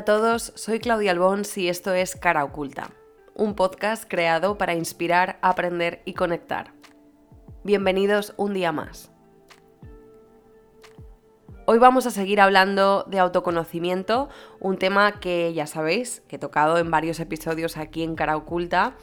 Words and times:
A 0.00 0.04
todos, 0.06 0.54
soy 0.56 0.78
Claudia 0.78 1.10
Albons 1.10 1.58
y 1.58 1.68
esto 1.68 1.92
es 1.92 2.16
Cara 2.16 2.42
Oculta, 2.42 2.88
un 3.34 3.54
podcast 3.54 4.04
creado 4.08 4.56
para 4.56 4.74
inspirar, 4.74 5.38
aprender 5.42 6.00
y 6.06 6.14
conectar. 6.14 6.72
Bienvenidos 7.64 8.32
un 8.38 8.54
día 8.54 8.72
más. 8.72 9.12
Hoy 11.66 11.76
vamos 11.76 12.06
a 12.06 12.10
seguir 12.10 12.40
hablando 12.40 13.04
de 13.10 13.18
autoconocimiento, 13.18 14.30
un 14.58 14.78
tema 14.78 15.20
que 15.20 15.52
ya 15.52 15.66
sabéis, 15.66 16.22
que 16.28 16.36
he 16.36 16.38
tocado 16.38 16.78
en 16.78 16.90
varios 16.90 17.20
episodios 17.20 17.76
aquí 17.76 18.02
en 18.02 18.14
Cara 18.14 18.38
Oculta. 18.38 18.96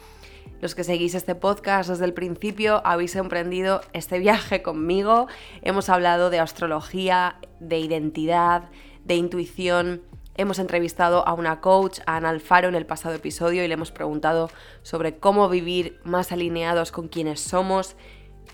Los 0.60 0.74
que 0.74 0.82
seguís 0.82 1.14
este 1.14 1.36
podcast 1.36 1.90
desde 1.90 2.06
el 2.06 2.12
principio 2.12 2.82
habéis 2.84 3.14
emprendido 3.14 3.82
este 3.92 4.18
viaje 4.18 4.62
conmigo. 4.62 5.28
Hemos 5.62 5.90
hablado 5.90 6.28
de 6.28 6.40
astrología, 6.40 7.36
de 7.60 7.78
identidad, 7.78 8.68
de 9.04 9.14
intuición, 9.14 10.02
Hemos 10.38 10.60
entrevistado 10.60 11.26
a 11.26 11.34
una 11.34 11.60
coach, 11.60 11.98
a 12.06 12.16
Ana 12.16 12.28
Alfaro, 12.28 12.68
en 12.68 12.76
el 12.76 12.86
pasado 12.86 13.16
episodio 13.16 13.64
y 13.64 13.66
le 13.66 13.74
hemos 13.74 13.90
preguntado 13.90 14.50
sobre 14.82 15.18
cómo 15.18 15.48
vivir 15.48 15.98
más 16.04 16.30
alineados 16.30 16.92
con 16.92 17.08
quienes 17.08 17.40
somos. 17.40 17.96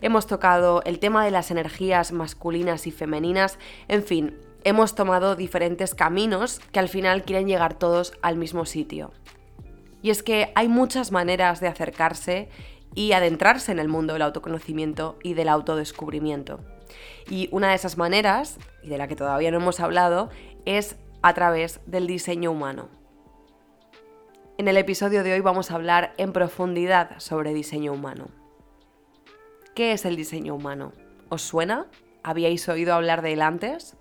Hemos 0.00 0.26
tocado 0.26 0.82
el 0.86 0.98
tema 0.98 1.26
de 1.26 1.30
las 1.30 1.50
energías 1.50 2.10
masculinas 2.10 2.86
y 2.86 2.90
femeninas. 2.90 3.58
En 3.86 4.02
fin, 4.02 4.34
hemos 4.64 4.94
tomado 4.94 5.36
diferentes 5.36 5.94
caminos 5.94 6.58
que 6.72 6.78
al 6.78 6.88
final 6.88 7.22
quieren 7.24 7.46
llegar 7.46 7.74
todos 7.74 8.14
al 8.22 8.36
mismo 8.36 8.64
sitio. 8.64 9.12
Y 10.00 10.08
es 10.08 10.22
que 10.22 10.52
hay 10.54 10.68
muchas 10.68 11.12
maneras 11.12 11.60
de 11.60 11.68
acercarse 11.68 12.48
y 12.94 13.12
adentrarse 13.12 13.72
en 13.72 13.78
el 13.78 13.88
mundo 13.88 14.14
del 14.14 14.22
autoconocimiento 14.22 15.18
y 15.22 15.34
del 15.34 15.50
autodescubrimiento. 15.50 16.60
Y 17.28 17.50
una 17.52 17.68
de 17.68 17.74
esas 17.74 17.98
maneras, 17.98 18.56
y 18.82 18.88
de 18.88 18.96
la 18.96 19.06
que 19.06 19.16
todavía 19.16 19.50
no 19.50 19.58
hemos 19.58 19.80
hablado, 19.80 20.30
es 20.64 20.96
a 21.24 21.32
través 21.32 21.80
del 21.86 22.06
diseño 22.06 22.52
humano. 22.52 22.90
En 24.58 24.68
el 24.68 24.76
episodio 24.76 25.24
de 25.24 25.32
hoy 25.32 25.40
vamos 25.40 25.70
a 25.70 25.76
hablar 25.76 26.12
en 26.18 26.34
profundidad 26.34 27.18
sobre 27.18 27.54
diseño 27.54 27.94
humano. 27.94 28.26
¿Qué 29.74 29.92
es 29.92 30.04
el 30.04 30.16
diseño 30.16 30.54
humano? 30.54 30.92
¿Os 31.30 31.40
suena? 31.40 31.86
¿Habíais 32.22 32.68
oído 32.68 32.92
hablar 32.92 33.22
de 33.22 33.32
él 33.32 33.40
antes? 33.40 33.96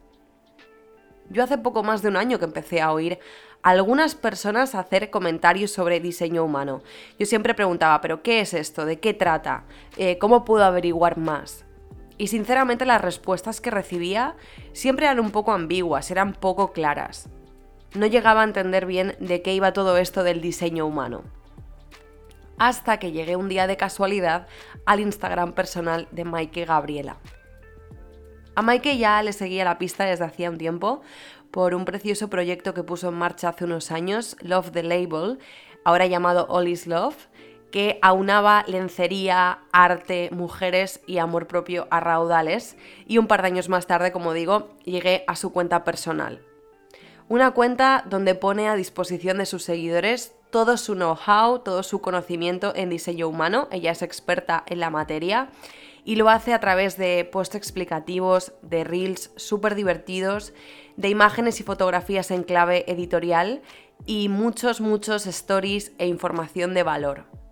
Yo 1.29 1.45
hace 1.45 1.57
poco 1.57 1.81
más 1.81 2.01
de 2.01 2.09
un 2.09 2.17
año 2.17 2.39
que 2.39 2.45
empecé 2.45 2.81
a 2.81 2.91
oír 2.91 3.19
a 3.61 3.69
algunas 3.69 4.15
personas 4.15 4.75
hacer 4.75 5.09
comentarios 5.09 5.71
sobre 5.71 6.01
diseño 6.01 6.43
humano. 6.43 6.81
Yo 7.17 7.25
siempre 7.25 7.53
preguntaba, 7.53 8.01
¿pero 8.01 8.21
qué 8.21 8.41
es 8.41 8.53
esto? 8.53 8.85
¿De 8.85 8.99
qué 8.99 9.13
trata? 9.13 9.63
Eh, 9.95 10.17
¿Cómo 10.17 10.43
puedo 10.43 10.65
averiguar 10.65 11.17
más? 11.17 11.63
Y 12.17 12.27
sinceramente 12.27 12.85
las 12.85 13.01
respuestas 13.01 13.61
que 13.61 13.71
recibía 13.71 14.35
siempre 14.73 15.05
eran 15.05 15.19
un 15.19 15.31
poco 15.31 15.53
ambiguas, 15.53 16.11
eran 16.11 16.33
poco 16.33 16.73
claras. 16.73 17.29
No 17.95 18.05
llegaba 18.07 18.41
a 18.41 18.45
entender 18.45 18.85
bien 18.85 19.15
de 19.19 19.41
qué 19.41 19.53
iba 19.53 19.73
todo 19.73 19.97
esto 19.97 20.23
del 20.23 20.41
diseño 20.41 20.85
humano. 20.85 21.23
Hasta 22.57 22.97
que 22.97 23.11
llegué 23.11 23.35
un 23.35 23.49
día 23.49 23.67
de 23.67 23.77
casualidad 23.77 24.47
al 24.85 24.99
Instagram 24.99 25.53
personal 25.53 26.07
de 26.11 26.25
Maike 26.25 26.65
Gabriela. 26.65 27.17
A 28.55 28.61
Maike 28.61 28.97
ya 28.97 29.21
le 29.23 29.33
seguía 29.33 29.65
la 29.65 29.77
pista 29.79 30.05
desde 30.05 30.25
hacía 30.25 30.49
un 30.49 30.57
tiempo 30.57 31.01
por 31.49 31.75
un 31.75 31.85
precioso 31.85 32.29
proyecto 32.29 32.73
que 32.73 32.83
puso 32.83 33.09
en 33.09 33.15
marcha 33.15 33.49
hace 33.49 33.65
unos 33.65 33.91
años, 33.91 34.35
Love 34.41 34.71
the 34.71 34.83
Label, 34.83 35.39
ahora 35.83 36.07
llamado 36.07 36.47
All 36.49 36.67
is 36.67 36.87
Love, 36.87 37.15
que 37.73 37.97
aunaba 38.03 38.63
lencería, 38.67 39.57
arte, 39.71 40.29
mujeres 40.31 41.01
y 41.07 41.17
amor 41.17 41.47
propio 41.47 41.87
a 41.89 41.99
raudales 41.99 42.77
y 43.07 43.17
un 43.17 43.25
par 43.25 43.41
de 43.41 43.47
años 43.47 43.67
más 43.67 43.87
tarde, 43.87 44.11
como 44.11 44.33
digo, 44.33 44.69
llegué 44.85 45.23
a 45.25 45.35
su 45.35 45.51
cuenta 45.51 45.83
personal. 45.83 46.43
Una 47.29 47.49
cuenta 47.49 48.05
donde 48.07 48.35
pone 48.35 48.69
a 48.69 48.75
disposición 48.75 49.39
de 49.39 49.47
sus 49.47 49.63
seguidores 49.63 50.35
todo 50.51 50.77
su 50.77 50.93
know-how, 50.93 51.63
todo 51.63 51.81
su 51.81 51.99
conocimiento 51.99 52.73
en 52.75 52.91
diseño 52.91 53.27
humano, 53.27 53.67
ella 53.71 53.89
es 53.89 54.03
experta 54.03 54.63
en 54.67 54.79
la 54.79 54.91
materia 54.91 55.49
y 56.05 56.15
lo 56.15 56.29
hace 56.29 56.53
a 56.53 56.59
través 56.59 56.95
de 56.95 57.25
posts 57.25 57.55
explicativos, 57.55 58.53
de 58.61 58.83
reels 58.83 59.31
súper 59.35 59.73
divertidos, 59.73 60.53
de 60.95 61.09
imágenes 61.09 61.59
y 61.59 61.63
fotografías 61.63 62.29
en 62.29 62.43
clave 62.43 62.85
editorial 62.85 63.63
y 64.05 64.29
muchos, 64.29 64.79
muchos 64.79 65.25
stories 65.25 65.91
e 65.97 66.05
información 66.05 66.75
de 66.75 66.83
valor. 66.83 67.42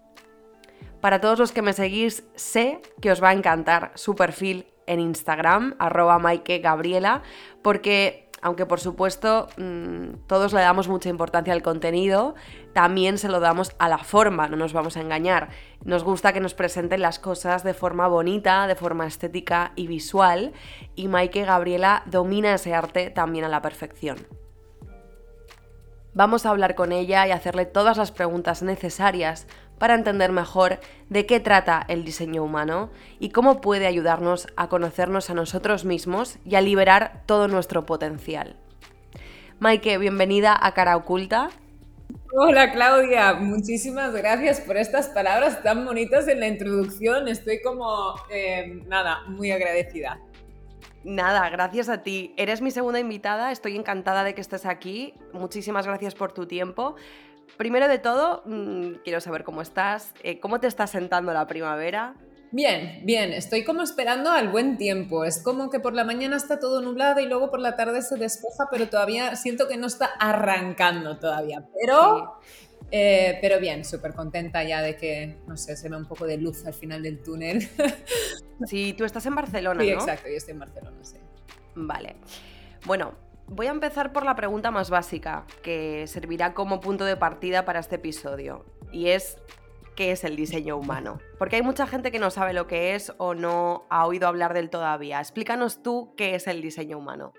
Para 1.01 1.19
todos 1.19 1.39
los 1.39 1.51
que 1.51 1.63
me 1.63 1.73
seguís, 1.73 2.23
sé 2.35 2.79
que 3.01 3.11
os 3.11 3.23
va 3.23 3.29
a 3.29 3.33
encantar 3.33 3.91
su 3.95 4.15
perfil 4.15 4.67
en 4.85 4.99
Instagram, 4.99 5.75
arroba 5.79 6.19
Maike 6.19 6.59
Gabriela, 6.59 7.23
porque 7.63 8.29
aunque 8.43 8.65
por 8.65 8.79
supuesto 8.79 9.47
mm, 9.57 10.27
todos 10.27 10.53
le 10.53 10.61
damos 10.61 10.87
mucha 10.87 11.09
importancia 11.09 11.53
al 11.53 11.61
contenido, 11.61 12.35
también 12.73 13.17
se 13.17 13.29
lo 13.29 13.39
damos 13.39 13.71
a 13.79 13.87
la 13.87 13.99
forma, 13.99 14.47
no 14.47 14.57
nos 14.57 14.73
vamos 14.73 14.97
a 14.97 15.01
engañar. 15.01 15.49
Nos 15.83 16.03
gusta 16.03 16.33
que 16.33 16.39
nos 16.39 16.53
presenten 16.53 17.01
las 17.01 17.19
cosas 17.19 17.63
de 17.63 17.73
forma 17.73 18.07
bonita, 18.07 18.67
de 18.67 18.75
forma 18.75 19.07
estética 19.07 19.73
y 19.75 19.87
visual, 19.87 20.53
y 20.95 21.07
Maike 21.07 21.45
Gabriela 21.45 22.03
domina 22.05 22.53
ese 22.53 22.73
arte 22.73 23.09
también 23.09 23.45
a 23.45 23.49
la 23.49 23.61
perfección. 23.61 24.17
Vamos 26.13 26.45
a 26.45 26.49
hablar 26.49 26.75
con 26.75 26.91
ella 26.91 27.25
y 27.25 27.31
hacerle 27.31 27.65
todas 27.65 27.95
las 27.95 28.11
preguntas 28.11 28.63
necesarias 28.63 29.47
para 29.81 29.95
entender 29.95 30.31
mejor 30.31 30.77
de 31.09 31.25
qué 31.25 31.39
trata 31.39 31.83
el 31.87 32.05
diseño 32.05 32.43
humano 32.43 32.91
y 33.17 33.29
cómo 33.29 33.61
puede 33.61 33.87
ayudarnos 33.87 34.45
a 34.55 34.69
conocernos 34.69 35.31
a 35.31 35.33
nosotros 35.33 35.85
mismos 35.85 36.37
y 36.45 36.53
a 36.53 36.61
liberar 36.61 37.23
todo 37.25 37.47
nuestro 37.47 37.83
potencial. 37.83 38.57
Maike, 39.57 39.97
bienvenida 39.97 40.55
a 40.61 40.75
Cara 40.75 40.95
Oculta. 40.95 41.49
Hola 42.31 42.71
Claudia, 42.73 43.33
muchísimas 43.33 44.13
gracias 44.13 44.61
por 44.61 44.77
estas 44.77 45.09
palabras 45.09 45.63
tan 45.63 45.83
bonitas 45.83 46.27
en 46.27 46.41
la 46.41 46.47
introducción. 46.47 47.27
Estoy 47.27 47.59
como, 47.63 48.13
eh, 48.29 48.83
nada, 48.85 49.23
muy 49.29 49.49
agradecida. 49.49 50.19
Nada, 51.03 51.49
gracias 51.49 51.89
a 51.89 52.03
ti. 52.03 52.35
Eres 52.37 52.61
mi 52.61 52.69
segunda 52.69 52.99
invitada, 52.99 53.51
estoy 53.51 53.75
encantada 53.75 54.23
de 54.23 54.35
que 54.35 54.41
estés 54.41 54.67
aquí. 54.67 55.15
Muchísimas 55.33 55.87
gracias 55.87 56.13
por 56.13 56.31
tu 56.31 56.45
tiempo. 56.45 56.95
Primero 57.57 57.87
de 57.87 57.99
todo, 57.99 58.43
mm, 58.45 59.01
quiero 59.03 59.21
saber 59.21 59.43
cómo 59.43 59.61
estás, 59.61 60.13
eh, 60.23 60.39
cómo 60.39 60.59
te 60.59 60.67
está 60.67 60.87
sentando 60.87 61.33
la 61.33 61.47
primavera. 61.47 62.15
Bien, 62.53 63.01
bien, 63.05 63.31
estoy 63.31 63.63
como 63.63 63.81
esperando 63.81 64.29
al 64.29 64.49
buen 64.49 64.77
tiempo. 64.77 65.23
Es 65.23 65.41
como 65.41 65.69
que 65.69 65.79
por 65.79 65.93
la 65.93 66.03
mañana 66.03 66.35
está 66.35 66.59
todo 66.59 66.81
nublado 66.81 67.21
y 67.21 67.25
luego 67.25 67.49
por 67.49 67.61
la 67.61 67.77
tarde 67.77 68.01
se 68.01 68.17
despeja, 68.17 68.67
pero 68.69 68.89
todavía 68.89 69.35
siento 69.37 69.69
que 69.69 69.77
no 69.77 69.87
está 69.87 70.07
arrancando 70.19 71.17
todavía. 71.17 71.65
Pero, 71.79 72.39
eh, 72.91 73.37
pero 73.41 73.59
bien, 73.59 73.85
súper 73.85 74.13
contenta 74.13 74.63
ya 74.63 74.81
de 74.81 74.97
que, 74.97 75.37
no 75.47 75.55
sé, 75.55 75.77
se 75.77 75.87
ve 75.87 75.95
un 75.95 76.07
poco 76.07 76.25
de 76.25 76.37
luz 76.37 76.65
al 76.65 76.73
final 76.73 77.01
del 77.03 77.21
túnel. 77.23 77.67
Sí, 78.67 78.93
tú 78.93 79.05
estás 79.05 79.25
en 79.25 79.33
Barcelona, 79.33 79.81
sí, 79.81 79.89
¿no? 79.89 79.95
exacto, 79.95 80.29
yo 80.29 80.35
estoy 80.35 80.51
en 80.51 80.59
Barcelona, 80.59 80.97
sí. 81.01 81.17
Vale. 81.73 82.17
Bueno, 82.85 83.15
Voy 83.53 83.67
a 83.67 83.71
empezar 83.71 84.13
por 84.13 84.23
la 84.23 84.37
pregunta 84.37 84.71
más 84.71 84.89
básica, 84.89 85.45
que 85.61 86.07
servirá 86.07 86.53
como 86.53 86.79
punto 86.79 87.03
de 87.03 87.17
partida 87.17 87.65
para 87.65 87.81
este 87.81 87.97
episodio, 87.97 88.63
y 88.93 89.09
es 89.09 89.35
¿qué 89.97 90.13
es 90.13 90.23
el 90.23 90.37
diseño 90.37 90.77
humano? 90.77 91.19
Porque 91.37 91.57
hay 91.57 91.61
mucha 91.61 91.85
gente 91.85 92.13
que 92.13 92.19
no 92.19 92.31
sabe 92.31 92.53
lo 92.53 92.65
que 92.65 92.95
es 92.95 93.11
o 93.17 93.33
no 93.35 93.83
ha 93.89 94.07
oído 94.07 94.29
hablar 94.29 94.53
del 94.53 94.69
todavía. 94.69 95.19
Explícanos 95.19 95.83
tú 95.83 96.13
qué 96.15 96.35
es 96.35 96.47
el 96.47 96.61
diseño 96.61 96.97
humano. 96.97 97.33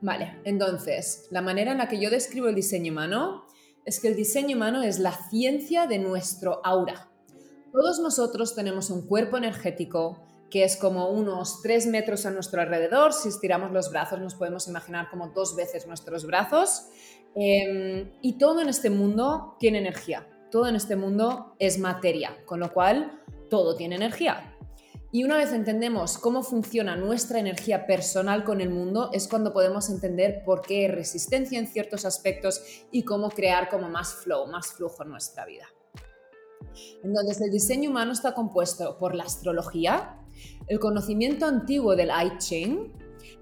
Vale, 0.00 0.40
entonces, 0.44 1.28
la 1.30 1.42
manera 1.42 1.72
en 1.72 1.78
la 1.78 1.88
que 1.88 2.00
yo 2.00 2.08
describo 2.08 2.48
el 2.48 2.54
diseño 2.54 2.90
humano 2.90 3.44
es 3.84 4.00
que 4.00 4.08
el 4.08 4.16
diseño 4.16 4.56
humano 4.56 4.82
es 4.82 4.98
la 4.98 5.12
ciencia 5.12 5.88
de 5.88 5.98
nuestro 5.98 6.64
aura. 6.64 7.10
Todos 7.70 8.00
nosotros 8.00 8.54
tenemos 8.54 8.88
un 8.88 9.06
cuerpo 9.06 9.36
energético, 9.36 10.26
que 10.50 10.64
es 10.64 10.76
como 10.76 11.10
unos 11.10 11.62
3 11.62 11.86
metros 11.86 12.26
a 12.26 12.30
nuestro 12.30 12.60
alrededor. 12.60 13.12
Si 13.12 13.28
estiramos 13.28 13.70
los 13.70 13.90
brazos 13.90 14.20
nos 14.20 14.34
podemos 14.34 14.66
imaginar 14.68 15.08
como 15.10 15.28
dos 15.28 15.56
veces 15.56 15.86
nuestros 15.86 16.26
brazos. 16.26 16.86
Em, 17.34 18.10
y 18.20 18.38
todo 18.38 18.60
en 18.60 18.68
este 18.68 18.90
mundo 18.90 19.56
tiene 19.60 19.78
energía, 19.78 20.26
todo 20.50 20.66
en 20.66 20.74
este 20.74 20.96
mundo 20.96 21.54
es 21.60 21.78
materia, 21.78 22.44
con 22.44 22.58
lo 22.58 22.72
cual 22.72 23.22
todo 23.48 23.76
tiene 23.76 23.96
energía. 23.96 24.56
Y 25.12 25.24
una 25.24 25.36
vez 25.36 25.52
entendemos 25.52 26.18
cómo 26.18 26.42
funciona 26.42 26.94
nuestra 26.94 27.40
energía 27.40 27.86
personal 27.86 28.44
con 28.44 28.60
el 28.60 28.70
mundo, 28.70 29.10
es 29.12 29.26
cuando 29.26 29.52
podemos 29.52 29.90
entender 29.90 30.42
por 30.44 30.62
qué 30.62 30.86
resistencia 30.86 31.58
en 31.58 31.66
ciertos 31.66 32.04
aspectos 32.04 32.62
y 32.92 33.02
cómo 33.02 33.28
crear 33.30 33.68
como 33.68 33.88
más 33.88 34.14
flow, 34.14 34.46
más 34.46 34.72
flujo 34.72 35.02
en 35.02 35.10
nuestra 35.10 35.46
vida. 35.46 35.66
Entonces, 37.02 37.40
el 37.40 37.50
diseño 37.50 37.90
humano 37.90 38.12
está 38.12 38.34
compuesto 38.34 38.98
por 38.98 39.16
la 39.16 39.24
astrología, 39.24 40.19
el 40.66 40.78
conocimiento 40.78 41.46
antiguo 41.46 41.96
del 41.96 42.08
I 42.10 42.38
Ching, 42.38 42.92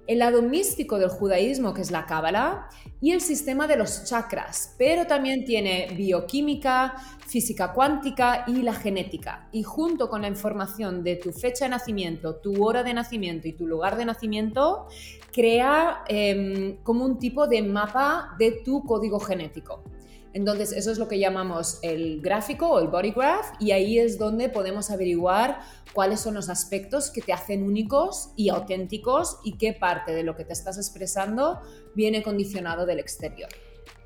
el 0.06 0.20
lado 0.20 0.40
místico 0.40 0.98
del 0.98 1.10
judaísmo, 1.10 1.74
que 1.74 1.82
es 1.82 1.90
la 1.90 2.06
cábala, 2.06 2.70
y 3.00 3.12
el 3.12 3.20
sistema 3.20 3.66
de 3.68 3.76
los 3.76 4.04
chakras, 4.04 4.74
pero 4.78 5.06
también 5.06 5.44
tiene 5.44 5.92
bioquímica, 5.94 6.94
física 7.26 7.74
cuántica 7.74 8.44
y 8.46 8.62
la 8.62 8.72
genética. 8.72 9.48
Y 9.52 9.62
junto 9.62 10.08
con 10.08 10.22
la 10.22 10.28
información 10.28 11.04
de 11.04 11.16
tu 11.16 11.30
fecha 11.32 11.66
de 11.66 11.70
nacimiento, 11.70 12.36
tu 12.36 12.64
hora 12.64 12.82
de 12.82 12.94
nacimiento 12.94 13.46
y 13.48 13.52
tu 13.52 13.66
lugar 13.66 13.98
de 13.98 14.06
nacimiento, 14.06 14.86
crea 15.30 16.02
em, 16.08 16.78
como 16.82 17.04
un 17.04 17.18
tipo 17.18 17.46
de 17.46 17.62
mapa 17.62 18.34
de 18.38 18.62
tu 18.64 18.82
código 18.84 19.20
genético. 19.20 19.84
Entonces, 20.32 20.72
eso 20.72 20.90
es 20.90 20.98
lo 20.98 21.08
que 21.08 21.18
llamamos 21.18 21.78
el 21.82 22.20
gráfico 22.20 22.68
o 22.68 22.80
el 22.80 22.88
body 22.88 23.12
graph 23.12 23.46
y 23.58 23.72
ahí 23.72 23.98
es 23.98 24.18
donde 24.18 24.48
podemos 24.48 24.90
averiguar 24.90 25.60
cuáles 25.92 26.20
son 26.20 26.34
los 26.34 26.48
aspectos 26.48 27.10
que 27.10 27.22
te 27.22 27.32
hacen 27.32 27.62
únicos 27.62 28.30
y 28.36 28.50
auténticos 28.50 29.38
y 29.42 29.56
qué 29.56 29.72
parte 29.72 30.12
de 30.12 30.22
lo 30.22 30.36
que 30.36 30.44
te 30.44 30.52
estás 30.52 30.76
expresando 30.76 31.60
viene 31.94 32.22
condicionado 32.22 32.86
del 32.86 32.98
exterior. 32.98 33.48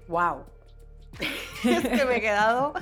¡Wow! 0.09 0.45
es 1.65 1.89
que 1.89 2.05
me 2.07 2.17
he 2.17 2.21
quedado 2.21 2.73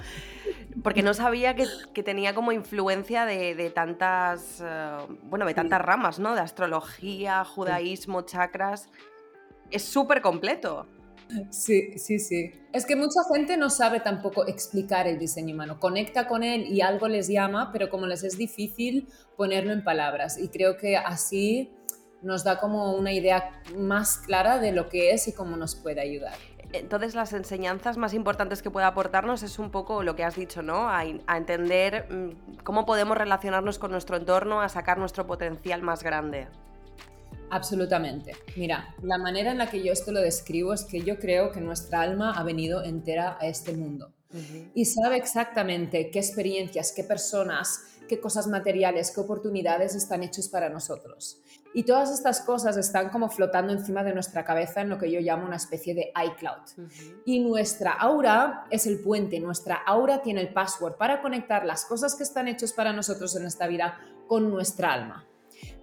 porque 0.83 1.03
no 1.03 1.15
sabía 1.15 1.55
que, 1.55 2.03
tenía 2.03 2.35
como 2.35 2.53
influencia 2.53 3.27
de, 3.27 3.71
tantas, 3.75 4.63
eh, 4.65 4.97
bueno, 5.25 5.45
de 5.47 5.55
tantas 5.55 5.81
ramas, 5.81 6.19
¿no? 6.19 6.35
De 6.35 6.41
astrología, 6.41 7.45
judaísmo, 7.45 8.23
chakras. 8.23 8.89
Es 9.71 9.85
súper 9.85 10.21
completo. 10.21 10.87
Sí, 11.51 11.99
sí, 11.99 12.19
sí. 12.19 12.53
Es 12.73 12.87
que 12.87 12.97
mucha 12.97 13.21
gente 13.33 13.57
no 13.57 13.71
sabe 13.71 14.01
tampoco 14.01 14.47
explicar 14.47 15.07
el 15.07 15.19
diseño 15.19 15.55
humano. 15.55 15.79
Conecta 15.81 16.27
con 16.27 16.43
él 16.43 16.67
y 16.67 16.81
algo 16.81 17.09
les 17.09 17.29
llama, 17.29 17.71
pero 17.73 17.91
como 17.91 18.07
les 18.07 18.23
es 18.23 18.37
difícil 18.37 19.09
ponerlo 19.37 19.73
en 19.73 19.85
palabras. 19.85 20.39
Y 20.39 20.49
creo 20.49 20.77
que 20.77 20.97
así 20.97 21.71
nos 22.23 22.45
da 22.45 22.59
como 22.59 22.95
una 22.95 23.13
idea 23.13 23.63
más 23.77 24.19
clara 24.19 24.59
de 24.59 24.73
lo 24.73 24.89
que 24.89 25.13
es 25.13 25.27
y 25.29 25.33
cómo 25.33 25.57
nos 25.57 25.75
puede 25.75 26.01
ayudar. 26.01 26.35
Entonces 26.73 27.15
las 27.15 27.33
enseñanzas 27.33 27.97
más 27.97 28.15
importantes 28.15 28.63
que 28.63 28.71
puede 28.71 28.87
aportarnos 28.87 29.43
es 29.43 29.59
un 29.59 29.71
poco 29.71 30.05
lo 30.05 30.15
que 30.15 30.23
has 30.23 30.37
dicho, 30.37 30.63
¿no? 30.63 30.89
A, 30.89 31.01
a, 31.01 31.37
entender 31.37 32.07
mm, 32.09 32.63
cómo 32.63 32.87
podemos 32.87 33.19
relacionarnos 33.19 33.81
con 33.81 33.91
nuestro 33.91 34.17
entorno, 34.17 34.61
a 34.61 34.69
sacar 34.69 34.99
nuestro 34.99 35.27
potencial 35.27 35.83
más 35.83 36.05
grande. 36.05 36.47
Absolutamente. 37.51 38.37
Mira, 38.57 38.95
la 39.03 39.19
manera 39.19 39.51
en 39.51 39.59
la 39.59 39.69
que 39.69 39.83
yo 39.83 39.93
esto 39.93 40.13
lo 40.13 40.21
describo 40.21 40.73
es 40.73 40.85
que 40.85 41.03
yo 41.03 41.19
creo 41.19 41.51
que 41.51 41.61
nuestra 41.61 42.01
alma 42.01 42.33
ha 42.33 42.45
venido 42.45 42.83
entera 42.85 43.37
a 43.41 43.47
este 43.47 43.73
mundo 43.73 44.13
y 44.75 44.85
sabe 44.85 45.17
exactamente 45.17 46.11
qué 46.11 46.21
experiencias, 46.21 46.93
qué 46.95 47.03
personas, 47.03 47.81
qué 48.09 48.21
cosas 48.21 48.47
materiales, 48.47 49.11
qué 49.13 49.21
oportunidades 49.21 49.95
están 49.95 50.23
hechos 50.23 50.49
para 50.49 50.69
nosotros. 50.69 51.41
Y 51.73 51.85
todas 51.85 52.11
estas 52.11 52.41
cosas 52.41 52.77
están 52.77 53.11
como 53.11 53.29
flotando 53.29 53.73
encima 53.73 54.03
de 54.03 54.13
nuestra 54.13 54.45
cabeza 54.45 54.81
en 54.81 54.89
lo 54.89 54.99
que 54.99 55.11
yo 55.11 55.21
llamo 55.21 55.47
una 55.47 55.57
especie 55.57 55.95
de 55.95 56.13
iCloud. 56.27 56.89
Y 57.25 57.41
nuestra 57.41 57.93
aura 57.93 58.67
es 58.71 58.87
el 58.87 59.01
puente, 59.01 59.39
nuestra 59.39 59.77
aura 59.77 60.23
tiene 60.23 60.41
el 60.41 60.53
password 60.53 60.97
para 60.97 61.23
conectar 61.23 61.65
las 61.65 61.85
cosas 61.85 62.15
que 62.17 62.25
están 62.25 62.49
hechas 62.49 62.73
para 62.73 62.93
nosotros 62.93 63.35
en 63.37 63.47
esta 63.47 63.67
vida 63.67 64.01
con 64.27 64.51
nuestra 64.51 64.93
alma. 64.93 65.30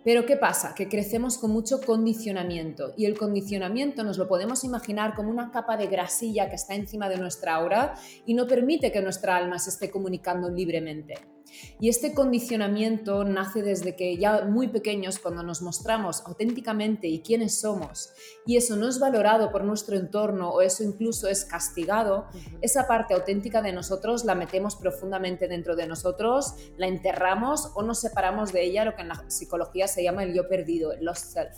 Pero 0.03 0.25
¿qué 0.25 0.37
pasa? 0.37 0.73
Que 0.73 0.87
crecemos 0.87 1.37
con 1.37 1.51
mucho 1.51 1.81
condicionamiento 1.81 2.93
y 2.97 3.05
el 3.05 3.17
condicionamiento 3.17 4.03
nos 4.03 4.17
lo 4.17 4.27
podemos 4.27 4.63
imaginar 4.63 5.15
como 5.15 5.29
una 5.29 5.51
capa 5.51 5.77
de 5.77 5.87
grasilla 5.87 6.49
que 6.49 6.55
está 6.55 6.75
encima 6.75 7.09
de 7.09 7.17
nuestra 7.17 7.55
aura 7.55 7.93
y 8.25 8.33
no 8.33 8.47
permite 8.47 8.91
que 8.91 9.01
nuestra 9.01 9.35
alma 9.35 9.59
se 9.59 9.69
esté 9.69 9.91
comunicando 9.91 10.49
libremente. 10.49 11.36
Y 11.79 11.89
este 11.89 12.13
condicionamiento 12.13 13.23
nace 13.23 13.61
desde 13.61 13.95
que 13.95 14.17
ya 14.17 14.45
muy 14.45 14.67
pequeños, 14.67 15.19
cuando 15.19 15.43
nos 15.43 15.61
mostramos 15.61 16.23
auténticamente 16.25 17.07
y 17.07 17.21
quiénes 17.21 17.59
somos, 17.59 18.11
y 18.45 18.57
eso 18.57 18.75
no 18.75 18.87
es 18.87 18.99
valorado 18.99 19.51
por 19.51 19.63
nuestro 19.63 19.95
entorno 19.95 20.49
o 20.49 20.61
eso 20.61 20.83
incluso 20.83 21.27
es 21.27 21.45
castigado, 21.45 22.27
esa 22.61 22.87
parte 22.87 23.13
auténtica 23.13 23.61
de 23.61 23.73
nosotros 23.73 24.25
la 24.25 24.35
metemos 24.35 24.75
profundamente 24.75 25.47
dentro 25.47 25.75
de 25.75 25.87
nosotros, 25.87 26.55
la 26.77 26.87
enterramos 26.87 27.71
o 27.75 27.83
nos 27.83 27.99
separamos 27.99 28.51
de 28.51 28.63
ella, 28.63 28.85
lo 28.85 28.95
que 28.95 29.01
en 29.01 29.09
la 29.09 29.29
psicología 29.29 29.87
se 29.87 30.03
llama 30.03 30.23
el 30.23 30.33
yo 30.33 30.47
perdido, 30.47 30.91
el 30.91 31.05
lost 31.05 31.33
self. 31.33 31.57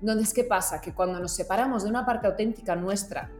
Entonces, 0.00 0.34
¿qué 0.34 0.44
pasa? 0.44 0.80
Que 0.80 0.94
cuando 0.94 1.20
nos 1.20 1.34
separamos 1.34 1.84
de 1.84 1.90
una 1.90 2.04
parte 2.04 2.26
auténtica 2.26 2.74
nuestra, 2.74 3.32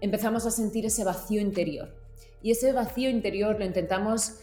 empezamos 0.00 0.46
a 0.46 0.50
sentir 0.50 0.86
ese 0.86 1.04
vacío 1.04 1.40
interior. 1.40 1.99
Y 2.42 2.52
ese 2.52 2.72
vacío 2.72 3.10
interior 3.10 3.58
lo 3.58 3.64
intentamos 3.64 4.38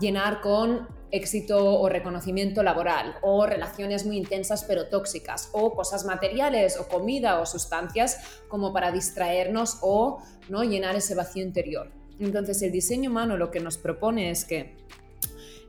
llenar 0.00 0.40
con 0.40 0.86
éxito 1.10 1.80
o 1.80 1.88
reconocimiento 1.88 2.62
laboral 2.62 3.16
o 3.22 3.46
relaciones 3.46 4.06
muy 4.06 4.16
intensas 4.16 4.64
pero 4.64 4.88
tóxicas 4.88 5.48
o 5.52 5.74
cosas 5.74 6.04
materiales 6.04 6.78
o 6.78 6.88
comida 6.88 7.40
o 7.40 7.46
sustancias 7.46 8.42
como 8.48 8.72
para 8.72 8.92
distraernos 8.92 9.78
o 9.82 10.22
no 10.48 10.62
llenar 10.62 10.94
ese 10.96 11.14
vacío 11.14 11.42
interior. 11.42 11.90
Entonces 12.20 12.60
el 12.62 12.70
diseño 12.70 13.10
humano 13.10 13.36
lo 13.36 13.50
que 13.50 13.60
nos 13.60 13.78
propone 13.78 14.30
es 14.30 14.44
que 14.44 14.76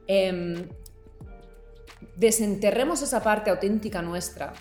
em, 0.07 0.67
desenterremos 2.15 3.01
esa 3.01 3.21
parte 3.23 3.49
auténtica 3.49 4.01
nuestra 4.01 4.53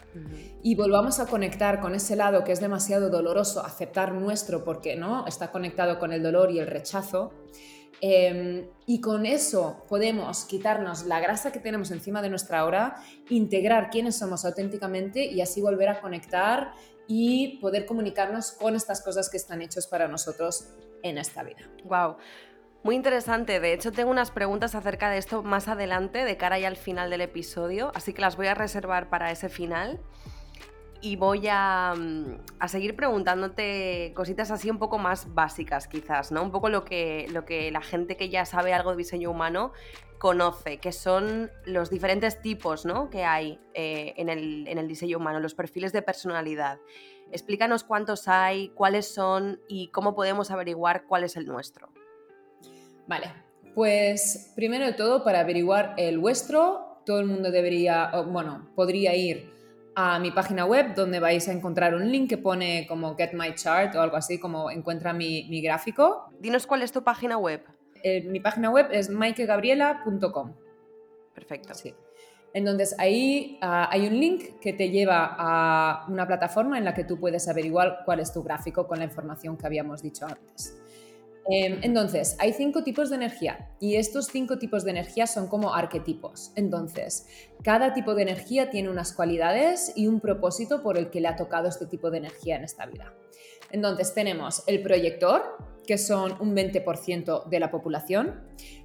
y 0.63 0.75
volvamos 0.75 1.21
a 1.21 1.27
conectar 1.27 1.81
con 1.81 1.95
ese 1.95 2.17
lado 2.17 2.45
que 2.45 2.53
es 2.53 2.61
demasiado 2.61 3.11
doloroso, 3.11 3.65
aceptar 3.65 4.13
nuestro 4.13 4.65
porque 4.65 4.97
no 4.97 5.27
está 5.27 5.51
conectado 5.51 5.99
con 5.99 6.13
el 6.13 6.23
dolor 6.23 6.51
y 6.51 6.59
el 6.59 6.67
rechazo 6.67 7.33
Em, 8.01 8.67
y 8.87 9.01
con 9.01 9.27
eso 9.27 9.85
podemos 9.89 10.47
quitarnos 10.47 11.05
la 11.05 11.21
grasa 11.21 11.53
que 11.53 11.61
tenemos 11.61 11.91
encima 11.91 12.23
de 12.23 12.31
nuestra 12.31 12.65
hora, 12.65 12.97
integrar 13.29 13.91
quiénes 13.91 14.17
somos 14.17 14.45
auténticamente 14.45 15.27
y 15.27 15.43
así 15.43 15.61
volver 15.61 15.91
a 15.91 16.01
conectar 16.01 16.73
y 17.07 17.59
poder 17.59 17.85
comunicarnos 17.85 18.53
con 18.53 18.75
estas 18.75 19.03
cosas 19.03 19.29
que 19.29 19.37
están 19.37 19.61
hechas 19.61 19.87
para 19.87 20.09
nosotros 20.09 20.69
en 21.03 21.19
esta 21.19 21.43
vida. 21.43 21.69
Wow. 21.85 22.17
Muy 22.83 22.95
interesante, 22.95 23.61
de 23.61 23.75
hecho 23.75 23.93
tengo 23.93 24.11
unas 24.11 24.31
preguntas 24.31 24.75
acerca 24.75 25.11
de 25.11 25.19
esto 25.19 25.43
más 25.43 25.69
adelante, 25.69 26.25
de 26.25 26.37
cara 26.39 26.59
ya 26.59 26.69
al 26.69 26.77
final 26.77 27.11
del 27.11 27.21
episodio, 27.21 27.93
así 27.95 28.15
que 28.15 28.23
las 28.23 28.37
voy 28.37 28.47
a 28.47 28.55
reservar 28.55 29.11
para 29.11 29.31
ese 29.31 29.51
final 29.51 30.01
y 31.03 31.17
voy 31.17 31.41
mm, 31.41 32.39
a, 32.59 32.69
seguir 32.69 32.97
preguntándote 32.97 34.13
cositas 34.15 34.51
así 34.51 34.71
un 34.71 34.79
poco 34.79 34.99
más 34.99 35.35
básicas 35.35 35.89
quizás, 35.89 36.33
¿no? 36.33 36.43
Un 36.43 36.51
poco 36.51 36.69
lo 36.69 36.85
que, 36.85 37.27
lo 37.31 37.45
que 37.45 37.71
la 37.71 37.83
gente 37.83 38.17
que 38.17 38.29
ya 38.29 38.45
sabe 38.45 38.73
algo 38.73 38.93
de 38.93 38.97
diseño 38.97 39.31
humano 39.31 39.73
conoce, 40.19 40.79
que 40.79 40.93
son 40.93 41.51
los 41.65 41.91
diferentes 41.91 42.43
tipos 42.43 42.85
¿no? 42.85 43.09
que 43.09 43.25
hay 43.25 43.59
eh, 43.73 44.13
en, 44.17 44.29
el, 44.29 44.87
diseño 44.87 45.17
humano, 45.17 45.41
los 45.41 45.55
perfiles 45.55 45.93
de 45.93 46.03
personalidad. 46.03 46.79
Explícanos 47.33 47.85
cuántos 47.85 48.29
hay, 48.29 48.69
cuáles 48.71 49.13
son 49.13 49.61
y 49.67 49.89
cómo 49.89 50.15
podemos 50.15 50.51
averiguar 50.51 51.05
cuál 51.07 51.25
es 51.25 51.37
el 51.37 51.47
nuestro. 51.47 51.91
Vale, 53.11 53.33
pues 53.75 54.53
primero 54.55 54.87
de 54.87 54.93
todo, 54.93 55.25
para 55.25 55.41
averiguar 55.41 55.95
el 55.97 56.21
vuestro, 56.21 57.03
todo 57.05 57.19
el 57.19 57.27
mundo 57.27 57.51
debería, 57.51 58.09
bueno, 58.29 58.71
podría 58.77 59.17
ir 59.17 59.51
a 59.97 60.21
mi 60.21 60.31
página 60.31 60.65
web 60.65 60.95
donde 60.95 61.19
vais 61.19 61.49
a 61.49 61.53
encontrar 61.53 61.97
un 61.97 62.09
link 62.09 62.29
que 62.29 62.39
pone 62.39 62.87
como 62.87 63.17
Get 63.17 63.33
My 63.33 63.53
Chart 63.57 63.97
o 63.97 64.01
algo 64.01 64.17
así, 64.17 64.39
como 64.39 64.71
encuentra 64.71 65.13
mi, 65.13 65.61
gráfico. 65.61 66.31
Dinos 66.39 66.69
cuál 66.69 66.83
es 66.83 66.93
tu 66.93 67.03
página 67.03 67.37
web. 67.37 67.65
Eh, 68.05 68.23
mi 68.29 68.39
página 68.39 68.71
web 68.71 68.87
es 68.93 69.11
maikegabriela.com. 69.11 70.55
Perfecto. 71.35 71.75
Sí. 71.75 71.93
Entonces 72.55 72.95
ahí 72.97 73.59
ah, 73.61 73.89
hay 73.91 74.07
un 74.07 74.21
link 74.21 74.61
que 74.61 74.73
te 74.73 74.91
lleva 74.91 75.35
a 75.37 76.07
una 76.09 76.29
plataforma 76.29 76.79
en 76.79 76.85
la 76.85 76.95
que 76.95 77.03
tú 77.03 77.19
puedes 77.19 77.49
averiguar 77.49 78.03
cuál 78.05 78.21
es 78.21 78.33
tu 78.33 78.45
gráfico 78.45 78.87
con 78.87 79.01
la 79.01 79.05
información 79.05 79.57
que 79.57 79.67
habíamos 79.67 80.01
dicho 80.01 80.27
antes. 80.27 80.77
Em, 81.49 81.81
entonces, 81.83 82.37
hay 82.39 82.53
cinco 82.53 82.85
tipos 82.85 83.11
de 83.11 83.17
energía 83.17 83.71
y 83.81 83.97
estos 83.97 84.27
cinco 84.27 84.59
tipos 84.59 84.85
de 84.85 84.91
energía 84.91 85.27
son 85.27 85.49
como 85.49 85.75
arquetipos. 85.75 86.53
Entonces, 86.55 87.27
cada 87.63 87.95
tipo 87.95 88.15
de 88.15 88.23
energía 88.23 88.71
tiene 88.71 88.91
unas 88.91 89.13
cualidades 89.13 89.93
y 89.97 90.07
un 90.07 90.21
propósito 90.21 90.83
por 90.83 90.99
el 90.99 91.11
que 91.11 91.21
le 91.21 91.29
ha 91.29 91.37
tocado 91.37 91.69
este 91.69 91.87
tipo 91.87 92.11
de 92.11 92.19
energía 92.19 92.57
en 92.57 92.65
esta 92.65 92.87
vida. 92.87 93.15
Entonces, 93.71 94.15
tenemos 94.15 94.63
el 94.67 94.83
proyector, 94.83 95.57
que 95.87 95.99
son 95.99 96.37
un 96.41 96.55
20% 96.55 97.49
de 97.49 97.61
la 97.61 97.71
población. 97.71 98.43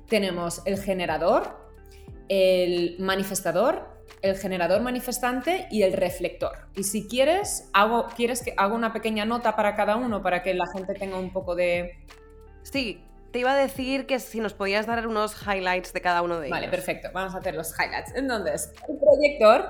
Tenemos 0.08 0.62
el 0.66 0.80
generador, 0.80 1.58
el 2.30 2.96
manifestador, 3.00 3.96
el 4.22 4.38
generador 4.38 4.82
manifestante 4.82 5.68
y 5.70 5.84
el 5.84 5.94
reflector. 5.94 6.70
Y 6.76 6.84
si 6.84 7.08
quieres, 7.08 7.70
hago, 7.74 8.08
quieres 8.16 8.42
que 8.42 8.54
haga 8.58 8.74
una 8.74 8.94
pequeña 8.94 9.26
nota 9.26 9.56
para 9.56 9.76
cada 9.76 9.98
uno 9.98 10.22
para 10.22 10.42
que 10.42 10.54
la 10.54 10.66
gente 10.68 10.94
tenga 10.94 11.20
un 11.20 11.32
poco 11.32 11.56
de 11.56 11.92
Sí, 12.72 13.04
te 13.32 13.40
iba 13.40 13.52
a 13.52 13.56
decir 13.56 14.06
que 14.08 14.20
si 14.20 14.40
nos 14.40 14.54
podías 14.54 14.88
dar 14.88 15.08
unos 15.08 15.36
highlights 15.46 15.94
de 15.94 16.02
cada 16.02 16.22
uno 16.22 16.40
de 16.40 16.48
ellos. 16.48 16.58
Vale, 16.58 16.70
perfecto. 16.70 17.10
Vamos 17.14 17.36
a 17.36 17.38
hacer 17.38 17.56
los 17.56 17.72
highlights. 17.78 18.14
Entonces, 18.16 18.72
el 18.90 18.98
proyector, 18.98 19.70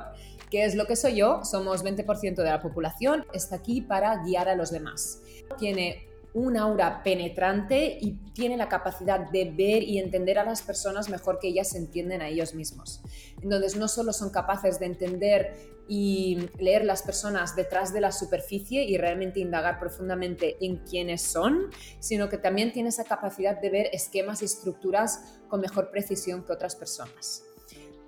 que 0.49 0.65
es 0.65 0.75
lo 0.75 0.85
que 0.85 0.95
soy 0.95 1.17
yo, 1.17 1.43
somos 1.43 1.83
20% 1.83 2.35
de 2.35 2.43
la 2.43 2.61
población, 2.61 3.25
está 3.33 3.57
aquí 3.57 3.81
para 3.81 4.23
guiar 4.23 4.47
a 4.49 4.55
los 4.55 4.71
demás. 4.71 5.21
Tiene 5.57 6.07
un 6.35 6.57
aura 6.57 7.01
penetrante 7.01 7.97
y 7.99 8.11
tiene 8.33 8.57
la 8.57 8.67
capacidad 8.67 9.31
de 9.31 9.45
ver 9.45 9.81
y 9.83 9.99
entender 9.99 10.37
a 10.37 10.43
las 10.43 10.61
personas 10.61 11.09
mejor 11.09 11.39
que 11.39 11.47
ellas 11.47 11.73
entienden 11.75 12.21
a 12.21 12.27
ellos 12.27 12.53
mismos. 12.53 13.01
Entonces, 13.41 13.77
no 13.77 13.87
solo 13.87 14.11
son 14.11 14.31
capaces 14.31 14.77
de 14.77 14.85
entender 14.85 15.55
y 15.87 16.49
leer 16.59 16.83
las 16.83 17.03
personas 17.03 17.55
detrás 17.55 17.93
de 17.93 18.01
la 18.01 18.11
superficie 18.11 18.83
y 18.83 18.97
realmente 18.97 19.39
indagar 19.39 19.79
profundamente 19.79 20.57
en 20.59 20.77
quiénes 20.77 21.21
son, 21.21 21.69
sino 21.99 22.27
que 22.27 22.37
también 22.37 22.73
tiene 22.73 22.89
esa 22.89 23.05
capacidad 23.05 23.61
de 23.61 23.69
ver 23.69 23.89
esquemas 23.93 24.41
y 24.41 24.45
estructuras 24.45 25.39
con 25.47 25.61
mejor 25.61 25.89
precisión 25.89 26.43
que 26.43 26.51
otras 26.51 26.75
personas. 26.75 27.43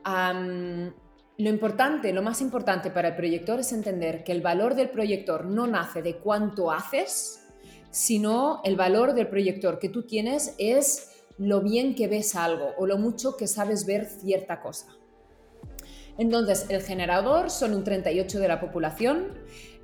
lo 0.03 1.50
importante, 1.50 2.12
lo 2.12 2.24
más 2.24 2.41
importante 2.41 2.89
para 2.89 3.10
el 3.10 3.15
proyector 3.15 3.62
es 3.62 3.72
entender 3.72 4.25
que 4.25 4.34
el 4.34 4.41
valor 4.41 4.75
del 4.75 4.89
proyector 4.89 5.46
no 5.46 5.65
nace 5.65 6.01
de 6.01 6.17
cuánto 6.17 6.72
haces, 6.72 7.37
sino 7.98 8.62
el 8.63 8.75
valor 8.75 9.16
del 9.16 9.27
proyector 9.27 9.80
que 9.80 9.89
tú 9.89 10.04
tienes 10.04 10.54
es 10.60 11.24
lo 11.39 11.62
bien 11.62 11.96
que 11.96 12.08
ves 12.08 12.36
algo 12.36 12.75
o 12.77 12.86
lo 12.86 13.00
mucho 13.00 13.36
que 13.36 13.48
sabes 13.48 13.88
ver 13.88 14.06
cierta 14.06 14.62
cosa. 14.62 14.86
Entonces, 16.20 16.68
el 16.70 16.84
generador 16.84 17.50
son 17.50 17.74
un 17.74 17.84
38 17.84 18.39
de 18.39 18.48
la 18.48 18.60
población, 18.60 19.34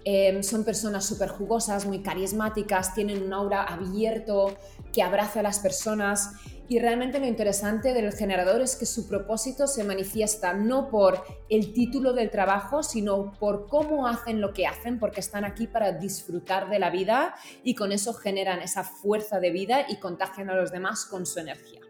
em, 0.06 0.44
son 0.44 0.64
personas 0.64 1.08
súper 1.08 1.30
jugosas, 1.30 1.88
muy 1.88 2.04
carismáticas, 2.04 2.94
tienen 2.94 3.24
un 3.24 3.34
aura 3.34 3.64
abierto 3.64 4.58
que 4.94 5.02
abraza 5.02 5.40
a 5.40 5.44
las 5.44 5.58
personas 5.58 6.34
y 6.74 6.80
realmente 6.80 7.20
lo 7.20 7.28
interesante 7.28 7.94
del 7.94 8.12
generador 8.14 8.62
es 8.62 8.76
que 8.76 8.88
su 8.88 9.08
propósito 9.08 9.68
se 9.68 9.84
manifiesta 9.84 10.54
no 10.54 10.90
por 10.90 11.24
el 11.48 11.72
título 11.72 12.14
del 12.14 12.32
trabajo, 12.32 12.82
sino 12.82 13.32
por 13.40 13.68
cómo 13.68 14.08
hacen 14.08 14.42
lo 14.42 14.54
que 14.54 14.66
hacen, 14.66 14.98
porque 14.98 15.20
están 15.20 15.46
aquí 15.46 15.68
para 15.68 15.92
disfrutar 15.92 16.72
de 16.72 16.80
la 16.80 16.90
vida 16.90 17.36
y 17.64 17.76
con 17.76 17.92
eso 17.92 18.16
generan 18.16 18.60
esa 18.62 18.84
fuerza 18.84 19.40
de 19.40 19.52
vida 19.52 19.86
y 19.88 19.98
contagian 19.98 20.50
a 20.50 20.56
los 20.56 20.72
demás 20.72 21.06
con 21.06 21.28
su 21.28 21.40
energía. 21.40 21.82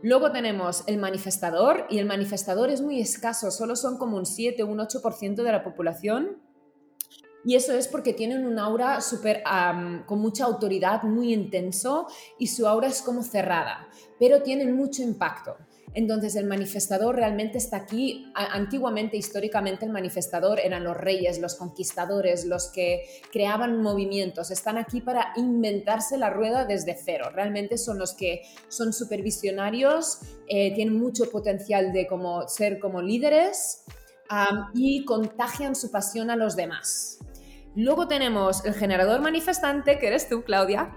Luego 0.00 0.32
tenemos 0.32 0.84
el 0.86 0.96
manifestador 0.96 1.86
y 1.90 1.98
el 1.98 2.06
manifestador 2.06 2.70
es 2.70 2.80
muy 2.80 3.02
escaso, 3.02 3.50
solo 3.50 3.76
son 3.76 3.98
como 3.98 4.16
un 4.16 4.24
7 4.24 4.62
o 4.62 4.66
un 4.66 4.78
8% 4.78 5.42
de 5.42 5.52
la 5.52 5.62
población 5.62 6.38
y 7.44 7.56
eso 7.56 7.72
es 7.72 7.88
porque 7.88 8.12
tienen 8.12 8.46
un 8.46 8.58
aura 8.58 9.00
super, 9.00 9.42
con 10.06 10.18
mucha 10.18 10.44
autoridad, 10.44 11.02
muy 11.02 11.32
intenso, 11.32 12.06
y 12.38 12.46
su 12.46 12.66
aura 12.66 12.88
es 12.88 13.02
como 13.02 13.22
cerrada, 13.22 13.88
pero 14.18 14.42
tienen 14.42 14.74
mucho 14.76 15.02
impacto. 15.02 15.56
Entonces 15.94 16.34
el 16.34 16.46
manifestador 16.46 17.14
realmente 17.14 17.58
está 17.58 17.76
aquí. 17.76 18.26
Antiguamente, 18.34 19.16
históricamente, 19.16 19.86
el 19.86 19.92
manifestador 19.92 20.58
eran 20.58 20.82
los 20.82 20.96
reyes, 20.96 21.38
los 21.38 21.54
conquistadores, 21.54 22.44
los 22.46 22.72
que 22.72 23.04
creaban 23.30 23.80
movimientos. 23.80 24.50
Están 24.50 24.76
aquí 24.76 25.00
para 25.00 25.32
inventarse 25.36 26.18
la 26.18 26.30
rueda 26.30 26.64
desde 26.64 26.96
cero. 26.96 27.30
Realmente 27.32 27.78
son 27.78 27.98
los 27.98 28.12
que 28.14 28.42
son 28.68 28.92
supervisionarios, 28.92 30.18
eh, 30.48 30.74
tienen 30.74 30.98
mucho 30.98 31.30
potencial 31.30 31.92
de 31.92 32.08
como, 32.08 32.48
ser 32.48 32.80
como 32.80 33.00
líderes 33.00 33.84
y 34.74 35.04
contagian 35.04 35.76
su 35.76 35.92
pasión 35.92 36.28
a 36.28 36.36
los 36.36 36.56
demás. 36.56 37.20
Luego 37.76 38.06
tenemos 38.06 38.64
el 38.64 38.74
generador 38.74 39.20
manifestante, 39.20 39.98
que 39.98 40.06
eres 40.06 40.28
tú, 40.28 40.42
Claudia. 40.44 40.94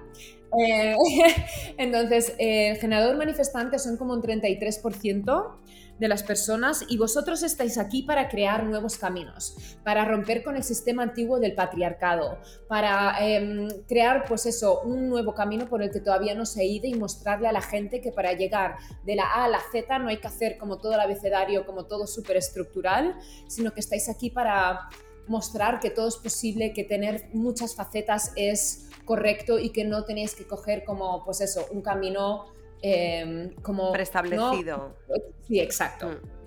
Eh, 0.60 0.96
entonces, 1.78 2.34
el 2.38 2.78
generador 2.78 3.18
manifestante 3.18 3.80
son 3.80 3.98
como 3.98 4.14
un 4.14 4.22
33% 4.22 5.58
de 6.00 6.08
las 6.08 6.24
personas 6.24 6.86
y 6.88 6.98
vosotros 6.98 7.44
estáis 7.44 7.78
aquí 7.78 8.04
para 8.04 8.30
crear 8.30 8.64
nuevos 8.64 8.98
caminos, 8.98 9.78
para 9.84 10.06
romper 10.06 10.44
con 10.44 10.56
el 10.56 10.64
sistema 10.64 11.04
antiguo 11.04 11.40
del 11.40 11.56
patriarcado, 11.56 12.38
para 12.68 13.16
em, 13.20 13.68
crear 13.88 14.26
pues 14.28 14.46
eso, 14.46 14.82
un 14.82 15.10
nuevo 15.10 15.34
camino 15.34 15.68
por 15.68 15.82
el 15.82 15.92
que 15.92 16.00
todavía 16.00 16.36
no 16.36 16.46
se 16.46 16.62
ha 16.62 16.66
ido 16.66 16.88
y 16.88 16.94
mostrarle 16.94 17.48
a 17.48 17.52
la 17.52 17.62
gente 17.62 18.00
que 18.00 18.12
para 18.12 18.34
llegar 18.34 18.76
de 19.06 19.16
la 19.16 19.24
A 19.24 19.46
a 19.46 19.50
la 19.50 19.60
Z 19.72 20.00
no 20.00 20.10
hay 20.10 20.18
que 20.18 20.28
hacer 20.28 20.58
como 20.58 20.78
todo 20.78 20.94
el 20.94 21.00
abecedario, 21.00 21.66
como 21.66 21.86
todo 21.86 22.06
súper 22.06 22.38
estructural, 22.38 23.16
sino 23.48 23.74
que 23.74 23.80
estáis 23.80 24.08
aquí 24.10 24.30
para 24.30 24.90
mostrar 25.28 25.80
que 25.80 25.90
todo 25.90 26.08
es 26.08 26.18
posible, 26.18 26.74
que 26.74 26.84
tener 26.84 27.30
muchas 27.34 27.76
facetas 27.76 28.32
es 28.36 28.90
correcto 29.06 29.60
y 29.60 29.70
que 29.70 29.86
no 29.86 30.04
tenéis 30.04 30.36
que 30.36 30.46
coger 30.46 30.84
como, 30.84 31.24
pues 31.26 31.42
eso, 31.42 31.66
un 31.72 31.82
camino 31.82 32.46
em, 32.82 33.54
como... 33.62 33.92
Preestablecido. 33.92 34.96
Sí, 35.48 35.60
exacto. 35.60 36.10
Mm. 36.10 36.38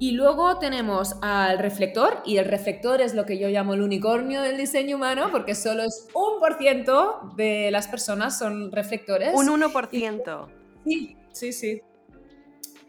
Y 0.00 0.12
luego 0.12 0.58
tenemos 0.58 1.16
al 1.22 1.58
reflector, 1.58 2.22
y 2.24 2.36
el 2.36 2.44
reflector 2.44 3.00
es 3.00 3.14
lo 3.14 3.26
que 3.26 3.36
yo 3.36 3.48
llamo 3.48 3.74
el 3.74 3.82
unicornio 3.82 4.42
del 4.42 4.56
diseño 4.56 4.94
humano, 4.94 5.28
porque 5.32 5.56
solo 5.56 5.82
es 5.82 6.06
un 6.14 6.38
por 6.38 6.56
ciento 6.56 7.32
de 7.36 7.72
las 7.72 7.88
personas 7.88 8.38
son 8.38 8.70
reflectores. 8.70 9.34
Un 9.34 9.48
1%. 9.48 10.46
sí, 10.84 11.16
sí, 11.32 11.52
sí. 11.52 11.82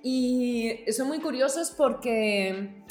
Y 0.04 0.80
son 0.92 1.08
muy 1.08 1.20
curiosos 1.20 1.74
porque 1.76 2.84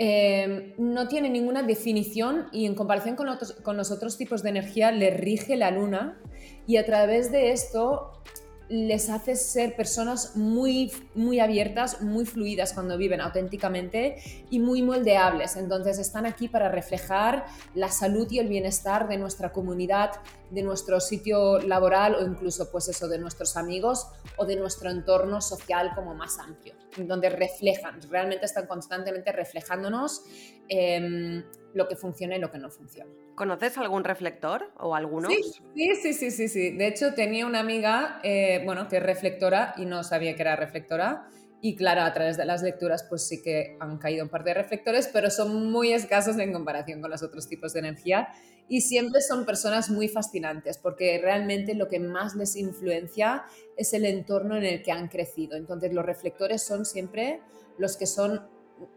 Em, 0.00 0.74
no 0.78 1.08
tiene 1.08 1.28
ninguna 1.28 1.64
definición 1.64 2.46
y 2.52 2.66
en 2.66 2.76
comparación 2.76 3.16
con, 3.16 3.26
con 3.64 3.76
los 3.76 3.90
otros 3.90 4.16
tipos 4.16 4.44
de 4.44 4.50
energía 4.50 4.92
le 4.92 5.10
rige 5.10 5.56
la 5.56 5.70
luna. 5.70 6.20
Y 6.66 6.76
a 6.76 6.86
través 6.86 7.32
de 7.32 7.50
esto 7.50 8.22
les 8.68 9.08
hace 9.08 9.34
ser 9.36 9.74
personas 9.76 10.36
muy, 10.36 10.92
muy 11.14 11.40
abiertas, 11.40 12.02
muy 12.02 12.26
fluidas 12.26 12.74
cuando 12.74 12.98
viven 12.98 13.20
auténticamente 13.20 14.16
y 14.50 14.58
muy 14.60 14.82
moldeables. 14.82 15.56
Entonces 15.56 15.98
están 15.98 16.26
aquí 16.26 16.48
para 16.48 16.68
reflejar 16.68 17.46
la 17.74 17.88
salud 17.88 18.30
y 18.30 18.38
el 18.38 18.48
bienestar 18.48 19.08
de 19.08 19.16
nuestra 19.16 19.52
comunidad, 19.52 20.10
de 20.50 20.62
nuestro 20.62 21.00
sitio 21.00 21.60
laboral 21.60 22.14
o 22.14 22.26
incluso 22.26 22.70
pues 22.70 22.88
eso 22.88 23.08
de 23.08 23.18
nuestros 23.18 23.56
amigos 23.56 24.06
o 24.36 24.44
de 24.44 24.56
nuestro 24.56 24.90
entorno 24.90 25.40
social 25.40 25.92
como 25.94 26.14
más 26.14 26.38
amplio, 26.38 26.74
donde 26.96 27.30
reflejan, 27.30 28.00
realmente 28.10 28.44
están 28.46 28.66
constantemente 28.66 29.32
reflejándonos 29.32 30.22
eh, 30.68 31.42
lo 31.74 31.88
que 31.88 31.96
funciona 31.96 32.36
y 32.36 32.40
lo 32.40 32.50
que 32.50 32.58
no 32.58 32.70
funciona. 32.70 33.10
¿Conoces 33.38 33.78
algún 33.78 34.02
reflector 34.02 34.72
o 34.80 34.96
algunos? 34.96 35.32
Sí, 35.32 35.94
sí, 36.02 36.12
sí, 36.12 36.30
sí, 36.32 36.48
sí. 36.48 36.76
De 36.76 36.88
hecho, 36.88 37.14
tenía 37.14 37.46
una 37.46 37.60
amiga, 37.60 38.18
eh, 38.24 38.62
bueno, 38.64 38.88
que 38.88 38.96
es 38.96 39.02
reflectora 39.04 39.74
y 39.76 39.86
no 39.86 40.02
sabía 40.02 40.34
que 40.34 40.42
era 40.42 40.56
reflectora. 40.56 41.28
Y 41.60 41.76
claro, 41.76 42.02
a 42.02 42.12
través 42.12 42.36
de 42.36 42.44
las 42.44 42.62
lecturas, 42.62 43.06
pues 43.08 43.28
sí 43.28 43.40
que 43.40 43.76
han 43.78 43.98
caído 43.98 44.24
un 44.24 44.28
par 44.28 44.42
de 44.42 44.54
reflectores, 44.54 45.08
pero 45.12 45.30
son 45.30 45.70
muy 45.70 45.92
escasos 45.92 46.36
en 46.38 46.52
comparación 46.52 47.00
con 47.00 47.12
los 47.12 47.22
otros 47.22 47.48
tipos 47.48 47.74
de 47.74 47.78
energía. 47.78 48.26
Y 48.68 48.80
siempre 48.80 49.20
son 49.20 49.46
personas 49.46 49.88
muy 49.88 50.08
fascinantes, 50.08 50.76
porque 50.76 51.20
realmente 51.22 51.76
lo 51.76 51.86
que 51.86 52.00
más 52.00 52.34
les 52.34 52.56
influencia 52.56 53.44
es 53.76 53.92
el 53.92 54.04
entorno 54.04 54.56
en 54.56 54.64
el 54.64 54.82
que 54.82 54.90
han 54.90 55.06
crecido. 55.06 55.56
Entonces, 55.56 55.92
los 55.92 56.04
reflectores 56.04 56.64
son 56.64 56.84
siempre 56.84 57.40
los 57.78 57.96
que 57.96 58.06
son 58.06 58.48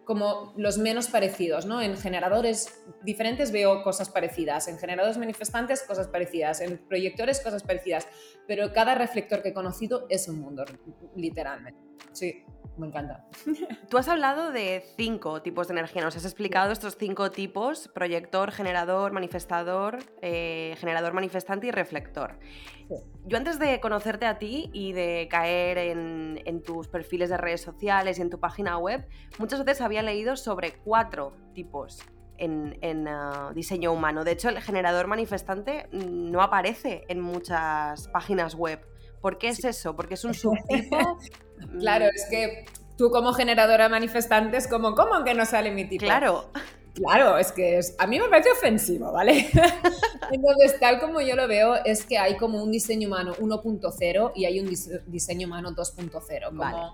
como 0.06 0.54
los 0.58 0.78
menos 0.78 1.08
parecidos, 1.08 1.66
¿no? 1.66 1.82
En 1.82 1.98
generadores 1.98 2.84
diferentes 3.04 3.52
veo 3.52 3.84
cosas 3.84 4.10
parecidas, 4.10 4.68
en 4.68 4.78
generadores 4.78 5.18
manifestantes 5.18 5.84
cosas 5.84 6.08
parecidas, 6.08 6.62
en 6.62 6.78
proyectores 6.78 7.40
cosas 7.40 7.64
parecidas, 7.64 8.08
pero 8.48 8.74
cada 8.74 8.96
reflector 8.96 9.42
que 9.42 9.50
he 9.50 9.54
conocido 9.54 10.06
es 10.10 10.28
un 10.28 10.40
mundo, 10.40 10.66
literalmente. 11.16 11.80
Sí, 12.12 12.44
me 12.78 12.88
encanta. 12.88 13.26
Tú 13.90 13.98
has 13.98 14.08
hablado 14.08 14.52
de 14.52 14.84
cinco 14.96 15.42
tipos 15.42 15.68
de 15.68 15.74
energía, 15.74 16.02
nos 16.02 16.16
has 16.16 16.26
explicado 16.26 16.72
estos 16.72 16.98
cinco 16.98 17.32
tipos, 17.32 17.90
proyector, 17.90 18.52
generador, 18.52 19.12
manifestador, 19.12 20.00
eh, 20.22 20.76
generador 20.78 21.14
manifestante 21.14 21.68
y 21.68 21.72
reflector. 21.72 22.40
Yo 23.26 23.38
antes 23.38 23.60
de 23.60 23.80
conocerte 23.80 24.26
a 24.26 24.38
ti 24.38 24.70
y 24.74 24.94
de 24.94 25.28
caer 25.30 25.78
en, 25.78 26.64
tus 26.64 26.88
perfiles 26.88 27.30
de 27.30 27.38
redes 27.38 27.62
sociales 27.62 28.20
y 28.20 28.22
en 28.22 28.30
tu 28.30 28.40
página 28.40 28.78
web, 28.78 29.08
muchas 29.40 29.64
veces 29.64 29.82
había 29.82 30.02
leído 30.02 30.36
sobre 30.36 30.74
cuatro 30.74 31.34
tipos 31.54 32.04
en, 32.38 33.08
ah, 33.08 33.52
diseño 33.54 33.94
humano. 33.94 34.24
De 34.24 34.32
hecho, 34.32 34.50
el 34.50 34.60
generador 34.62 35.08
manifestante 35.08 35.88
no 35.92 36.42
aparece 36.42 37.06
en 37.08 37.22
muchas 37.22 38.08
páginas 38.10 38.56
web. 38.56 38.86
¿Por 39.22 39.38
qué 39.38 39.50
es 39.50 39.64
eso? 39.64 39.96
Porque 39.96 40.16
es 40.16 40.26
un 40.26 40.34
subtipo. 40.34 40.98
claro, 41.80 42.06
es 42.06 42.26
que 42.30 42.66
tú 42.98 43.10
como 43.10 43.34
generadora 43.34 43.90
manifestante 43.90 44.58
es 44.58 44.68
como, 44.68 44.96
¿cómo 44.96 45.24
que 45.24 45.34
no 45.34 45.46
sale 45.46 45.72
mi 45.72 45.86
tipo? 45.86 46.06
Claro. 46.06 46.46
Claro, 46.94 47.38
es 47.38 47.54
que 47.54 47.78
es, 47.78 47.96
a 48.00 48.06
mí 48.06 48.20
me 48.20 48.28
parece 48.28 48.52
ofensivo, 48.52 49.14
¿vale? 49.14 49.48
Entonces, 50.32 50.78
tal 50.78 51.00
como 51.00 51.22
yo 51.22 51.38
lo 51.38 51.48
veo, 51.48 51.76
es 51.86 52.06
que 52.06 52.18
hay 52.18 52.36
como 52.36 52.62
un 52.62 52.70
diseño 52.70 53.08
humano 53.08 53.34
1.0 53.36 54.32
y 54.36 54.44
hay 54.44 54.60
un 54.60 54.70
diseño 55.08 55.48
humano 55.48 55.72
2.0. 55.72 56.50
Vale. 56.52 56.92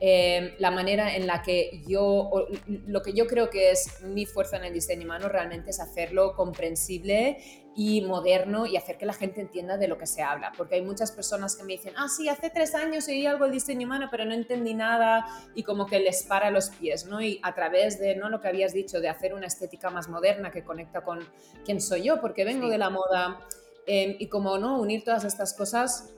Em, 0.00 0.50
la 0.58 0.70
manera 0.70 1.14
en 1.14 1.26
la 1.26 1.42
que 1.42 1.82
yo, 1.86 2.48
lo 2.66 3.02
que 3.02 3.12
yo 3.12 3.26
creo 3.26 3.48
que 3.48 3.70
es 3.70 4.02
mi 4.02 4.26
fuerza 4.26 4.56
en 4.56 4.64
el 4.64 4.74
diseño 4.74 5.04
humano 5.04 5.28
realmente 5.28 5.70
es 5.70 5.80
hacerlo 5.80 6.34
comprensible 6.34 7.65
y 7.76 8.00
moderno 8.00 8.66
y 8.66 8.76
hacer 8.76 8.96
que 8.96 9.06
la 9.06 9.12
gente 9.12 9.40
entienda 9.40 9.76
de 9.76 9.86
lo 9.86 9.98
que 9.98 10.06
se 10.06 10.22
habla. 10.22 10.52
Porque 10.56 10.76
hay 10.76 10.82
muchas 10.82 11.12
personas 11.12 11.54
que 11.54 11.62
me 11.62 11.74
dicen, 11.74 11.92
ah, 11.96 12.08
sí, 12.08 12.28
hace 12.28 12.50
tres 12.50 12.74
años 12.74 13.06
oí 13.06 13.26
algo 13.26 13.44
del 13.44 13.52
diseño 13.52 13.86
humano, 13.86 14.08
pero 14.10 14.24
no 14.24 14.32
entendí 14.32 14.74
nada 14.74 15.26
y 15.54 15.62
como 15.62 15.86
que 15.86 16.00
les 16.00 16.22
para 16.22 16.50
los 16.50 16.70
pies, 16.70 17.06
¿no? 17.06 17.20
Y 17.20 17.38
a 17.42 17.54
través 17.54 17.98
de, 18.00 18.16
¿no? 18.16 18.30
Lo 18.30 18.40
que 18.40 18.48
habías 18.48 18.72
dicho, 18.72 19.00
de 19.00 19.08
hacer 19.08 19.34
una 19.34 19.46
estética 19.46 19.90
más 19.90 20.08
moderna 20.08 20.50
que 20.50 20.64
conecta 20.64 21.02
con 21.02 21.20
quién 21.64 21.80
soy 21.80 22.04
yo, 22.04 22.20
porque 22.20 22.44
vengo 22.44 22.68
de 22.68 22.78
la 22.78 22.90
moda 22.90 23.46
Em, 23.86 24.16
y 24.18 24.26
como 24.26 24.58
no, 24.58 24.80
unir 24.80 25.04
todas 25.04 25.24
estas 25.24 25.54
cosas 25.54 26.12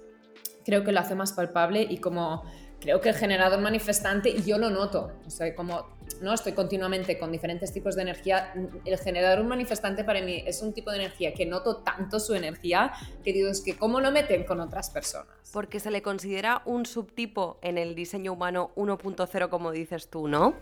creo 0.64 0.84
que 0.84 0.92
lo 0.92 1.00
hace 1.00 1.14
más 1.14 1.32
palpable 1.32 1.86
y 1.88 1.98
como 1.98 2.42
creo 2.80 3.00
que 3.00 3.10
el 3.10 3.14
generador 3.14 3.60
manifestante, 3.60 4.30
y 4.30 4.42
yo 4.42 4.58
lo 4.58 4.70
noto, 4.70 5.12
o 5.26 5.30
sea, 5.30 5.54
como 5.54 5.97
no 6.20 6.34
estoy 6.34 6.52
continuamente 6.52 7.18
con 7.18 7.32
diferentes 7.32 7.72
tipos 7.72 7.94
de 7.94 8.02
energía, 8.02 8.52
el 8.84 8.98
generador 8.98 9.44
manifestante 9.44 10.04
para 10.04 10.20
mí 10.20 10.42
es 10.46 10.62
un 10.62 10.72
tipo 10.72 10.90
de 10.90 10.98
energía 10.98 11.32
que 11.34 11.46
noto 11.46 11.78
tanto 11.78 12.20
su 12.20 12.34
energía 12.34 12.92
que 13.22 13.32
digo, 13.32 13.48
es 13.48 13.60
que 13.60 13.76
cómo 13.76 14.00
lo 14.00 14.10
meten 14.10 14.44
con 14.44 14.60
otras 14.60 14.90
personas. 14.90 15.28
Porque 15.52 15.80
se 15.80 15.90
le 15.90 16.02
considera 16.02 16.62
un 16.64 16.86
subtipo 16.86 17.58
en 17.62 17.78
el 17.78 17.94
diseño 17.94 18.32
humano 18.32 18.70
1.0, 18.76 19.48
como 19.48 19.70
dices 19.72 20.08
tú, 20.08 20.28
¿no? 20.28 20.54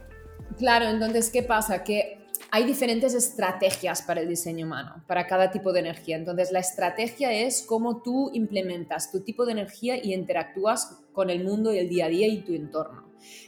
Claro, 0.59 0.87
entonces, 0.87 1.31
¿qué 1.31 1.43
pasa? 1.43 1.83
Que 1.83 2.19
hay 2.51 2.65
diferentes 2.65 3.15
estrategias 3.15 4.03
para 4.03 4.21
el 4.21 4.29
diseño 4.29 4.67
humano, 4.67 5.03
para 5.07 5.27
cada 5.27 5.51
tipo 5.51 5.73
de 5.73 5.81
energía. 5.81 6.17
Entonces, 6.17 6.53
la 6.53 6.61
estrategia 6.61 7.33
es 7.33 7.63
cómo 7.63 8.03
tú 8.03 8.31
implementas 8.33 9.11
tu 9.11 9.21
tipo 9.21 9.45
de 9.45 9.53
energía 9.53 9.97
y 10.03 10.15
interactúas 10.15 10.99
con 11.13 11.31
el 11.31 11.45
mundo 11.45 11.73
y 11.73 11.79
el 11.79 11.89
día 11.89 12.07
a 12.07 12.09
día 12.09 12.29
y 12.29 12.43
tu 12.43 12.55
entorno. 12.55 13.06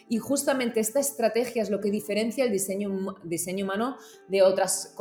Y 0.08 0.18
justamente 0.18 0.80
esta 0.80 1.00
estrategia 1.00 1.62
es 1.62 1.70
lo 1.70 1.80
que 1.80 1.90
diferencia 1.90 2.44
el 2.44 2.52
diseño, 2.52 3.16
diseño 3.24 3.64
humano 3.64 3.96
de 4.28 4.42
otras 4.42 4.94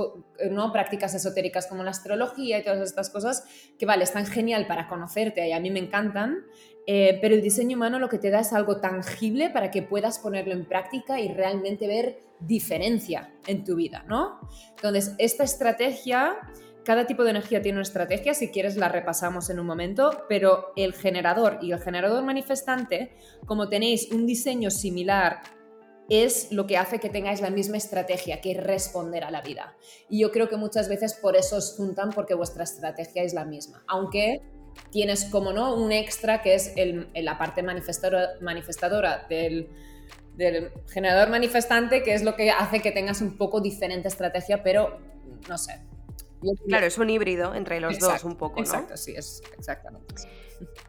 ¿no? 0.51 0.71
prácticas 0.71 1.13
esotéricas 1.13 1.67
como 1.67 1.83
la 1.83 1.91
astrología 1.91 2.59
y 2.59 2.63
todas 2.63 2.81
estas 2.81 3.09
cosas, 3.09 3.43
que 3.77 3.85
vale, 3.85 4.03
están 4.03 4.25
genial 4.25 4.67
para 4.67 4.87
conocerte 4.87 5.47
y 5.47 5.51
a 5.51 5.59
mí 5.59 5.71
me 5.71 5.79
encantan, 5.79 6.45
eh, 6.85 7.19
pero 7.21 7.35
el 7.35 7.41
diseño 7.41 7.75
humano 7.75 7.99
lo 7.99 8.07
que 8.07 8.17
te 8.17 8.29
da 8.29 8.39
es 8.39 8.53
algo 8.53 8.79
tangible 8.79 9.49
para 9.49 9.71
que 9.71 9.81
puedas 9.81 10.19
ponerlo 10.19 10.53
en 10.53 10.65
práctica 10.65 11.19
y 11.19 11.27
realmente 11.27 11.85
ver 11.85 12.19
diferencia 12.39 13.33
en 13.45 13.63
tu 13.63 13.75
vida, 13.75 14.05
¿no? 14.07 14.39
Entonces, 14.69 15.13
esta 15.17 15.43
estrategia, 15.43 16.37
cada 16.87 17.05
tipo 17.05 17.25
de 17.25 17.31
energía 17.31 17.61
tiene 17.61 17.79
una 17.79 17.83
estrategia, 17.83 18.33
si 18.33 18.47
quieres 18.47 18.77
la 18.77 18.87
repasamos 18.87 19.49
en 19.49 19.59
un 19.59 19.65
momento, 19.65 20.23
pero 20.29 20.71
el 20.77 20.93
generador 20.93 21.59
y 21.61 21.73
el 21.73 21.81
generador 21.81 22.23
manifestante, 22.23 23.11
como 23.45 23.67
tenéis 23.67 24.09
un 24.13 24.25
diseño 24.25 24.71
similar 24.71 25.41
es 26.09 26.49
lo 26.53 26.65
que 26.65 26.77
hace 26.77 26.99
que 26.99 27.09
tengáis 27.09 27.41
la 27.41 27.49
misma 27.49 27.75
estrategia, 27.75 28.39
que 28.39 28.53
es 28.53 28.63
responder 28.63 29.25
a 29.25 29.31
la 29.31 29.41
vida. 29.41 29.75
Y 30.09 30.21
yo 30.21 30.31
creo 30.31 30.47
que 30.47 30.55
muchas 30.55 30.87
veces 30.87 31.13
por 31.15 31.35
eso 31.35 31.57
os 31.57 31.75
juntan, 31.75 32.11
porque 32.11 32.35
vuestra 32.35 32.63
estrategia 32.63 33.21
es 33.21 33.33
la 33.33 33.43
misma. 33.43 33.83
Aunque 33.89 34.41
tienes, 34.89 35.25
como 35.25 35.51
no, 35.51 35.75
un 35.75 35.91
extra 35.91 36.41
que 36.41 36.53
es 36.53 36.73
la 37.15 37.37
parte 37.37 37.63
manifestadora, 37.63 39.27
del, 39.27 39.67
generador 40.87 41.29
manifestante, 41.31 42.01
que 42.01 42.13
es 42.13 42.23
lo 42.23 42.37
que 42.37 42.49
hace 42.49 42.79
que 42.79 42.93
tengas 42.93 43.19
un 43.19 43.37
poco 43.37 43.59
diferente 43.59 44.07
estrategia, 44.07 44.63
pero 44.63 45.01
no 45.49 45.57
sé. 45.57 45.81
Claro, 46.67 46.85
es 46.85 46.97
un 46.97 47.09
híbrido 47.09 47.53
entre 47.55 47.79
los 47.79 47.99
dos 47.99 48.23
un 48.23 48.35
poco, 48.35 48.57
¿no? 48.57 48.61
Exacto, 48.61 48.97
sí, 48.97 49.13
es 49.15 49.41
exactamente. 49.57 50.15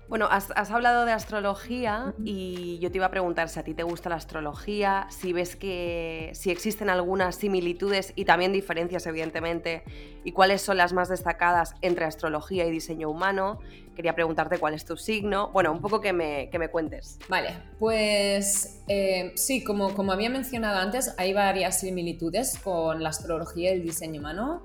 Bueno, 0.09 0.27
has, 0.31 0.71
hablado 0.71 1.05
de 1.05 1.12
astrología 1.12 2.15
y 2.25 2.79
yo 2.79 2.91
te 2.91 2.97
iba 2.97 3.07
a 3.07 3.11
preguntar 3.11 3.50
si 3.50 3.61
a 3.61 3.62
ti 3.62 3.75
te 3.75 3.83
gusta 3.83 4.09
la 4.09 4.15
astrología, 4.15 5.07
si 5.11 5.35
ves 5.35 5.55
que 5.55 6.31
si 6.33 6.50
existen 6.50 6.88
algunas 6.88 7.37
similitudes 7.37 8.15
y 8.17 8.25
también 8.25 8.53
diferencias, 8.53 9.07
evidentemente, 9.07 9.83
y 10.25 10.33
cuáles 10.33 10.62
son 10.62 10.79
las 10.79 10.95
más 10.95 11.11
destacadas 11.11 11.75
entre 11.83 12.07
astrología 12.07 12.65
y 12.65 12.71
diseño 12.71 13.11
humano. 13.11 13.59
Quería 13.95 14.15
preguntarte 14.15 14.57
cuál 14.57 14.73
es 14.73 14.87
tu 14.87 14.97
signo. 14.97 15.50
Bueno, 15.53 15.73
un 15.73 15.83
poco 15.83 16.00
que 16.00 16.15
me, 16.15 16.49
que 16.49 16.59
me 16.59 16.69
cuentes. 16.69 17.19
Vale, 17.29 17.50
pues 17.79 18.81
eh, 18.88 19.33
sí, 19.35 19.62
como, 19.62 19.93
como 19.95 20.12
había 20.12 20.31
mencionado 20.31 20.79
antes, 20.79 21.15
hay 21.19 21.35
varias 21.35 21.81
similitudes 21.81 22.59
con 22.59 23.03
la 23.03 23.11
astrología 23.11 23.73
y 23.73 23.75
el 23.75 23.83
diseño 23.83 24.21
humano. 24.21 24.62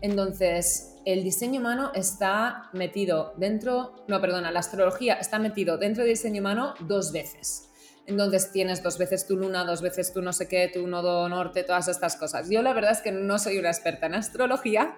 Entonces, 0.00 0.96
el 1.04 1.22
diseño 1.24 1.60
humano 1.60 1.92
está 1.94 2.68
metido 2.72 3.32
dentro, 3.36 3.94
no, 4.08 4.20
perdona, 4.20 4.50
la 4.50 4.60
astrología 4.60 5.14
está 5.14 5.38
metido 5.38 5.78
dentro 5.78 6.02
del 6.02 6.12
diseño 6.12 6.40
humano 6.40 6.74
dos 6.80 7.12
veces. 7.12 7.70
Entonces 8.06 8.52
tienes 8.52 8.82
dos 8.82 8.98
veces 8.98 9.26
tu 9.26 9.36
luna, 9.36 9.64
dos 9.64 9.82
veces 9.82 10.12
tu 10.12 10.22
no 10.22 10.32
sé 10.32 10.48
qué, 10.48 10.70
tu 10.72 10.86
nodo 10.86 11.28
norte, 11.28 11.64
todas 11.64 11.88
estas 11.88 12.16
cosas. 12.16 12.48
Yo 12.48 12.62
la 12.62 12.72
verdad 12.72 12.92
es 12.92 13.00
que 13.00 13.10
no 13.10 13.38
soy 13.38 13.58
una 13.58 13.68
experta 13.68 14.06
en 14.06 14.14
astrología, 14.14 14.96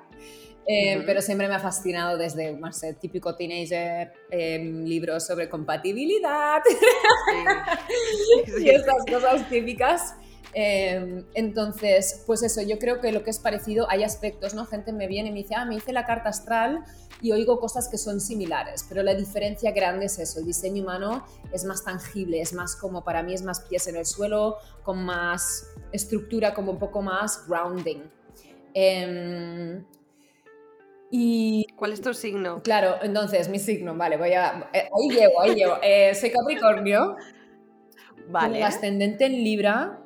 eh, 0.67 1.03
pero 1.07 1.23
siempre 1.23 1.49
me 1.49 1.55
ha 1.55 1.59
fascinado 1.59 2.19
desde, 2.19 2.53
no 2.53 2.71
sé, 2.73 2.93
típico 2.95 3.35
teenager, 3.35 4.13
em, 4.31 4.85
libros 4.85 5.27
sobre 5.27 5.49
compatibilidad 5.49 6.61
y 8.61 8.69
estas 8.69 9.05
cosas 9.11 9.49
típicas. 9.49 10.15
Em, 10.61 11.25
entonces, 11.35 12.25
pues 12.27 12.43
eso, 12.43 12.61
yo 12.63 12.81
creo 12.81 13.01
que 13.01 13.13
lo 13.13 13.23
que 13.23 13.31
es 13.31 13.39
parecido, 13.39 13.89
hay 13.89 14.03
aspectos, 14.03 14.55
¿no? 14.55 14.67
Gente 14.67 14.93
me 14.93 15.07
viene 15.07 15.29
y 15.29 15.33
me 15.33 15.39
dice, 15.39 15.55
ah, 15.55 15.65
me 15.65 15.77
hice 15.77 15.93
la 15.93 16.05
carta 16.05 16.31
astral 16.31 16.83
y 17.23 17.31
oigo 17.31 17.61
cosas 17.61 17.89
que 17.89 17.97
son 17.97 18.21
similares, 18.21 18.85
pero 18.89 19.05
la 19.05 19.15
diferencia 19.15 19.71
grande 19.71 20.07
es 20.07 20.19
eso, 20.19 20.41
el 20.41 20.47
diseño 20.47 20.83
humano 20.83 21.25
es 21.53 21.65
más 21.65 21.85
tangible, 21.85 22.41
es 22.41 22.55
más 22.55 22.75
como 22.75 23.05
para 23.05 23.23
mí 23.23 23.35
es 23.35 23.43
más 23.43 23.61
pies 23.61 23.87
en 23.87 23.95
el 23.99 24.05
suelo, 24.05 24.57
con 24.83 25.05
más 25.05 25.69
estructura, 25.93 26.55
como 26.55 26.73
un 26.73 26.79
poco 26.81 27.03
más 27.03 27.47
grounding. 27.47 28.11
Em, 28.75 29.85
y 31.13 31.69
¿Cuál 31.77 31.93
es 31.93 32.01
tu 32.01 32.13
signo? 32.15 32.65
Claro, 32.65 32.97
entonces 33.01 33.49
mi 33.49 33.61
signo, 33.61 33.95
vale, 33.95 34.17
voy 34.17 34.33
a... 34.33 34.69
Eh, 34.73 34.89
ahí 34.93 35.09
llego, 35.09 35.41
ahí 35.41 35.55
llego. 35.55 35.79
Eh, 35.83 36.17
soy 36.17 36.33
Capricornio. 36.33 37.15
Vale. 38.31 38.63
ascendente 38.65 39.25
en 39.25 39.45
Libra 39.45 40.01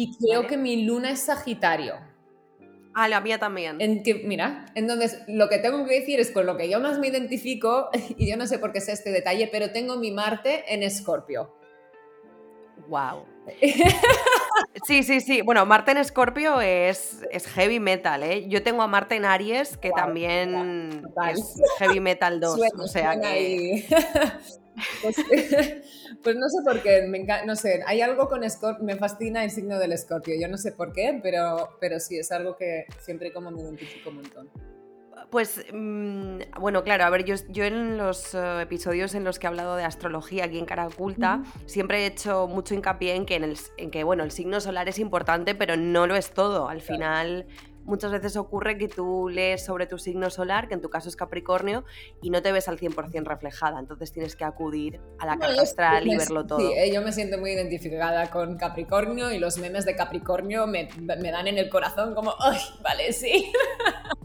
y 0.00 0.16
creo 0.16 0.46
que 0.46 0.56
mi 0.56 0.84
luna 0.84 1.10
es 1.10 1.22
Sagitario. 1.22 1.94
Ah, 2.94 3.08
la 3.08 3.20
mía 3.20 3.40
también. 3.40 3.80
En 3.80 4.04
que, 4.04 4.14
mira, 4.14 4.66
entonces 4.76 5.22
lo 5.26 5.48
que 5.48 5.58
tengo 5.58 5.84
que 5.86 5.98
decir 5.98 6.20
es 6.20 6.30
con 6.30 6.46
lo 6.46 6.56
que 6.56 6.68
yo 6.68 6.78
más 6.78 7.00
me 7.00 7.08
identifico, 7.08 7.88
y 8.16 8.30
yo 8.30 8.36
no 8.36 8.46
sé 8.46 8.60
por 8.60 8.72
qué 8.72 8.80
sé 8.80 8.92
este 8.92 9.10
detalle, 9.10 9.48
pero 9.50 9.72
tengo 9.72 9.96
mi 9.96 10.12
Marte 10.12 10.72
en 10.72 10.84
Escorpio. 10.84 11.52
¡Wow! 12.88 13.24
Sí, 14.86 15.02
sí, 15.02 15.20
sí. 15.20 15.42
Bueno, 15.42 15.66
Marte 15.66 15.90
en 15.90 15.98
Escorpio 15.98 16.60
es, 16.60 17.24
es, 17.30 17.46
heavy 17.46 17.80
metal, 17.80 18.22
¿eh? 18.22 18.48
Yo 18.48 18.62
tengo 18.62 18.82
a 18.82 18.86
Marte 18.86 19.16
en 19.16 19.24
Aries, 19.24 19.76
que 19.76 19.90
también 19.90 21.02
es 21.30 21.60
heavy 21.78 22.00
metal 22.00 22.40
2. 22.40 22.60
o 22.78 22.86
sea 22.86 23.20
que... 23.20 23.84
Pues, 25.02 25.16
pues, 26.22 26.36
no 26.36 26.48
sé 26.48 26.62
por 26.64 26.82
qué, 26.82 27.02
me 27.08 27.26
no 27.46 27.56
sé, 27.56 27.82
hay 27.86 28.00
algo 28.00 28.28
con 28.28 28.48
Scorpio, 28.48 28.84
me 28.84 28.96
fascina 28.96 29.44
el 29.44 29.50
signo 29.50 29.78
del 29.78 29.92
Escorpio, 29.92 30.34
yo 30.40 30.48
no 30.48 30.56
sé 30.56 30.72
por 30.72 30.92
qué, 30.92 31.18
pero, 31.22 31.76
pero 31.80 32.00
sí, 32.00 32.18
es 32.18 32.30
algo 32.32 32.56
que 32.56 32.86
siempre 33.00 33.32
como 33.32 33.50
me 33.50 33.62
identifico 33.62 34.10
un 34.10 34.16
montón. 34.16 34.50
Pues 35.30 35.62
mm, 35.72 36.38
bueno, 36.58 36.82
claro, 36.84 37.04
a 37.04 37.10
ver, 37.10 37.24
yo, 37.24 37.34
yo 37.48 37.64
en 37.64 37.98
los 37.98 38.34
eh, 38.34 38.62
episodios 38.62 39.14
en 39.14 39.24
los 39.24 39.38
que 39.38 39.46
he 39.46 39.48
hablado 39.48 39.76
de 39.76 39.84
astrología 39.84 40.46
aquí 40.46 40.58
en 40.58 40.64
Cara 40.64 40.86
Oculta, 40.86 41.42
siempre 41.66 42.02
he 42.02 42.06
hecho 42.06 42.46
mucho 42.46 42.74
hincapié 42.74 43.14
en 43.14 43.26
que, 43.26 43.36
en, 43.36 43.44
el, 43.44 43.58
en 43.76 43.90
que, 43.90 44.04
bueno, 44.04 44.24
el 44.24 44.30
signo 44.30 44.60
solar 44.60 44.88
es 44.88 44.98
importante, 44.98 45.54
pero 45.54 45.76
no 45.76 46.06
lo 46.06 46.16
es 46.16 46.30
todo. 46.30 46.68
Al 46.68 46.80
final 46.80 47.46
muchas 47.88 48.12
veces 48.12 48.36
ocurre 48.36 48.78
que 48.78 48.86
tú 48.86 49.28
lees 49.28 49.64
sobre 49.64 49.86
tu 49.86 49.98
signo 49.98 50.30
solar, 50.30 50.68
que 50.68 50.74
en 50.74 50.80
tu 50.80 50.90
caso 50.90 51.08
es 51.08 51.16
Capricornio, 51.16 51.84
y 52.22 52.30
no 52.30 52.42
te 52.42 52.52
ves 52.52 52.68
al 52.68 52.78
100% 52.78 53.24
reflejada. 53.24 53.80
Entonces 53.80 54.12
tienes 54.12 54.36
que 54.36 54.44
acudir 54.44 55.00
a 55.18 55.26
la 55.26 55.38
carta 55.38 55.62
astral 55.62 56.06
y 56.06 56.16
verlo 56.16 56.46
todo. 56.46 56.58
Sí, 56.58 56.72
eh, 56.76 56.92
yo 56.92 57.02
me 57.02 57.12
siento 57.12 57.38
muy 57.38 57.50
identificada 57.50 58.30
con 58.30 58.56
Capricornio 58.56 59.32
y 59.32 59.38
los 59.38 59.58
memes 59.58 59.84
de 59.84 59.96
Capricornio 59.96 60.66
me, 60.66 60.88
me 61.00 61.30
dan 61.30 61.48
en 61.48 61.58
el 61.58 61.68
corazón 61.68 62.14
como, 62.14 62.34
¡ay, 62.38 62.60
vale, 62.82 63.12
sí! 63.12 63.50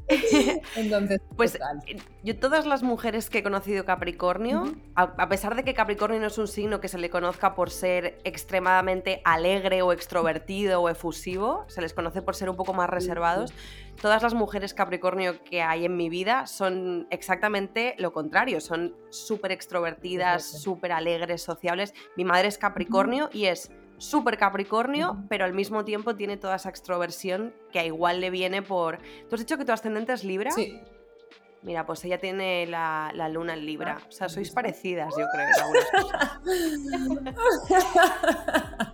Entonces, 0.76 1.22
pues 1.36 1.56
eh, 1.56 1.98
yo 2.24 2.38
todas 2.38 2.66
las 2.66 2.84
mujeres 2.84 3.30
que 3.30 3.40
he 3.40 3.44
conocido 3.44 3.86
Capricornio, 3.86 4.76
a, 4.96 5.30
pesar 5.30 5.56
de 5.56 5.64
que 5.64 5.74
Capricornio 5.74 6.20
no 6.20 6.28
es 6.28 6.38
un 6.38 6.48
signo 6.48 6.82
que 6.82 6.88
se 6.88 6.98
le 6.98 7.10
conozca 7.10 7.56
por 7.56 7.70
ser 7.70 8.20
extremadamente 8.24 9.22
alegre 9.24 9.82
o 9.82 9.92
extrovertido 9.94 10.82
o 10.82 10.90
efusivo, 10.90 11.66
se 11.68 11.82
les 11.82 11.94
conoce 11.94 12.22
por 12.22 12.36
ser 12.36 12.50
un 12.50 12.56
poco 12.56 12.74
más 12.74 12.90
reservados, 12.90 13.53
todas 14.02 14.22
las 14.22 14.34
mujeres 14.34 14.74
Capricornio 14.74 15.44
que 15.44 15.62
hay 15.62 15.86
en 15.86 15.96
mi 15.96 16.10
vida 16.10 16.46
son 16.48 17.08
exactamente 17.10 17.96
lo 17.98 18.12
contrario, 18.12 18.60
son 18.60 18.96
súper 19.10 19.52
extrovertidas, 19.52 20.62
súper 20.62 20.92
alegres, 20.92 21.42
sociables. 21.42 21.94
Mi 22.18 22.26
madre 22.26 22.50
es 22.50 22.58
Capricornio 22.58 23.30
y 23.32 23.46
es 23.46 23.72
súper 23.98 24.38
Capricornio, 24.38 25.24
pero 25.30 25.46
al 25.46 25.54
mismo 25.54 25.86
tiempo 25.86 26.16
tiene 26.16 26.38
toda 26.38 26.58
esa 26.58 26.70
extroversión 26.70 27.54
que 27.72 27.80
a 27.80 27.86
igual 27.86 28.20
le 28.20 28.30
viene 28.30 28.62
por... 28.62 28.98
¿Tú 29.30 29.36
has 29.36 29.40
dicho 29.40 29.58
que 29.58 29.66
tu 29.66 29.72
ascendente 29.72 30.12
es 30.14 30.24
Libra? 30.24 30.52
Sí. 30.52 30.82
Mira, 31.62 31.86
pues 31.86 32.04
ella 32.04 32.18
tiene 32.18 32.68
la, 32.68 33.14
luna 33.32 33.54
en 33.54 33.66
Libra. 33.66 34.00
Ah, 34.02 34.06
o 34.06 34.12
sea, 34.12 34.28
sois 34.28 34.52
parecidas, 34.52 35.14
yo 35.18 35.26
creo. 35.32 35.48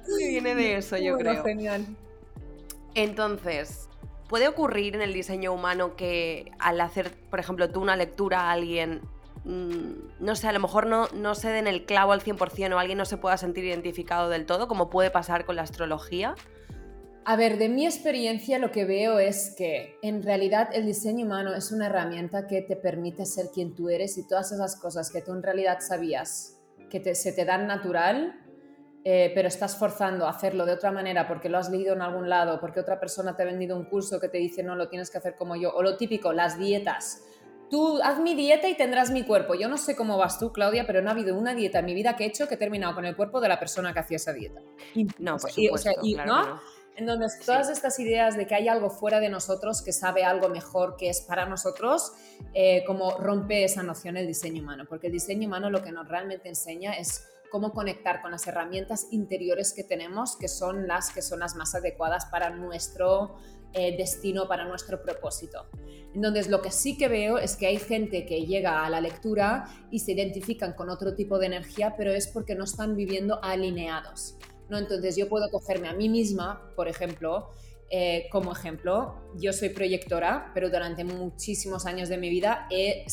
viene 0.19 0.53
de 0.53 0.75
eso, 0.77 0.97
yo 0.97 1.17
creo. 1.17 1.43
Genial. 1.43 1.87
Entonces, 2.93 3.88
¿puede 4.29 4.47
ocurrir 4.47 4.95
en 4.95 5.01
el 5.01 5.11
diseño 5.11 5.51
humano 5.51 5.97
que 5.97 6.53
al 6.59 6.79
hacer, 6.79 7.11
por 7.29 7.41
ejemplo, 7.41 7.69
tú 7.69 7.81
una 7.81 7.97
lectura 7.97 8.43
a 8.43 8.51
alguien 8.51 9.01
Mm, 9.45 10.19
no 10.19 10.35
sé, 10.35 10.47
a 10.47 10.51
lo 10.51 10.59
mejor 10.59 10.85
no, 10.85 11.07
no 11.13 11.33
se 11.35 11.49
den 11.49 11.67
el 11.67 11.85
clavo 11.85 12.11
al 12.11 12.21
100% 12.21 12.73
o 12.73 12.79
alguien 12.79 12.97
no 12.97 13.05
se 13.05 13.17
pueda 13.17 13.37
sentir 13.37 13.63
identificado 13.63 14.29
del 14.29 14.45
todo, 14.45 14.67
como 14.67 14.89
puede 14.89 15.11
pasar 15.11 15.45
con 15.45 15.55
la 15.55 15.63
astrología? 15.63 16.35
A 17.25 17.35
ver, 17.35 17.57
de 17.57 17.69
mi 17.69 17.85
experiencia 17.85 18.59
lo 18.59 18.71
que 18.71 18.85
veo 18.85 19.19
es 19.19 19.53
que 19.57 19.97
en 20.01 20.23
realidad 20.23 20.69
el 20.73 20.85
diseño 20.85 21.25
humano 21.25 21.53
es 21.53 21.71
una 21.71 21.87
herramienta 21.87 22.47
que 22.47 22.61
te 22.61 22.75
permite 22.75 23.25
ser 23.25 23.47
quien 23.53 23.75
tú 23.75 23.89
eres 23.89 24.17
y 24.17 24.27
todas 24.27 24.51
esas 24.51 24.75
cosas 24.75 25.11
que 25.11 25.21
tú 25.21 25.33
en 25.33 25.43
realidad 25.43 25.79
sabías 25.79 26.59
que 26.89 27.13
se 27.13 27.31
te 27.31 27.45
dan 27.45 27.67
natural, 27.67 28.39
eh, 29.05 29.31
pero 29.33 29.47
estás 29.47 29.77
forzando 29.77 30.25
a 30.25 30.31
hacerlo 30.31 30.65
de 30.65 30.73
otra 30.73 30.91
manera 30.91 31.27
porque 31.27 31.47
lo 31.47 31.57
has 31.57 31.69
leído 31.69 31.93
en 31.93 32.01
algún 32.01 32.29
lado, 32.29 32.59
porque 32.59 32.79
otra 32.81 32.99
persona 32.99 33.35
te 33.35 33.43
ha 33.43 33.45
vendido 33.45 33.77
un 33.77 33.85
curso 33.85 34.19
que 34.19 34.27
te 34.27 34.37
dice 34.37 34.61
no, 34.61 34.75
lo 34.75 34.89
tienes 34.89 35.09
que 35.09 35.17
hacer 35.17 35.35
como 35.35 35.55
yo, 35.55 35.71
o 35.71 35.81
lo 35.81 35.95
típico, 35.97 36.33
las 36.33 36.59
dietas. 36.59 37.23
Tú 37.69 37.99
haz 38.03 38.19
mi 38.19 38.33
dieta 38.33 38.67
y 38.67 38.75
tendrás 38.75 39.11
mi 39.11 39.23
cuerpo. 39.23 39.53
Yo 39.53 39.69
no 39.69 39.77
sé 39.77 39.95
cómo 39.95 40.17
vas 40.17 40.39
tú, 40.39 40.51
Claudia, 40.51 40.85
pero 40.87 41.01
no 41.01 41.09
ha 41.09 41.13
habido 41.13 41.37
una 41.37 41.53
dieta 41.53 41.79
en 41.79 41.85
mi 41.85 41.93
vida 41.93 42.15
que 42.15 42.23
he 42.25 42.27
hecho 42.27 42.47
que 42.47 42.55
he 42.55 42.57
terminado 42.57 42.95
con 42.95 43.05
el 43.05 43.15
cuerpo 43.15 43.39
de 43.39 43.47
la 43.47 43.59
persona 43.59 43.93
que 43.93 43.99
hacía 43.99 44.17
esa 44.17 44.33
dieta. 44.33 44.59
No, 45.19 45.37
por 45.37 45.51
supuesto, 45.51 45.91
¿no? 46.25 46.59
Entonces, 46.95 47.39
todas 47.45 47.69
estas 47.69 47.97
ideas 47.99 48.35
de 48.35 48.45
que 48.45 48.55
hay 48.55 48.67
algo 48.67 48.89
fuera 48.89 49.21
de 49.21 49.29
nosotros 49.29 49.81
que 49.81 49.93
sabe 49.93 50.25
algo 50.25 50.49
mejor 50.49 50.97
que 50.97 51.09
es 51.09 51.21
para 51.21 51.45
nosotros, 51.45 52.11
eh, 52.53 52.83
como 52.85 53.17
rompe 53.17 53.63
esa 53.63 53.83
noción 53.83 54.17
el 54.17 54.27
diseño 54.27 54.61
humano, 54.61 54.85
porque 54.89 55.07
el 55.07 55.13
diseño 55.13 55.47
humano 55.47 55.69
lo 55.69 55.81
que 55.81 55.91
nos 55.91 56.07
realmente 56.07 56.49
enseña 56.49 56.93
es 56.93 57.25
cómo 57.51 57.71
conectar 57.73 58.21
con 58.21 58.31
las 58.31 58.47
herramientas 58.47 59.07
interiores 59.11 59.73
que 59.73 59.83
tenemos, 59.83 60.35
que 60.37 60.47
son 60.47 60.87
las 60.87 61.11
que 61.11 61.21
son 61.21 61.39
las 61.39 61.55
más 61.55 61.75
adecuadas 61.75 62.25
para 62.25 62.49
nuestro 62.49 63.35
eh, 63.73 63.95
destino, 63.97 64.47
para 64.47 64.65
nuestro 64.65 65.01
propósito. 65.03 65.67
Entonces, 66.13 66.49
lo 66.49 66.61
que 66.61 66.71
sí 66.71 66.97
que 66.97 67.07
veo 67.07 67.37
es 67.37 67.55
que 67.55 67.67
hay 67.67 67.77
gente 67.77 68.25
que 68.25 68.45
llega 68.45 68.83
a 68.83 68.89
la 68.89 68.99
lectura 68.99 69.65
y 69.91 69.99
se 69.99 70.13
identifican 70.13 70.73
con 70.73 70.89
otro 70.89 71.13
tipo 71.13 71.37
de 71.37 71.45
energía, 71.45 71.93
pero 71.95 72.11
es 72.11 72.27
porque 72.27 72.55
no 72.55 72.63
están 72.63 72.95
viviendo 72.95 73.43
alineados. 73.43 74.37
¿no? 74.69 74.77
Entonces 74.77 75.15
yo 75.15 75.29
puedo 75.29 75.49
cogerme 75.49 75.87
a 75.87 75.93
mí 75.93 76.09
misma, 76.09 76.71
por 76.75 76.87
ejemplo, 76.87 77.49
eh, 77.91 78.27
como 78.31 78.51
ejemplo, 78.51 79.15
yo 79.35 79.51
soy 79.51 79.69
proyectora, 79.69 80.51
pero 80.53 80.69
durante 80.69 81.03
muchísimos 81.03 81.87
años 81.87 82.07
de 82.07 82.17
mi 82.17 82.29
vida 82.29 82.67
he, 82.69 83.05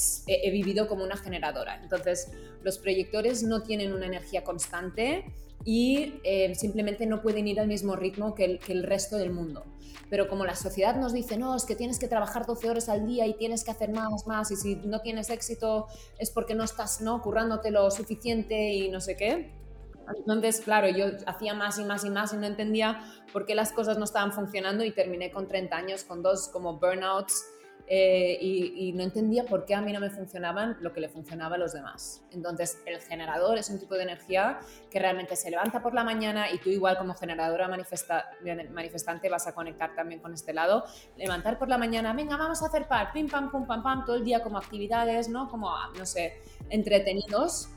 vivido 0.51 0.87
como 0.87 1.03
una 1.03 1.17
generadora. 1.17 1.81
Entonces, 1.83 2.31
los 2.62 2.79
proyectores 2.79 3.43
no 3.43 3.62
tienen 3.62 3.93
una 3.93 4.07
energía 4.07 4.45
constante 4.45 5.25
y 5.65 6.21
eh, 6.25 6.55
simplemente 6.55 7.07
no 7.07 7.23
pueden 7.23 7.49
ir 7.49 7.59
al 7.59 7.69
mismo 7.69 7.97
ritmo 7.97 8.35
que 8.35 8.61
el, 8.69 8.83
resto 8.83 9.17
del 9.17 9.31
mundo. 9.31 9.65
Pero 10.11 10.29
como 10.29 10.45
la 10.45 10.55
sociedad 10.55 10.95
nos 10.97 11.15
dice, 11.15 11.39
no, 11.39 11.57
es 11.57 11.65
que 11.65 11.75
tienes 11.75 11.99
que 11.99 12.07
trabajar 12.07 12.45
12 12.45 12.69
horas 12.69 12.89
al 12.91 13.07
día 13.07 13.27
y 13.27 13.35
tienes 13.35 13.65
que 13.65 13.71
hacer 13.71 13.91
más, 13.91 14.27
más, 14.27 14.51
y 14.51 14.57
si 14.57 14.77
no 14.77 15.01
tienes 15.01 15.31
éxito 15.31 15.87
es 16.19 16.31
porque 16.31 16.55
no 16.55 16.62
estás 16.62 17.01
¿no? 17.01 17.23
currándote 17.23 17.71
lo 17.71 17.91
suficiente 17.91 18.75
y 18.75 18.91
no 18.91 19.01
sé 19.01 19.17
qué, 19.17 19.66
entonces, 20.14 20.61
claro, 20.61 20.88
yo 20.88 21.07
hacía 21.27 21.55
más 21.55 21.79
y 21.79 21.85
más 21.85 22.05
y 22.05 22.11
más 22.11 22.33
y 22.33 22.37
no 22.37 22.47
entendía 22.47 23.01
por 23.33 23.47
qué 23.47 23.55
las 23.55 23.73
cosas 23.73 23.99
no 23.99 24.05
estaban 24.05 24.33
funcionando 24.33 24.85
y 24.85 24.90
terminé 24.92 25.31
con 25.31 25.49
30 25.49 25.77
años 25.77 26.05
con 26.05 26.23
dos 26.23 26.49
como 26.49 26.79
burnouts 26.79 27.45
eh, 27.88 28.38
y, 28.40 28.92
no 28.95 29.05
entendía 29.05 29.45
por 29.45 29.64
qué 29.64 29.75
a 29.75 29.81
mí 29.81 29.92
no 29.92 30.01
me 30.01 30.11
funcionaban 30.11 30.77
lo 30.81 30.92
que 30.92 31.01
le 31.01 31.09
funcionaba 31.09 31.55
a 31.55 31.59
los 31.59 31.73
demás. 31.73 32.23
Entonces, 32.33 32.79
el 32.85 33.01
generador 33.01 33.59
es 33.59 33.71
un 33.71 33.79
tipo 33.79 33.95
de 33.95 34.03
energía 34.03 34.59
que 34.90 34.99
realmente 34.99 35.37
se 35.37 35.51
levanta 35.51 35.83
por 35.83 35.95
la 35.95 36.03
mañana 36.03 36.51
y 36.51 36.59
tú 36.59 36.71
igual 36.71 36.99
como 36.99 37.14
generadora 37.14 37.69
manifesta, 37.69 38.31
manifestante 38.73 39.29
vas 39.29 39.47
a 39.47 39.55
conectar 39.55 39.95
también 39.95 40.21
con 40.21 40.35
este 40.35 40.53
lado. 40.53 40.85
Levantar 41.16 41.59
por 41.59 41.69
la 41.69 41.79
mañana, 41.79 42.12
venga, 42.12 42.37
vamos 42.37 42.61
a 42.62 42.66
hacer 42.66 42.88
par, 42.88 43.12
pim, 43.12 43.29
pam, 43.29 43.51
pum, 43.51 43.66
pam, 43.66 43.83
pam, 43.83 44.05
todo 44.05 44.16
el 44.16 44.25
día 44.25 44.42
como 44.42 44.59
actividades, 44.59 45.29
¿no? 45.29 45.49
Como, 45.49 45.71
no 45.97 46.07
sé, 46.07 46.42
entretenidos 46.71 47.69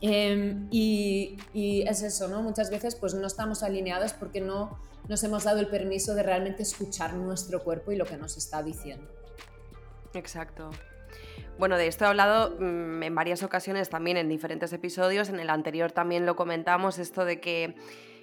Em, 0.00 0.68
y, 0.70 1.36
es 1.54 2.02
eso, 2.02 2.28
¿no? 2.28 2.42
Muchas 2.42 2.70
veces 2.70 2.94
pues 2.94 3.14
no 3.14 3.26
estamos 3.26 3.62
alineados 3.62 4.12
porque 4.14 4.40
no 4.40 4.78
nos 5.08 5.22
hemos 5.24 5.44
dado 5.44 5.60
el 5.60 5.68
permiso 5.68 6.14
de 6.14 6.22
realmente 6.22 6.62
escuchar 6.62 7.14
nuestro 7.14 7.62
cuerpo 7.62 7.92
y 7.92 7.96
lo 7.96 8.06
que 8.06 8.16
nos 8.16 8.36
está 8.36 8.62
diciendo. 8.62 9.06
Exacto. 10.14 10.70
Bueno, 11.58 11.76
de 11.76 11.86
esto 11.86 12.04
he 12.04 12.08
hablado 12.08 12.56
mm, 12.58 13.02
en 13.02 13.14
varias 13.14 13.42
ocasiones 13.42 13.90
también 13.90 14.16
en 14.16 14.28
diferentes 14.28 14.72
episodios. 14.72 15.28
En 15.28 15.40
el 15.40 15.50
anterior 15.50 15.92
también 15.92 16.24
lo 16.24 16.36
comentamos, 16.36 16.98
esto 16.98 17.24
de 17.24 17.40
que 17.40 17.74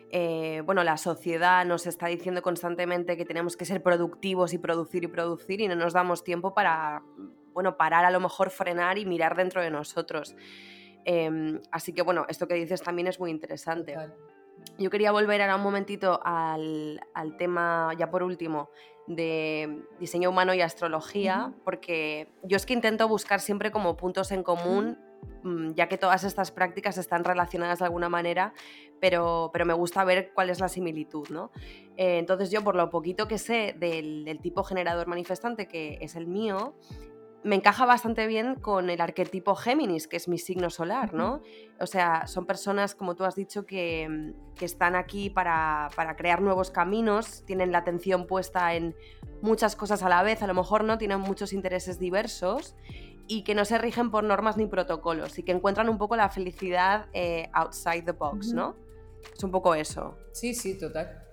eh, 0.10 0.62
bueno, 0.66 0.84
la 0.84 0.98
sociedad 0.98 1.66
nos 1.66 1.86
está 1.86 2.08
diciendo 2.08 2.42
constantemente 2.42 3.18
que 3.18 3.26
tenemos 3.26 3.58
que 3.58 3.66
ser 3.66 3.84
productivos 3.84 4.54
y 4.54 4.58
producir 4.58 5.04
y 5.04 5.08
producir 5.08 5.60
y 5.60 5.68
no 5.68 5.76
nos 5.76 5.94
damos 5.94 6.24
tiempo 6.24 6.54
para, 6.54 7.04
bueno, 7.54 7.76
parar 7.76 8.06
a 8.06 8.12
lo 8.12 8.20
mejor, 8.20 8.50
frenar 8.50 8.98
y 8.98 9.06
mirar 9.06 9.36
dentro 9.36 9.62
de 9.62 9.70
nosotros. 9.70 10.36
Em, 11.10 11.62
así 11.72 11.94
que 11.94 12.02
bueno, 12.02 12.26
esto 12.28 12.50
que 12.50 12.56
dices 12.56 12.82
también 12.82 13.08
es 13.08 13.18
muy 13.18 13.32
interesante. 13.32 13.96
Yo 14.78 14.90
quería 14.90 15.14
volver 15.14 15.42
ahora 15.42 15.56
un 15.56 15.64
momentito 15.64 16.20
al, 16.22 17.00
tema, 17.38 17.94
ya 17.98 18.12
por 18.12 18.24
último, 18.24 18.70
de 19.08 19.86
diseño 20.02 20.30
humano 20.30 20.54
y 20.54 20.60
astrología, 20.60 21.54
porque 21.64 22.28
yo 22.44 22.58
es 22.58 22.66
que 22.66 22.74
intento 22.74 23.08
buscar 23.08 23.40
siempre 23.40 23.72
como 23.72 23.96
puntos 23.96 24.34
en 24.34 24.44
común, 24.44 25.00
mm, 25.44 25.76
ya 25.76 25.88
que 25.88 25.98
todas 25.98 26.26
estas 26.26 26.52
prácticas 26.52 26.98
están 26.98 27.24
relacionadas 27.24 27.80
de 27.80 27.86
alguna 27.86 28.10
manera, 28.10 28.54
pero, 29.00 29.50
pero 29.54 29.66
me 29.66 29.74
gusta 29.74 30.04
ver 30.04 30.32
cuál 30.34 30.50
es 30.50 30.60
la 30.60 30.68
similitud, 30.68 31.30
¿no? 31.30 31.52
Eh, 31.96 32.18
entonces 32.18 32.52
yo, 32.52 32.66
por 32.66 32.76
lo 32.76 32.90
poquito 32.90 33.30
que 33.30 33.38
sé 33.38 33.74
del, 33.80 34.26
del 34.26 34.42
tipo 34.42 34.62
generador 34.66 35.08
manifestante, 35.08 35.70
que 35.70 36.00
es 36.02 36.18
el 36.18 36.28
mío, 36.28 36.76
me 37.48 37.56
encaja 37.56 37.86
bastante 37.86 38.28
bien 38.28 38.56
con 38.56 38.90
el 38.90 39.00
arquetipo 39.00 39.56
Géminis, 39.56 40.08
que 40.10 40.18
es 40.18 40.28
mi 40.28 40.38
signo 40.38 40.70
solar, 40.70 41.14
¿no? 41.14 41.42
O 41.80 41.88
sea, 41.88 42.28
son 42.28 42.46
personas, 42.46 42.94
como 42.94 43.16
tú 43.16 43.24
has 43.24 43.36
dicho, 43.36 43.66
que, 43.66 44.34
están 44.60 44.96
aquí 44.96 45.30
para, 45.30 45.90
crear 46.18 46.42
nuevos 46.42 46.72
caminos, 46.72 47.44
tienen 47.46 47.72
la 47.72 47.78
atención 47.80 48.28
puesta 48.28 48.74
en 48.74 48.96
muchas 49.42 49.76
cosas 49.78 50.04
a 50.04 50.10
la 50.10 50.24
vez, 50.24 50.42
a 50.42 50.48
lo 50.48 50.54
mejor 50.54 50.84
no 50.84 50.98
tienen 50.98 51.22
muchos 51.22 51.54
intereses 51.54 52.00
diversos 52.00 52.76
y 53.28 53.44
que 53.44 53.56
no 53.56 53.64
se 53.64 53.78
rigen 53.78 54.12
por 54.12 54.26
normas 54.26 54.58
ni 54.58 54.68
protocolos 54.68 55.40
y 55.40 55.44
que 55.44 55.54
encuentran 55.54 55.88
un 55.90 55.98
poco 55.98 56.16
la 56.18 56.30
felicidad 56.30 57.08
eh, 57.14 57.50
outside 57.54 58.04
the 58.04 58.12
box, 58.12 58.52
¿no? 58.52 58.76
Es 59.34 59.44
un 59.44 59.52
poco 59.52 59.74
eso. 59.74 60.18
Sí, 60.34 60.54
sí, 60.54 60.78
total. 60.78 61.24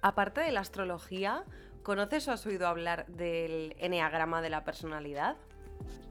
Aparte 0.00 0.40
de 0.40 0.50
la 0.50 0.60
astrología, 0.60 1.44
¿Conoces 1.88 2.28
o 2.28 2.32
has 2.32 2.44
oído 2.44 2.66
hablar 2.66 3.06
del 3.06 3.74
eneagrama 3.78 4.42
de 4.42 4.50
la 4.50 4.62
personalidad? 4.62 5.36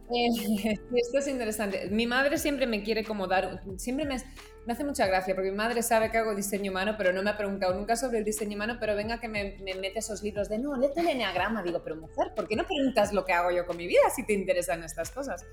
Eh, 0.09 0.79
esto 0.95 1.19
es 1.19 1.27
interesante. 1.27 1.87
Mi 1.91 2.07
madre 2.07 2.39
siempre 2.39 2.65
me 2.65 2.81
quiere 2.81 3.03
como 3.03 3.27
dar, 3.27 3.61
siempre 3.77 4.03
me, 4.03 4.15
hace 4.15 4.83
mucha 4.83 5.05
gracia 5.05 5.35
porque 5.35 5.51
mi 5.51 5.55
madre 5.55 5.83
sabe 5.83 6.09
que 6.09 6.17
hago 6.17 6.33
diseño 6.33 6.71
humano, 6.71 6.95
pero 6.97 7.13
no 7.13 7.21
me 7.21 7.29
ha 7.29 7.37
preguntado 7.37 7.75
nunca 7.75 7.95
sobre 7.95 8.17
el 8.17 8.25
diseño 8.25 8.55
humano, 8.55 8.77
pero 8.79 8.95
venga 8.95 9.19
que 9.19 9.27
me, 9.27 9.55
mete 9.59 9.99
esos 9.99 10.23
libros 10.23 10.49
de, 10.49 10.57
no, 10.57 10.75
léete 10.75 11.01
el 11.01 11.09
enneagrama. 11.09 11.61
Digo, 11.61 11.83
pero 11.83 11.95
mujer, 11.95 12.33
¿por 12.35 12.47
qué 12.47 12.55
no 12.55 12.65
preguntas 12.65 13.13
lo 13.13 13.23
que 13.23 13.33
hago 13.33 13.51
yo 13.51 13.67
con 13.67 13.77
mi 13.77 13.85
vida 13.85 14.01
si 14.15 14.25
te 14.25 14.33
interesan 14.33 14.83
estas 14.83 15.11
cosas? 15.11 15.45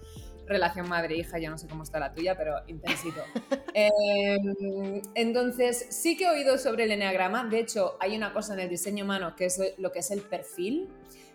Relación 0.46 0.88
madre-hija, 0.88 1.38
yo 1.38 1.50
no 1.50 1.58
sé 1.58 1.66
cómo 1.68 1.82
está 1.82 1.98
la 1.98 2.12
tuya, 2.12 2.36
pero 2.36 2.56
intensito. 2.66 3.20
Em, 3.76 5.02
entonces, 5.16 5.86
sí 5.90 6.16
que 6.16 6.24
he 6.24 6.30
oído 6.30 6.58
sobre 6.58 6.84
el 6.84 6.92
enneagrama. 6.92 7.44
De 7.44 7.58
hecho, 7.58 7.96
hay 7.98 8.16
una 8.16 8.32
cosa 8.32 8.54
en 8.54 8.60
el 8.60 8.68
diseño 8.68 9.04
humano 9.04 9.34
que 9.34 9.46
es 9.46 9.60
lo 9.78 9.90
que 9.90 9.98
es 9.98 10.12
el 10.12 10.20
perfil 10.20 10.88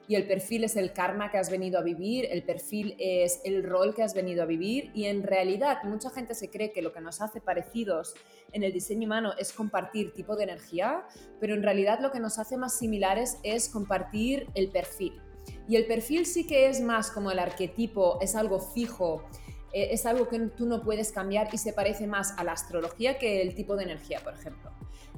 y 0.10 0.16
el 0.16 0.26
perfil 0.26 0.64
es 0.64 0.76
el 0.76 0.92
karma 0.92 1.30
que 1.30 1.38
has 1.38 1.52
venido 1.52 1.78
a 1.78 1.84
vivir, 1.84 2.28
el 2.32 2.42
perfil 2.42 2.96
es 2.98 3.42
el 3.46 3.64
rol 3.64 3.94
que 3.94 4.02
has 4.02 4.16
venido 4.16 4.42
a 4.42 4.48
vivir 4.48 4.90
y 4.96 5.06
en 5.06 5.22
realidad 5.22 5.84
mucha 5.84 6.10
gente 6.10 6.34
se 6.34 6.50
cree 6.50 6.72
que 6.72 6.82
lo 6.82 6.92
que 6.92 7.00
nos 7.00 7.22
hace 7.22 7.42
parecidos 7.42 8.16
en 8.52 8.64
el 8.64 8.74
diseño 8.74 9.06
humano 9.06 9.34
es 9.38 9.54
compartir 9.54 10.12
tipo 10.14 10.36
de 10.36 10.46
energía, 10.46 11.06
pero 11.40 11.54
en 11.54 11.62
realidad 11.62 12.00
lo 12.02 12.12
que 12.12 12.20
nos 12.20 12.40
hace 12.40 12.58
más 12.58 12.80
similares 12.80 13.38
es 13.44 13.70
compartir 13.70 14.48
el 14.56 14.72
perfil. 14.72 15.22
Y 15.68 15.76
el 15.76 15.86
perfil 15.86 16.26
sí 16.26 16.46
que 16.46 16.68
es 16.68 16.82
más 16.82 17.12
como 17.12 17.32
el 17.32 17.40
arquetipo, 17.40 18.18
es 18.22 18.36
algo 18.36 18.60
fijo, 18.60 19.24
eh, 19.74 19.90
es 19.92 20.06
algo 20.06 20.28
que 20.28 20.40
tú 20.40 20.66
no 20.66 20.82
puedes 20.82 21.12
cambiar 21.12 21.50
y 21.54 21.58
se 21.58 21.74
parece 21.74 22.08
más 22.08 22.34
a 22.38 22.44
la 22.44 22.54
astrología 22.54 23.18
que 23.18 23.42
el 23.42 23.56
tipo 23.56 23.76
de 23.76 23.84
energía, 23.84 24.20
por 24.24 24.34
ejemplo. 24.34 24.72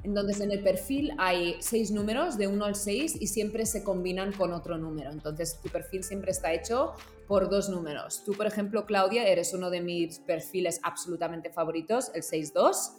Entonces 0.04 0.40
en 0.40 0.50
el 0.50 0.62
perfil 0.62 1.12
hay 1.18 1.56
seis 1.60 1.90
números, 1.92 2.36
de 2.36 2.48
1 2.48 2.64
al 2.64 2.74
6, 2.74 3.16
y 3.20 3.28
siempre 3.28 3.66
se 3.66 3.84
combinan 3.84 4.32
con 4.32 4.52
otro 4.52 4.76
número. 4.76 5.10
Entonces 5.10 5.60
tu 5.62 5.68
perfil 5.68 6.02
siempre 6.02 6.32
está 6.32 6.52
hecho 6.52 6.92
por 7.28 7.48
dos 7.48 7.68
números. 7.68 8.24
Tú, 8.24 8.32
por 8.32 8.46
ejemplo, 8.46 8.84
Claudia, 8.84 9.26
eres 9.26 9.54
uno 9.54 9.70
de 9.70 9.80
mis 9.80 10.18
perfiles 10.18 10.80
absolutamente 10.82 11.50
favoritos, 11.50 12.10
el 12.14 12.22
6-2, 12.22 12.94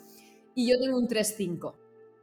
y 0.55 0.69
yo 0.69 0.79
tengo 0.79 0.97
un 0.97 1.07
3-5. 1.07 1.73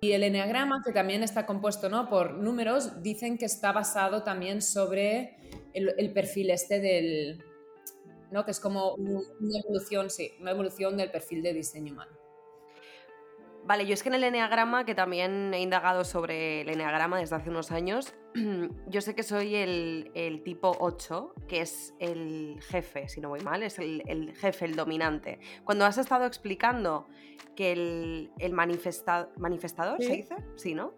Y 0.03 0.13
el 0.13 0.23
enneagrama, 0.23 0.83
que 0.83 0.93
también 0.93 1.23
está 1.23 1.45
compuesto 1.45 1.91
¿no? 1.91 2.09
por 2.09 2.33
números, 2.33 3.03
dicen 3.03 3.37
que 3.37 3.45
está 3.45 3.71
basado 3.71 4.23
también 4.23 4.63
sobre 4.63 5.37
el, 5.75 6.13
perfil 6.15 6.49
este 6.49 6.81
del, 6.81 7.45
¿no? 8.31 8.47
que 8.47 8.51
es 8.53 8.61
como 8.61 8.95
una 8.95 9.59
evolución, 9.63 10.09
sí, 10.09 10.33
una 10.41 10.53
evolución 10.53 10.97
del 10.97 11.11
perfil 11.11 11.43
de 11.43 11.53
diseño 11.53 11.93
humano. 11.93 12.13
Vale, 13.67 13.87
yo 13.87 13.93
es 13.93 14.03
que 14.03 14.09
en 14.09 14.15
el 14.15 14.25
Enneagrama, 14.25 14.87
que 14.87 14.95
también 14.95 15.53
he 15.53 15.61
indagado 15.61 16.05
sobre 16.05 16.63
el 16.63 16.71
Enneagrama 16.71 17.21
desde 17.21 17.37
hace 17.37 17.51
unos 17.51 17.71
años, 17.71 18.15
yo 18.87 19.01
sé 19.01 19.15
que 19.15 19.23
soy 19.23 19.55
el, 19.55 20.43
tipo 20.45 20.77
8, 20.79 21.35
que 21.49 21.63
es 21.63 21.95
el 21.99 22.59
jefe, 22.63 23.09
si 23.09 23.21
no 23.21 23.29
voy 23.29 23.41
mal, 23.41 23.63
es 23.63 23.79
el, 23.79 24.35
jefe, 24.37 24.65
el 24.65 24.77
dominante. 24.77 25.41
Cuando 25.65 25.85
has 25.85 25.99
estado 25.99 26.27
explicando 26.27 27.09
que 27.57 27.73
el, 27.73 28.53
manifestador, 28.53 30.03
¿se 30.03 30.17
dice? 30.17 30.37
Sí, 30.57 30.75
¿no? 30.75 30.95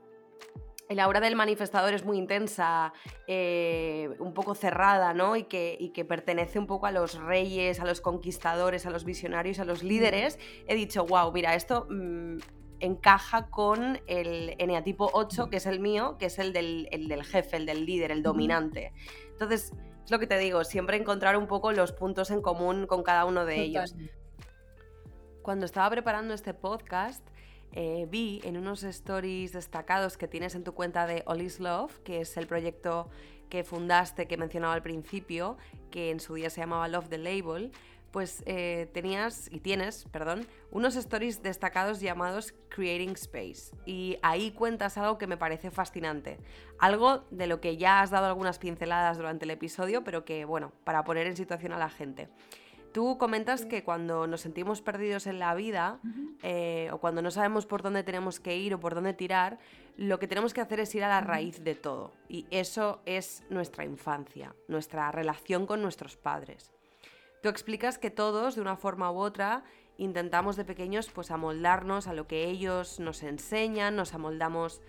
el 0.89 1.01
aura 1.01 1.21
del 1.21 1.37
manifestador 1.37 1.95
es 1.95 2.05
muy 2.05 2.19
intensa, 2.19 2.93
eh, 3.27 4.11
un 4.19 4.35
poco 4.35 4.55
cerrada, 4.55 5.15
¿no? 5.15 5.37
Y 5.37 5.45
que, 5.45 5.77
y 5.81 5.91
que, 5.91 6.05
pertenece 6.05 6.59
un 6.59 6.67
poco 6.67 6.87
a 6.87 6.93
los 6.93 7.19
reyes, 7.19 7.81
a 7.81 7.87
los 7.87 8.01
conquistadores, 8.01 8.85
a 8.85 8.91
los 8.91 9.05
visionarios, 9.05 9.59
a 9.59 9.65
los 9.65 9.83
líderes, 9.83 10.39
he 10.67 10.75
dicho, 10.75 11.07
wow, 11.07 11.33
mira, 11.33 11.55
esto 11.55 11.87
mm, 11.89 12.39
encaja 12.83 13.49
con 13.49 14.01
el 14.09 14.57
eneatipo 14.59 15.09
8, 15.15 15.49
que 15.49 15.57
es 15.57 15.67
el 15.67 15.79
mío, 15.81 16.17
que 16.19 16.27
es 16.27 16.39
el 16.39 16.53
del, 16.53 16.89
del 16.91 17.25
jefe, 17.25 17.57
el 17.57 17.65
del 17.65 17.87
líder, 17.87 18.11
el 18.11 18.23
dominante. 18.23 18.93
Entonces, 19.31 19.73
es 20.05 20.11
lo 20.11 20.19
que 20.19 20.27
te 20.27 20.37
digo, 20.39 20.65
siempre 20.65 20.97
encontrar 20.97 21.37
un 21.37 21.47
poco 21.47 21.73
los 21.73 21.93
puntos 21.93 22.31
en 22.31 22.43
común 22.43 22.87
con 22.87 23.05
cada 23.05 23.25
uno 23.25 23.45
de 23.45 23.61
ellos. 23.61 23.95
Cuando 25.43 25.65
estaba 25.65 25.89
preparando 25.91 26.35
este 26.35 26.55
podcast, 26.55 27.25
eh, 27.73 28.07
vi 28.11 28.41
en 28.45 28.57
unos 28.57 28.83
stories 28.83 29.53
destacados 29.53 30.17
que 30.17 30.27
tienes 30.27 30.57
en 30.57 30.65
tu 30.65 30.75
cuenta 30.75 31.07
de 31.07 31.23
All 31.27 31.41
Is 31.41 31.61
Love, 31.61 32.01
que 32.01 32.21
es 32.21 32.37
el 32.37 32.49
proyecto 32.49 33.11
que 33.49 33.63
fundaste, 33.63 34.27
que 34.27 34.37
mencionaba 34.37 34.75
al 34.75 34.83
principio, 34.83 35.57
que 35.91 36.11
en 36.11 36.19
su 36.19 36.35
día 36.35 36.51
se 36.51 36.61
llamaba 36.61 36.89
Love 36.89 37.09
the 37.09 37.19
Label, 37.19 37.71
pues 38.13 38.43
eh, 38.47 38.91
tenías 38.93 39.49
y 39.51 39.61
tienes, 39.61 40.05
perdón, 40.13 40.47
unos 40.71 40.97
stories 40.97 41.43
destacados 41.43 42.01
llamados 42.01 42.55
Creating 42.69 43.13
Space. 43.13 43.75
Y 43.87 44.19
ahí 44.23 44.53
cuentas 44.53 44.99
algo 44.99 45.19
que 45.19 45.27
me 45.27 45.39
parece 45.39 45.71
fascinante. 45.71 46.39
Algo 46.79 47.25
de 47.31 47.47
lo 47.47 47.61
que 47.61 47.79
ya 47.79 48.03
has 48.03 48.11
dado 48.11 48.27
algunas 48.27 48.59
pinceladas 48.59 49.17
durante 49.17 49.47
el 49.47 49.51
episodio, 49.51 50.05
pero 50.05 50.25
que, 50.25 50.45
bueno, 50.45 50.73
para 50.85 51.05
poner 51.05 51.27
en 51.27 51.37
situación 51.37 51.73
a 51.73 51.79
la 51.79 51.89
gente. 51.89 52.29
Tú 52.93 53.17
comentas 53.17 53.65
que 53.65 53.85
cuando 53.85 54.27
nos 54.27 54.43
sentimos 54.43 54.83
perdidos 54.83 55.27
en 55.27 55.39
la 55.39 55.55
vida 55.55 55.99
eh, 56.43 56.91
o 56.93 56.99
cuando 56.99 57.23
no 57.23 57.31
sabemos 57.31 57.65
por 57.65 57.83
dónde 57.83 58.03
tenemos 58.03 58.39
que 58.39 58.59
ir 58.59 58.75
o 58.75 58.81
por 58.81 58.95
dónde 58.95 59.15
tirar, 59.15 59.59
lo 59.97 60.19
que 60.19 60.29
tenemos 60.29 60.53
que 60.53 60.61
hacer 60.61 60.81
es 60.81 60.95
ir 60.95 61.03
a 61.03 61.09
la 61.09 61.23
raíz 61.23 61.65
de 61.65 61.75
todo. 61.75 62.13
Y 62.29 62.47
eso 62.51 63.01
es 63.07 63.45
nuestra 63.49 63.87
infancia, 63.87 64.55
nuestra 64.69 65.11
relación 65.11 65.67
con 65.67 65.81
nuestros 65.81 66.19
padres. 66.19 66.75
Tú 67.43 67.49
explicas 67.49 67.99
que 67.99 68.11
todos, 68.11 68.55
de 68.55 68.61
una 68.61 68.77
forma 68.77 69.11
u 69.11 69.19
otra, 69.19 69.65
intentamos 69.99 70.55
de 70.55 70.65
pequeños 70.65 71.11
pues 71.11 71.33
amoldarnos 71.33 72.07
a 72.07 72.15
lo 72.15 72.29
que 72.29 72.45
ellos 72.45 73.01
nos 73.01 73.25
enseñan, 73.25 73.97
nos 73.97 74.15
amoldamos 74.15 74.81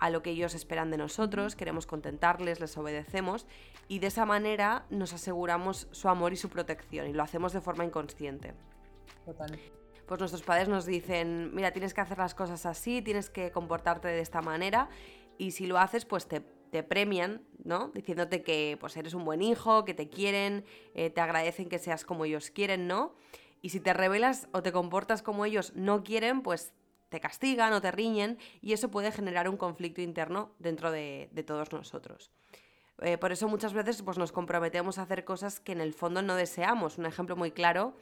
a 0.00 0.10
lo 0.10 0.20
que 0.20 0.30
ellos 0.30 0.54
esperan 0.54 0.90
de 0.90 0.96
nosotros, 0.96 1.54
queremos 1.54 1.86
contentarles, 1.86 2.58
les 2.58 2.76
obedecemos 2.76 3.46
y 3.86 4.00
de 4.00 4.08
esa 4.08 4.26
manera 4.26 4.86
nos 4.90 5.12
aseguramos 5.12 5.86
su 5.92 6.08
amor 6.08 6.32
y 6.32 6.36
su 6.36 6.48
protección 6.48 7.06
y 7.06 7.12
lo 7.12 7.22
hacemos 7.22 7.52
de 7.52 7.60
forma 7.60 7.84
inconsciente. 7.84 8.54
Total. 9.24 9.56
Pues 10.08 10.18
nuestros 10.18 10.42
padres 10.42 10.68
nos 10.68 10.86
dicen, 10.86 11.54
mira, 11.54 11.70
tienes 11.70 11.94
que 11.94 12.00
hacer 12.00 12.18
las 12.18 12.34
cosas 12.34 12.66
así, 12.66 13.02
tienes 13.02 13.30
que 13.30 13.52
comportarte 13.52 14.08
de 14.08 14.20
esta 14.20 14.42
manera 14.42 14.88
y 15.38 15.52
si 15.52 15.68
lo 15.68 15.78
haces, 15.78 16.04
pues 16.06 16.26
te, 16.26 16.42
premian, 16.82 17.42
¿no? 17.64 17.88
Diciéndote 17.94 18.42
que 18.42 18.76
pues 18.80 18.96
eres 18.96 19.14
un 19.14 19.24
buen 19.24 19.42
hijo, 19.42 19.84
que 19.84 19.94
te 19.94 20.08
quieren, 20.08 20.64
eh, 20.94 21.10
te 21.10 21.20
agradecen 21.20 21.68
que 21.68 21.78
seas 21.78 22.04
como 22.04 22.24
ellos 22.24 22.50
quieren, 22.50 22.86
¿no? 22.86 23.14
Y 23.62 23.70
si 23.70 23.80
te 23.80 23.92
rebelas 23.92 24.48
o 24.52 24.62
te 24.62 24.72
comportas 24.72 25.22
como 25.22 25.44
ellos 25.44 25.72
no 25.74 26.02
quieren, 26.02 26.42
pues 26.42 26.72
te 27.10 27.20
castigan 27.20 27.72
o 27.72 27.80
te 27.80 27.90
riñen 27.90 28.38
y 28.62 28.72
eso 28.72 28.90
puede 28.90 29.12
generar 29.12 29.48
un 29.48 29.56
conflicto 29.56 30.00
interno 30.00 30.52
dentro 30.58 30.90
de, 30.90 31.28
todos 31.46 31.72
nosotros. 31.72 32.30
Eh, 33.02 33.18
por 33.18 33.32
eso 33.32 33.48
muchas 33.48 33.72
veces 33.72 34.02
pues, 34.02 34.16
nos 34.16 34.32
comprometemos 34.32 34.98
a 34.98 35.02
hacer 35.02 35.24
cosas 35.24 35.60
que 35.60 35.72
en 35.72 35.80
el 35.80 35.92
fondo 35.92 36.22
no 36.22 36.36
deseamos. 36.36 36.98
Un 36.98 37.06
ejemplo 37.06 37.36
muy 37.36 37.50
claro 37.50 37.94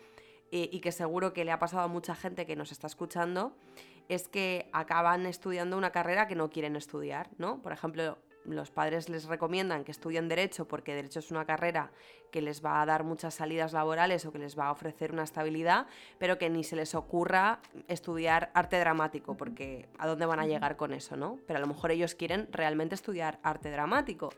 eh, 0.53 0.69
y 0.71 0.81
que 0.81 0.93
seguro 0.93 1.33
que 1.33 1.45
le 1.45 1.53
ha 1.53 1.59
pasado 1.59 1.83
a 1.83 1.89
mucha 1.89 2.15
gente 2.15 2.47
que 2.47 2.57
nos 2.57 2.71
está 2.71 2.87
escuchando 2.87 3.57
es 4.09 4.29
que 4.29 4.69
acaban 4.73 5.27
estudiando 5.27 5.77
una 5.77 5.91
carrera 5.91 6.27
que 6.27 6.35
no 6.35 6.51
quieren 6.51 6.77
estudiar, 6.77 7.31
¿no? 7.39 7.61
Por 7.63 7.73
ejemplo, 7.73 8.19
los 8.49 8.71
padres 8.71 9.09
les 9.09 9.25
recomiendan 9.25 9.85
que 9.85 9.93
estudien 9.93 10.29
derecho 10.29 10.67
porque 10.67 10.95
derecho 10.95 11.19
es 11.19 11.31
una 11.31 11.45
carrera 11.45 11.91
que 12.31 12.43
les 12.43 12.65
va 12.65 12.83
a 12.83 12.87
dar 12.87 13.05
muchas 13.05 13.35
salidas 13.35 13.73
laborales 13.73 14.25
o 14.27 14.33
que 14.33 14.39
les 14.39 14.59
va 14.59 14.67
a 14.67 14.73
ofrecer 14.73 15.13
una 15.13 15.23
estabilidad, 15.23 15.87
pero 16.19 16.39
que 16.39 16.51
ni 16.51 16.65
se 16.65 16.77
les 16.77 16.95
ocurra 16.95 17.61
estudiar 17.89 18.51
arte 18.55 18.79
dramático 18.79 19.37
porque 19.37 19.89
a 19.99 20.07
dónde 20.07 20.27
van 20.27 20.41
a 20.41 20.47
llegar 20.47 20.77
con 20.77 20.93
eso, 20.93 21.17
¿no? 21.17 21.39
Pero 21.47 21.59
a 21.59 21.61
lo 21.61 21.67
mejor 21.67 21.91
ellos 21.91 22.15
quieren 22.15 22.49
realmente 22.53 22.95
estudiar 22.95 23.39
arte 23.43 23.71
dramático. 23.71 24.31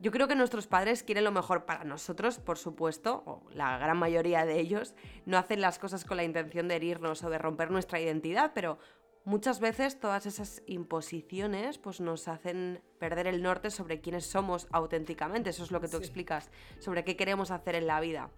Yo 0.00 0.10
creo 0.10 0.28
que 0.28 0.34
nuestros 0.34 0.66
padres 0.66 1.02
quieren 1.02 1.24
lo 1.24 1.32
mejor 1.32 1.64
para 1.64 1.84
nosotros, 1.84 2.38
por 2.38 2.58
supuesto, 2.58 3.22
o 3.26 3.42
la 3.52 3.78
gran 3.78 3.96
mayoría 3.96 4.44
de 4.44 4.60
ellos 4.60 4.94
no 5.24 5.38
hacen 5.38 5.60
las 5.60 5.78
cosas 5.78 6.04
con 6.04 6.16
la 6.16 6.24
intención 6.24 6.68
de 6.68 6.76
herirnos 6.76 7.22
o 7.22 7.30
de 7.30 7.38
romper 7.38 7.70
nuestra 7.70 8.00
identidad, 8.00 8.52
pero 8.54 8.78
Muchas 9.24 9.58
veces 9.58 9.98
todas 9.98 10.26
esas 10.26 10.62
imposiciones 10.66 11.78
pues, 11.78 12.00
nos 12.00 12.28
hacen 12.28 12.82
perder 12.98 13.26
el 13.26 13.42
norte 13.42 13.70
sobre 13.70 14.02
quiénes 14.02 14.26
somos 14.26 14.68
auténticamente, 14.70 15.48
eso 15.48 15.64
es 15.64 15.70
lo 15.70 15.80
que 15.80 15.88
tú 15.88 15.96
explicas, 15.96 16.50
sobre 16.78 17.04
qué 17.04 17.16
queremos 17.16 17.50
hacer 17.50 17.74
en 17.74 17.86
la 17.86 18.00
vida, 18.00 18.30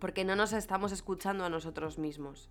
porque 0.00 0.26
no 0.26 0.36
nos 0.36 0.52
estamos 0.52 0.92
escuchando 0.92 1.46
a 1.46 1.48
nosotros 1.48 1.98
mismos. 1.98 2.50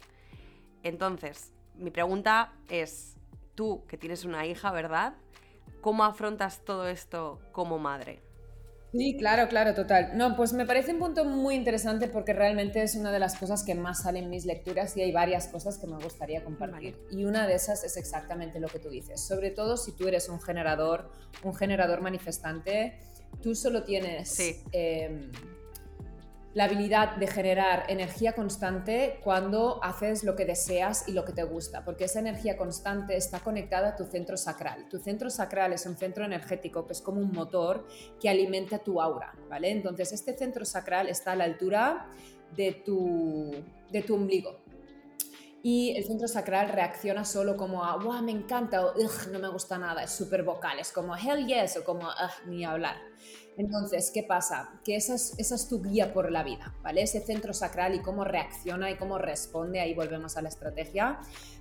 Entonces, 0.82 1.54
mi 1.76 1.92
pregunta 1.92 2.54
es, 2.70 3.18
tú 3.54 3.86
que 3.88 4.00
tienes 4.00 4.26
una 4.26 4.48
hija, 4.48 4.72
¿verdad? 4.72 5.14
¿Cómo 5.82 6.06
afrontas 6.06 6.66
todo 6.66 6.88
esto 6.88 7.40
como 7.52 7.78
madre? 7.78 8.24
Sí, 8.94 9.18
claro, 9.18 9.48
claro, 9.48 9.74
total. 9.74 10.12
No, 10.16 10.36
pues 10.36 10.54
me 10.54 10.68
parece 10.68 10.94
un 10.94 11.00
punto 11.00 11.26
muy 11.26 11.56
interesante 11.56 12.08
porque 12.08 12.32
realmente 12.32 12.84
es 12.84 12.96
una 12.96 13.12
de 13.12 13.18
las 13.18 13.36
cosas 13.36 13.64
que 13.64 13.74
más 13.74 14.04
salen 14.04 14.26
en 14.26 14.30
mis 14.30 14.46
lecturas 14.46 14.96
y 14.96 15.02
hay 15.02 15.12
varias 15.12 15.48
cosas 15.48 15.80
que 15.80 15.88
me 15.88 15.98
gustaría 15.98 16.44
compartir. 16.44 16.96
Y 17.10 17.26
una 17.26 17.48
de 17.48 17.56
esas 17.56 17.84
es 17.84 17.98
exactamente 17.98 18.60
lo 18.60 18.68
que 18.68 18.78
tú 18.78 18.90
dices. 18.90 19.20
Sobre 19.20 19.50
todo 19.50 19.78
si 19.78 19.94
tú 19.94 20.08
eres 20.08 20.30
un 20.30 20.40
generador, 20.40 21.10
un 21.42 21.56
generador 21.56 22.02
manifestante, 22.02 23.00
tú 23.42 23.56
solo 23.56 23.82
tienes... 23.82 24.38
Em, 24.72 25.32
la 26.54 26.66
habilidad 26.66 27.16
de 27.16 27.28
generar 27.28 27.86
energía 27.90 28.34
constante 28.34 29.20
cuando 29.24 29.84
haces 29.84 30.24
lo 30.24 30.36
que 30.36 30.46
deseas 30.46 31.08
y 31.08 31.14
lo 31.14 31.26
que 31.26 31.34
te 31.34 31.44
gusta, 31.44 31.84
porque 31.84 32.06
esa 32.06 32.20
energía 32.20 32.58
constante 32.58 33.18
está 33.18 33.40
conectada 33.40 33.90
a 33.90 33.96
tu 33.96 34.06
centro 34.06 34.38
sacral. 34.38 34.88
Tu 34.88 35.00
centro 35.00 35.30
sacral 35.30 35.74
es 35.74 35.86
un 35.86 35.98
centro 35.98 36.26
energético 36.26 36.86
que 36.86 36.94
es 36.94 37.02
como 37.02 37.22
un 37.22 37.32
motor 37.32 37.88
que 38.20 38.30
alimenta 38.30 38.78
tu 38.78 39.02
aura, 39.02 39.34
¿vale? 39.50 39.72
Entonces, 39.72 40.14
este 40.14 40.38
centro 40.38 40.64
sacral 40.64 41.10
está 41.10 41.32
a 41.32 41.36
la 41.36 41.46
altura 41.46 42.08
de 42.56 42.72
tu, 42.72 43.52
de 43.92 44.02
tu 44.04 44.14
ombligo. 44.16 44.64
Y 45.66 45.96
el 45.96 46.04
centro 46.04 46.28
sacral 46.28 46.70
reacciona 46.70 47.24
solo 47.24 47.56
como 47.56 47.86
a, 47.86 47.96
wow, 47.96 48.22
me 48.22 48.34
encanta, 48.34 48.86
o 48.86 48.94
no 49.32 49.40
me 49.40 49.48
gusta 49.48 49.78
nada, 49.78 50.04
es 50.04 50.12
súper 50.12 50.44
vocal, 50.44 50.78
es 50.78 50.92
como 50.92 51.16
hell 51.16 51.48
yes, 51.48 51.78
o 51.78 51.86
como, 51.86 52.10
ni 52.46 52.66
hablar. 52.66 52.98
Entonces, 53.58 54.12
¿qué 54.12 54.24
pasa? 54.24 54.80
Que 54.84 54.96
esa 54.96 55.16
es, 55.16 55.34
esa 55.38 55.56
es, 55.56 55.68
tu 55.68 55.82
guía 55.82 56.14
por 56.14 56.32
la 56.32 56.44
vida, 56.44 56.74
¿vale? 56.82 57.02
Ese 57.02 57.22
centro 57.22 57.54
sacral 57.54 57.96
y 57.96 58.00
cómo 58.00 58.24
reacciona 58.24 58.90
y 58.92 58.96
cómo 58.96 59.18
responde, 59.18 59.80
ahí 59.80 59.94
volvemos 59.94 60.38
a 60.38 60.42
la 60.42 60.50
estrategia, 60.50 61.20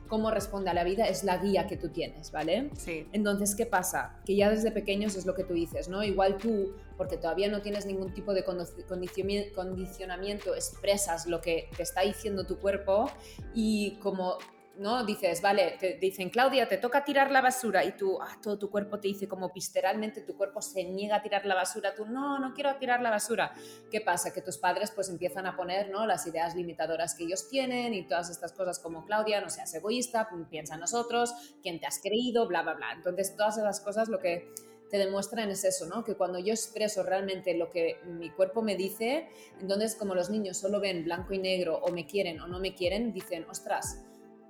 cómo 0.08 0.30
responde 0.30 0.70
a 0.70 0.74
la 0.74 0.84
vida 0.84 1.08
es 1.08 1.24
la 1.24 1.38
guía 1.38 1.66
que 1.66 1.76
tú 1.76 1.88
tienes, 1.88 2.32
¿vale? 2.32 2.70
Sí. 2.76 3.06
Entonces, 3.12 3.54
¿qué 3.54 3.66
pasa? 3.66 4.20
Que 4.24 4.36
ya 4.36 4.50
desde 4.50 4.70
pequeños 4.70 5.16
es 5.16 5.26
lo 5.26 5.34
que 5.34 5.44
tú 5.44 5.54
dices, 5.54 5.88
¿no? 5.88 6.02
Igual 6.02 6.38
tú, 6.38 6.74
porque 6.96 7.16
todavía 7.16 7.48
no 7.48 7.62
tienes 7.62 7.86
ningún 7.86 8.12
tipo 8.12 8.34
de 8.34 8.44
condicionamiento, 8.44 10.54
expresas 10.54 11.26
lo 11.26 11.40
que 11.40 11.68
te 11.76 11.82
está 11.82 12.02
diciendo 12.02 12.44
tu 12.44 12.58
cuerpo 12.58 13.10
y 13.54 13.98
como 14.02 14.38
¿no? 14.76 15.04
Dices, 15.04 15.40
vale, 15.42 15.76
te 15.78 15.94
dicen, 15.98 16.30
Claudia, 16.30 16.68
te 16.68 16.78
toca 16.78 17.04
tirar 17.04 17.30
la 17.30 17.40
basura 17.40 17.84
y 17.84 17.92
tú, 17.92 18.18
ah, 18.20 18.38
todo 18.42 18.58
tu 18.58 18.70
cuerpo 18.70 18.98
te 18.98 19.08
dice 19.08 19.28
como 19.28 19.50
visceralmente, 19.50 20.22
tu 20.22 20.36
cuerpo 20.36 20.62
se 20.62 20.84
niega 20.84 21.16
a 21.16 21.22
tirar 21.22 21.44
la 21.46 21.54
basura, 21.54 21.94
tú, 21.94 22.06
no, 22.06 22.38
no 22.38 22.54
quiero 22.54 22.74
tirar 22.76 23.00
la 23.00 23.10
basura. 23.10 23.54
¿Qué 23.90 24.00
pasa? 24.00 24.32
Que 24.32 24.40
tus 24.40 24.58
padres 24.58 24.90
pues 24.90 25.08
empiezan 25.08 25.46
a 25.46 25.56
poner, 25.56 25.90
¿no? 25.90 26.06
Las 26.06 26.26
ideas 26.26 26.54
limitadoras 26.54 27.14
que 27.14 27.24
ellos 27.24 27.48
tienen 27.48 27.94
y 27.94 28.06
todas 28.06 28.30
estas 28.30 28.52
cosas 28.52 28.78
como, 28.78 29.04
Claudia, 29.04 29.40
no 29.40 29.50
seas 29.50 29.74
egoísta, 29.74 30.28
piensa 30.50 30.74
en 30.74 30.80
nosotros, 30.80 31.34
quién 31.62 31.80
te 31.80 31.86
has 31.86 32.00
creído, 32.00 32.46
bla, 32.46 32.62
bla, 32.62 32.74
bla. 32.74 32.92
Entonces, 32.92 33.36
todas 33.36 33.58
esas 33.58 33.80
cosas 33.80 34.08
lo 34.08 34.18
que 34.18 34.52
te 34.92 34.98
demuestran 34.98 35.48
es 35.48 35.64
eso, 35.64 35.86
¿no? 35.86 36.04
Que 36.04 36.16
cuando 36.16 36.38
yo 36.38 36.52
expreso 36.52 37.02
realmente 37.02 37.56
lo 37.56 37.70
que 37.70 37.98
mi 38.04 38.28
cuerpo 38.28 38.60
me 38.60 38.76
dice, 38.76 39.26
entonces 39.58 39.94
como 39.94 40.14
los 40.14 40.28
niños 40.28 40.58
solo 40.58 40.80
ven 40.80 41.04
blanco 41.04 41.32
y 41.32 41.38
negro 41.38 41.78
o 41.78 41.90
me 41.90 42.06
quieren 42.06 42.38
o 42.40 42.46
no 42.46 42.60
me 42.60 42.74
quieren, 42.74 43.10
dicen, 43.10 43.46
ostras, 43.48 44.04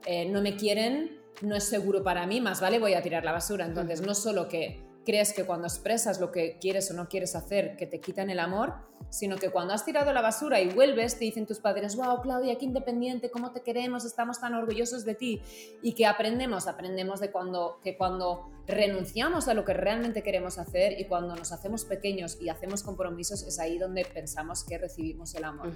eh, 0.07 0.27
no 0.27 0.43
me 0.43 0.57
quieren, 0.57 1.21
no 1.41 1.57
es 1.57 1.65
seguro 1.65 2.03
para 2.03 2.27
mí, 2.27 2.41
más 2.41 2.61
vale 2.61 2.79
voy 2.79 2.95
a 2.95 3.03
tirar 3.03 3.25
la 3.25 3.33
basura. 3.33 3.65
Entonces, 3.65 4.01
no 4.03 4.15
solo 4.15 4.49
que 4.49 4.85
crees 5.05 5.33
que 5.33 5.45
cuando 5.45 5.67
expresas 5.67 6.21
lo 6.21 6.31
que 6.31 6.59
quieres 6.61 6.91
o 6.91 6.95
no 6.95 7.09
quieres 7.09 7.35
hacer, 7.35 7.77
que 7.77 7.87
te 7.87 8.01
quitan 8.01 8.31
el 8.31 8.39
amor, 8.39 8.75
sino 9.11 9.37
que 9.37 9.51
cuando 9.51 9.75
has 9.75 9.85
tirado 9.85 10.13
la 10.13 10.23
basura 10.23 10.61
y 10.61 10.69
vuelves, 10.69 11.19
te 11.19 11.25
dicen 11.25 11.47
tus 11.47 11.59
padres, 11.59 11.97
wow, 11.97 12.21
Claudia, 12.23 12.57
qué 12.57 12.65
independiente, 12.65 13.31
cómo 13.31 13.53
te 13.53 13.63
queremos, 13.63 14.05
estamos 14.05 14.41
tan 14.41 14.55
orgullosos 14.55 15.05
de 15.05 15.15
ti. 15.15 15.43
Y 15.83 15.95
que 15.95 16.07
aprendemos, 16.07 16.67
aprendemos 16.67 17.21
de 17.21 17.31
cuando, 17.31 17.81
que 17.83 17.97
cuando 17.97 18.51
renunciamos 18.67 19.49
a 19.49 19.55
lo 19.55 19.65
que 19.65 19.75
realmente 19.75 20.23
queremos 20.23 20.59
hacer 20.59 20.99
y 20.99 21.07
cuando 21.07 21.35
nos 21.35 21.53
hacemos 21.53 21.85
pequeños 21.85 22.41
y 22.41 22.49
hacemos 22.49 22.83
compromisos, 22.83 23.43
es 23.43 23.59
ahí 23.59 23.79
donde 23.79 24.05
pensamos 24.05 24.65
que 24.65 24.79
recibimos 24.79 25.35
el 25.35 25.45
amor. 25.45 25.73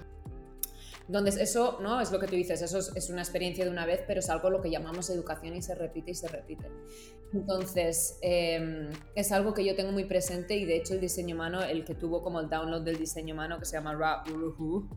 Entonces, 1.07 1.37
eso 1.37 1.79
no 1.81 2.01
es 2.01 2.11
lo 2.11 2.19
que 2.19 2.27
tú 2.27 2.35
dices, 2.35 2.61
eso 2.62 2.79
es, 2.79 3.11
una 3.11 3.23
experiencia 3.23 3.64
de 3.64 3.71
una 3.71 3.87
vez, 3.87 4.01
pero 4.07 4.21
es 4.21 4.29
algo 4.29 4.51
lo 4.51 4.61
que 4.61 4.71
llamamos 4.71 5.09
educación 5.09 5.55
y 5.55 5.62
se 5.62 5.75
repite 5.75 6.11
y 6.11 6.14
se 6.14 6.27
repite. 6.27 6.69
Entonces, 7.33 8.19
em, 8.23 8.90
es 9.14 9.31
algo 9.31 9.55
que 9.55 9.64
yo 9.64 9.77
tengo 9.77 9.92
muy 9.92 10.05
presente 10.05 10.57
y 10.57 10.64
de 10.64 10.77
hecho 10.77 10.95
el 10.95 11.01
diseño 11.01 11.37
humano, 11.37 11.62
el 11.62 11.85
que 11.85 11.95
tuvo 11.95 12.23
como 12.23 12.40
el 12.40 12.49
download 12.49 12.83
del 12.83 12.99
diseño 12.99 13.35
humano 13.35 13.59
que 13.59 13.66
se 13.66 13.77
llama 13.77 13.95
Ra 13.95 14.25
Uruhu, 14.33 14.88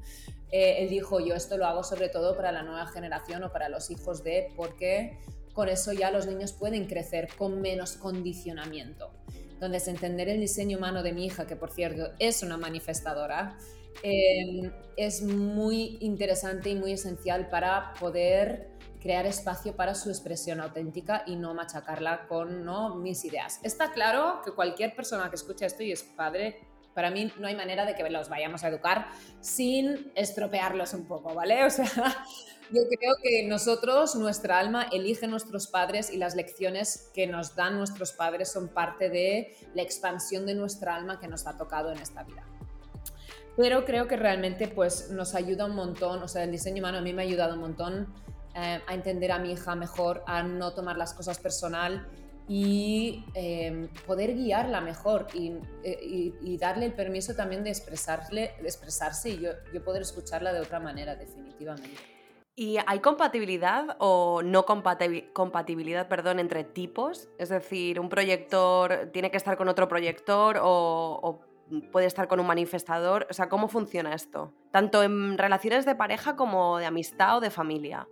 eh, 0.51 0.77
él 0.79 0.89
dijo, 0.89 1.19
yo 1.19 1.35
esto 1.35 1.57
lo 1.57 1.65
hago 1.67 1.83
sobre 1.83 2.09
todo 2.09 2.35
para 2.35 2.51
la 2.51 2.63
nueva 2.63 2.87
generación 2.87 3.43
o 3.43 3.51
para 3.51 3.69
los 3.69 3.91
hijos 3.91 4.23
de, 4.23 4.51
porque 4.55 5.19
con 5.53 5.69
eso 5.69 5.93
ya 5.93 6.09
los 6.09 6.25
niños 6.25 6.53
pueden 6.53 6.87
crecer 6.87 7.29
con 7.37 7.61
menos 7.61 7.93
condicionamiento. 7.93 9.11
Entonces, 9.51 9.89
entender 9.89 10.29
el 10.29 10.39
diseño 10.39 10.77
humano 10.77 11.03
de 11.03 11.11
mi 11.11 11.25
hija, 11.25 11.45
que 11.45 11.57
por 11.57 11.69
cierto 11.69 12.13
es 12.17 12.43
una 12.43 12.55
manifestadora, 12.55 13.57
Em, 14.01 14.71
es 14.95 15.21
muy 15.21 15.97
interesante 15.99 16.69
y 16.69 16.75
muy 16.75 16.93
esencial 16.93 17.49
para 17.49 17.93
poder 17.99 18.69
crear 19.01 19.25
espacio 19.25 19.75
para 19.75 19.95
su 19.95 20.09
expresión 20.09 20.59
auténtica 20.59 21.23
y 21.25 21.35
no 21.35 21.53
machacarla 21.53 22.27
con 22.27 22.65
¿no? 22.65 22.95
mis 22.95 23.23
ideas. 23.25 23.59
Está 23.63 23.91
claro 23.91 24.41
que 24.43 24.51
cualquier 24.51 24.95
persona 24.95 25.29
que 25.29 25.35
escuche 25.35 25.65
esto 25.65 25.83
y 25.83 25.91
es 25.91 26.03
padre, 26.03 26.59
para 26.93 27.11
mí 27.11 27.31
no 27.39 27.47
hay 27.47 27.55
manera 27.55 27.85
de 27.85 27.95
que 27.95 28.09
los 28.09 28.27
vayamos 28.27 28.63
a 28.63 28.67
educar 28.67 29.07
sin 29.39 30.11
estropearlos 30.15 30.93
un 30.93 31.05
poco, 31.05 31.33
¿vale? 31.33 31.63
O 31.65 31.69
sea, 31.69 31.85
yo 32.71 32.81
creo 32.87 33.15
que 33.23 33.47
nosotros, 33.47 34.15
nuestra 34.15 34.59
alma, 34.59 34.87
elige 34.91 35.27
nuestros 35.27 35.67
padres 35.67 36.11
y 36.11 36.17
las 36.17 36.35
lecciones 36.35 37.09
que 37.13 37.25
nos 37.25 37.55
dan 37.55 37.77
nuestros 37.77 38.11
padres 38.11 38.51
son 38.51 38.69
parte 38.69 39.09
de 39.09 39.55
la 39.73 39.81
expansión 39.81 40.45
de 40.45 40.55
nuestra 40.55 40.95
alma 40.95 41.19
que 41.19 41.27
nos 41.27 41.47
ha 41.47 41.57
tocado 41.57 41.91
en 41.91 41.99
esta 41.99 42.23
vida 42.23 42.45
pero 43.59 43.83
creo 43.83 44.07
que 44.07 44.15
realmente 44.15 44.69
pues 44.69 45.11
nos 45.11 45.35
ayuda 45.35 45.65
un 45.65 45.75
montón, 45.75 46.23
o 46.23 46.29
sea, 46.29 46.45
el 46.45 46.51
diseño 46.51 46.81
humano 46.81 46.99
a 46.99 47.01
mí 47.01 47.11
me 47.11 47.23
ha 47.23 47.25
ayudado 47.25 47.55
un 47.55 47.59
montón 47.59 48.07
eh, 48.55 48.79
a 48.87 48.93
entender 48.93 49.33
a 49.33 49.39
mi 49.39 49.51
hija 49.51 49.75
mejor, 49.75 50.23
a 50.27 50.43
no 50.43 50.73
tomar 50.73 50.97
las 50.97 51.13
cosas 51.13 51.39
personal 51.39 52.07
y 52.47 53.25
em, 53.33 53.89
poder 54.07 54.33
guiarla 54.33 54.79
mejor 54.79 55.27
eh, 55.33 55.59
y, 55.83 56.57
darle 56.57 56.85
el 56.85 56.93
permiso 56.93 57.35
también 57.35 57.65
de, 57.65 57.71
expresarle, 57.71 58.53
expresarse 58.63 59.31
y 59.31 59.39
yo, 59.41 59.51
poder 59.83 60.03
escucharla 60.03 60.53
de 60.53 60.61
otra 60.61 60.79
manera, 60.79 61.17
definitivamente. 61.17 61.97
¿Y 62.55 62.77
hay 62.87 62.99
compatibilidad 62.99 63.97
o 63.99 64.41
no 64.41 64.65
compatibilidad, 64.65 66.07
perdón, 66.07 66.39
entre 66.39 66.63
tipos? 66.63 67.27
Es 67.37 67.49
decir, 67.49 67.99
un 67.99 68.07
proyector 68.07 69.09
tiene 69.11 69.31
que 69.31 69.37
estar 69.37 69.57
con 69.57 69.67
otro 69.67 69.89
proyector 69.89 70.59
o 70.61 71.48
puede 71.91 72.07
estar 72.07 72.27
con 72.27 72.39
un 72.39 72.47
manifestador. 72.47 73.27
O 73.29 73.33
sea, 73.33 73.49
¿cómo 73.49 73.67
funciona 73.67 74.13
esto? 74.13 74.53
Tanto 74.71 75.03
en 75.03 75.37
relaciones 75.37 75.85
de 75.85 75.95
pareja 75.95 76.35
como 76.35 76.77
de 76.77 76.85
amistad 76.85 77.37
o 77.37 77.39
de 77.39 77.49
familia. 77.49 78.07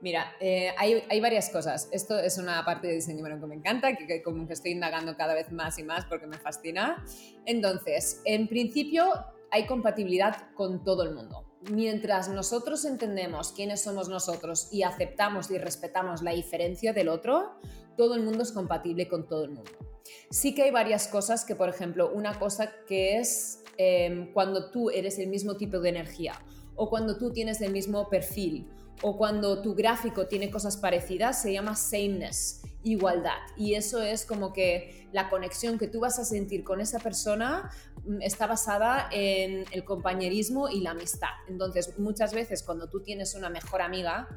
Mira, 0.00 0.32
eh, 0.40 0.72
hay, 0.78 1.20
varias 1.20 1.50
cosas. 1.50 1.88
Esto 1.92 2.18
es 2.18 2.38
una 2.38 2.64
parte 2.64 2.86
de 2.86 2.94
diseño 2.94 3.22
que 3.22 3.46
me 3.46 3.54
encanta, 3.54 3.94
que, 3.94 4.22
como 4.22 4.46
que 4.46 4.54
estoy 4.54 4.70
indagando 4.70 5.14
cada 5.14 5.34
vez 5.34 5.52
más 5.52 5.78
y 5.78 5.82
más 5.82 6.06
porque 6.06 6.26
me 6.26 6.38
fascina. 6.38 7.04
Entonces, 7.44 8.22
en 8.24 8.48
principio 8.48 9.04
hay 9.50 9.66
compatibilidad 9.66 10.52
con 10.54 10.84
todo 10.84 11.02
el 11.02 11.14
mundo. 11.14 11.44
Mientras 11.70 12.30
nosotros 12.30 12.86
entendemos 12.86 13.52
quiénes 13.52 13.82
somos 13.82 14.08
nosotros 14.08 14.68
y 14.72 14.84
aceptamos 14.84 15.50
y 15.50 15.58
respetamos 15.58 16.22
la 16.22 16.30
diferencia 16.30 16.94
del 16.94 17.10
otro, 17.10 17.58
todo 17.98 18.14
el 18.14 18.22
mundo 18.22 18.42
es 18.42 18.52
compatible 18.52 19.06
con 19.06 19.28
todo 19.28 19.44
el 19.44 19.50
mundo. 19.50 19.89
Sí 20.30 20.54
que 20.54 20.62
hay 20.64 20.70
varias 20.70 21.08
cosas 21.08 21.44
que, 21.44 21.54
por 21.54 21.68
ejemplo, 21.68 22.10
una 22.12 22.38
cosa 22.38 22.72
que 22.86 23.18
es 23.18 23.62
em, 23.76 24.32
cuando 24.32 24.70
tú 24.70 24.90
eres 24.90 25.18
el 25.18 25.28
mismo 25.28 25.56
tipo 25.56 25.80
de 25.80 25.88
energía 25.88 26.34
o 26.76 26.88
cuando 26.88 27.18
tú 27.18 27.32
tienes 27.32 27.60
el 27.60 27.72
mismo 27.72 28.08
perfil 28.08 28.68
o 29.02 29.16
cuando 29.16 29.62
tu 29.62 29.74
gráfico 29.74 30.26
tiene 30.26 30.50
cosas 30.50 30.76
parecidas, 30.76 31.40
se 31.40 31.52
llama 31.52 31.74
sameness, 31.74 32.62
igualdad. 32.82 33.38
Y 33.56 33.74
eso 33.74 34.02
es 34.02 34.24
como 34.24 34.52
que 34.52 35.08
la 35.12 35.28
conexión 35.30 35.78
que 35.78 35.88
tú 35.88 36.00
vas 36.00 36.18
a 36.18 36.24
sentir 36.24 36.64
con 36.64 36.80
esa 36.80 36.98
persona 36.98 37.70
mm, 38.04 38.22
está 38.22 38.46
basada 38.46 39.08
en 39.10 39.64
el 39.70 39.84
compañerismo 39.84 40.68
y 40.68 40.80
la 40.80 40.90
amistad. 40.90 41.30
Entonces, 41.48 41.98
muchas 41.98 42.34
veces 42.34 42.62
cuando 42.62 42.88
tú 42.88 43.00
tienes 43.00 43.34
una 43.34 43.48
mejor 43.48 43.82
amiga, 43.82 44.28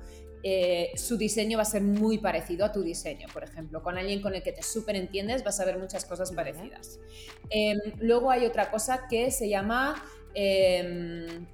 eh, 0.46 0.92
su 0.96 1.18
diseño 1.18 1.58
va 1.58 1.62
a 1.62 1.66
ser 1.66 1.82
muy 1.82 2.18
parecido 2.18 2.66
a 2.66 2.72
tu 2.72 2.82
diseño. 2.82 3.28
Por 3.32 3.44
ejemplo, 3.44 3.82
con 3.82 3.98
alguien 3.98 4.22
con 4.22 4.36
el 4.36 4.44
que 4.44 4.52
te 4.52 4.62
súper 4.62 4.98
entiendes 4.98 5.44
vas 5.44 5.60
a 5.62 5.66
ver 5.66 5.78
muchas 5.80 6.04
cosas 6.04 6.34
parecidas. 6.34 7.00
Em, 7.50 7.80
luego 8.00 8.30
hay 8.30 8.46
otra 8.46 8.70
cosa 8.70 9.08
que 9.10 9.32
se 9.32 9.50
llama... 9.50 10.04
Em, 10.34 11.48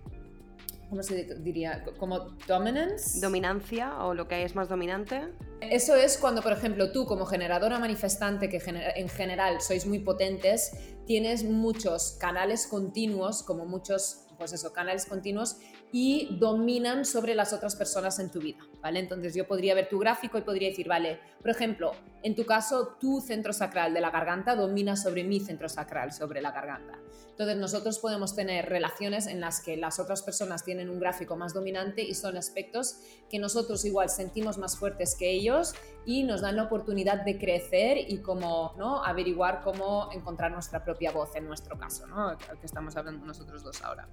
¿Cómo 0.89 1.03
se 1.03 1.35
diría? 1.35 1.85
Como 1.99 2.31
dominance. 2.47 3.19
Dominancia 3.21 4.03
o 4.03 4.15
lo 4.15 4.27
que 4.27 4.43
es 4.43 4.55
más 4.55 4.69
dominante. 4.69 5.21
Eso 5.61 5.95
es 5.95 6.17
cuando, 6.17 6.41
por 6.41 6.51
ejemplo, 6.51 6.91
tú 6.91 7.05
como 7.05 7.27
generadora 7.27 7.77
manifestante, 7.77 8.49
que 8.49 8.59
en 8.95 9.07
general 9.07 9.61
sois 9.61 9.85
muy 9.85 9.99
potentes, 9.99 10.71
tienes 11.05 11.43
muchos 11.43 12.17
canales 12.19 12.65
continuos, 12.65 13.43
como 13.43 13.67
muchos 13.67 14.25
pues 14.39 14.53
eso, 14.53 14.73
canales 14.73 15.05
continuos 15.05 15.57
y 15.91 16.37
dominan 16.39 17.05
sobre 17.05 17.35
las 17.35 17.53
otras 17.53 17.75
personas 17.75 18.19
en 18.19 18.31
tu 18.31 18.39
vida, 18.39 18.59
¿vale? 18.81 18.99
Entonces 18.99 19.33
yo 19.33 19.47
podría 19.47 19.73
ver 19.75 19.89
tu 19.89 19.99
gráfico 19.99 20.37
y 20.37 20.41
podría 20.41 20.69
decir, 20.69 20.87
vale, 20.87 21.19
por 21.41 21.49
ejemplo, 21.49 21.91
en 22.21 22.35
tu 22.35 22.45
caso, 22.45 22.97
tu 22.99 23.21
centro 23.21 23.53
sacral 23.53 23.93
de 23.93 24.01
la 24.01 24.11
garganta 24.11 24.55
domina 24.55 24.95
sobre 24.95 25.23
mi 25.23 25.39
centro 25.39 25.69
sacral, 25.69 26.11
sobre 26.11 26.41
la 26.41 26.51
garganta. 26.51 26.99
Entonces 27.39 27.57
nosotros 27.57 27.99
podemos 27.99 28.35
tener 28.35 28.67
relaciones 28.67 29.25
en 29.25 29.39
las 29.39 29.61
que 29.61 29.77
las 29.77 29.97
otras 29.97 30.23
personas 30.23 30.65
tienen 30.65 30.89
un 30.89 30.99
gráfico 30.99 31.37
más 31.37 31.53
dominante 31.53 32.01
y 32.01 32.13
son 32.13 32.35
aspectos 32.35 32.97
que 33.29 33.39
nosotros 33.39 33.85
igual 33.85 34.09
sentimos 34.09 34.57
más 34.57 34.77
fuertes 34.77 35.15
que 35.17 35.31
ellos 35.31 35.73
y 36.05 36.23
nos 36.23 36.41
dan 36.41 36.57
la 36.57 36.63
oportunidad 36.63 37.23
de 37.23 37.37
crecer 37.37 37.97
y 37.97 38.17
como, 38.17 38.73
¿no? 38.77 39.05
Averiguar 39.05 39.61
cómo 39.63 40.09
encontrar 40.11 40.51
nuestra 40.51 40.83
propia 40.83 41.13
voz 41.13 41.33
en 41.37 41.45
nuestro 41.45 41.79
caso, 41.79 42.07
¿no? 42.07 42.37
Que 42.37 42.65
estamos 42.65 42.97
hablando 42.97 43.25
nosotros 43.25 43.63
dos 43.63 43.81
ahora. 43.83 44.09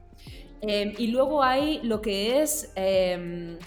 Em, 0.60 0.94
y 0.96 1.08
luego 1.08 1.42
hay 1.42 1.82
lo 1.82 2.00
que 2.00 2.42
es 2.42 2.70
em, 2.76 3.58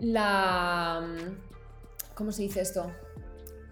la... 0.00 1.06
¿Cómo 2.14 2.32
se 2.32 2.44
dice 2.44 2.62
esto? 2.62 2.90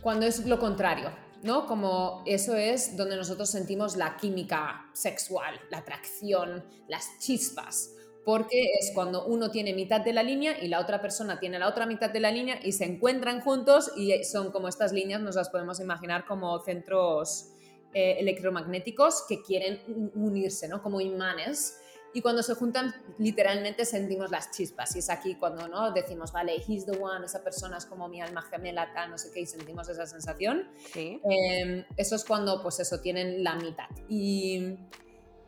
Cuando 0.02 0.26
es 0.26 0.44
lo 0.44 0.59
contrario, 0.59 1.23
¿no? 1.44 1.66
Como 1.66 2.24
eso 2.26 2.57
es 2.57 2.96
donde 2.96 3.16
nosotros 3.16 3.48
sentimos 3.48 3.96
la 3.96 4.16
química 4.16 4.90
sexual, 4.92 5.61
la 5.70 5.78
atracción, 5.78 6.64
las 6.88 7.18
chispas 7.20 7.94
porque 8.24 8.70
es 8.80 8.90
cuando 8.94 9.26
uno 9.26 9.50
tiene 9.50 9.74
mitad 9.74 10.00
de 10.00 10.12
la 10.12 10.22
línea 10.22 10.57
y 10.61 10.68
la 10.68 10.80
otra 10.80 11.00
persona 11.00 11.38
tiene 11.38 11.59
la 11.59 11.68
otra 11.68 11.87
mitad 11.87 12.11
de 12.11 12.20
la 12.20 12.30
línea 12.30 12.59
y 12.62 12.72
se 12.72 12.85
encuentran 12.85 13.40
juntos 13.42 13.92
y 13.96 14.24
son 14.24 14.50
como 14.50 14.68
estas 14.68 14.92
líneas, 14.92 15.20
nos 15.20 15.37
las 15.37 15.50
podemos 15.50 15.78
imaginar 15.78 16.24
como 16.24 16.59
centros 16.61 17.50
eh, 17.92 18.16
electromagnéticos 18.18 19.24
que 19.28 19.42
quieren 19.42 20.11
unirse, 20.14 20.68
¿no? 20.68 20.83
Como 20.83 21.00
imanes. 21.00 21.78
Y 22.14 22.22
cuando 22.22 22.44
se 22.44 22.55
juntan, 22.55 22.94
literalmente 23.18 23.85
sentimos 23.85 24.31
las 24.31 24.53
chispas. 24.53 24.94
Y 24.94 25.00
es 25.00 25.11
aquí 25.11 25.35
cuando 25.35 25.66
¿no? 25.66 25.92
decimos, 25.92 26.33
vale, 26.33 26.55
he's 26.66 26.87
the 26.87 26.96
one, 26.96 27.27
esa 27.27 27.42
persona 27.42 27.77
es 27.77 27.87
como 27.87 28.09
mi 28.09 28.20
alma 28.20 28.40
gemela, 28.42 28.92
tal, 28.94 29.11
no 29.11 29.18
sé 29.18 29.33
qué, 29.35 29.40
y 29.40 29.46
sentimos 29.46 29.88
esa 29.88 30.07
sensación. 30.07 30.68
Sí. 30.92 31.20
Em, 31.24 31.85
eso 31.96 32.14
es 32.14 32.24
cuando, 32.24 32.62
pues 32.62 32.79
eso, 32.79 33.00
tienen 33.00 33.42
la 33.42 33.57
mitad. 33.57 33.88
Y 34.09 34.79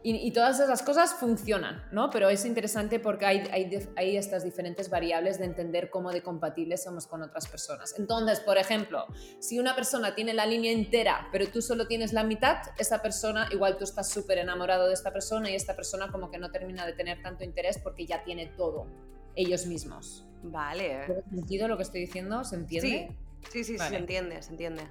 y, 0.09 0.31
todas 0.31 0.61
esas 0.61 0.83
cosas 0.83 1.15
funcionan, 1.15 1.83
¿no? 1.91 2.11
Pero 2.11 2.29
es 2.29 2.45
interesante 2.45 3.01
porque 3.01 3.27
hay, 3.27 3.39
hay, 3.51 3.89
hay, 3.97 4.17
estas 4.17 4.45
diferentes 4.45 4.89
variables 4.89 5.41
de 5.41 5.47
entender 5.47 5.91
cómo 5.91 6.13
de 6.13 6.23
compatibles 6.23 6.85
somos 6.85 7.09
con 7.09 7.23
otras 7.23 7.49
personas. 7.49 7.93
Entonces, 7.99 8.39
por 8.39 8.57
ejemplo, 8.57 9.07
si 9.41 9.59
una 9.59 9.75
persona 9.75 10.15
tiene 10.15 10.33
la 10.33 10.47
línea 10.47 10.71
entera, 10.71 11.27
pero 11.33 11.49
tú 11.49 11.61
solo 11.61 11.89
tienes 11.89 12.13
la 12.13 12.23
mitad, 12.23 12.59
esa 12.79 13.03
persona, 13.03 13.49
igual 13.51 13.79
tú 13.79 13.83
estás 13.83 14.09
súper 14.09 14.39
enamorado 14.39 14.87
de 14.87 14.95
esta 14.95 15.13
persona 15.13 15.51
y 15.51 15.57
esta 15.57 15.75
persona 15.75 16.13
como 16.13 16.31
que 16.31 16.39
no 16.39 16.53
termina 16.53 16.87
de 16.87 16.93
tener 16.93 17.21
tanto 17.21 17.43
interés 17.43 17.79
porque 17.79 18.07
ya 18.07 18.23
tiene 18.23 18.47
todo 18.47 18.87
ellos 19.35 19.67
mismos. 19.67 20.25
Vale. 20.45 21.03
¿Tiene 21.07 21.23
sentido 21.31 21.67
lo 21.67 21.77
que 21.77 21.83
estoy 21.83 22.03
diciendo? 22.03 22.45
¿Se 22.45 22.55
entiende? 22.55 23.17
Sí, 23.51 23.65
sí, 23.65 23.77
sí, 23.77 23.79
se 23.79 23.97
entiende, 23.97 24.41
se 24.41 24.51
entiende. 24.53 24.83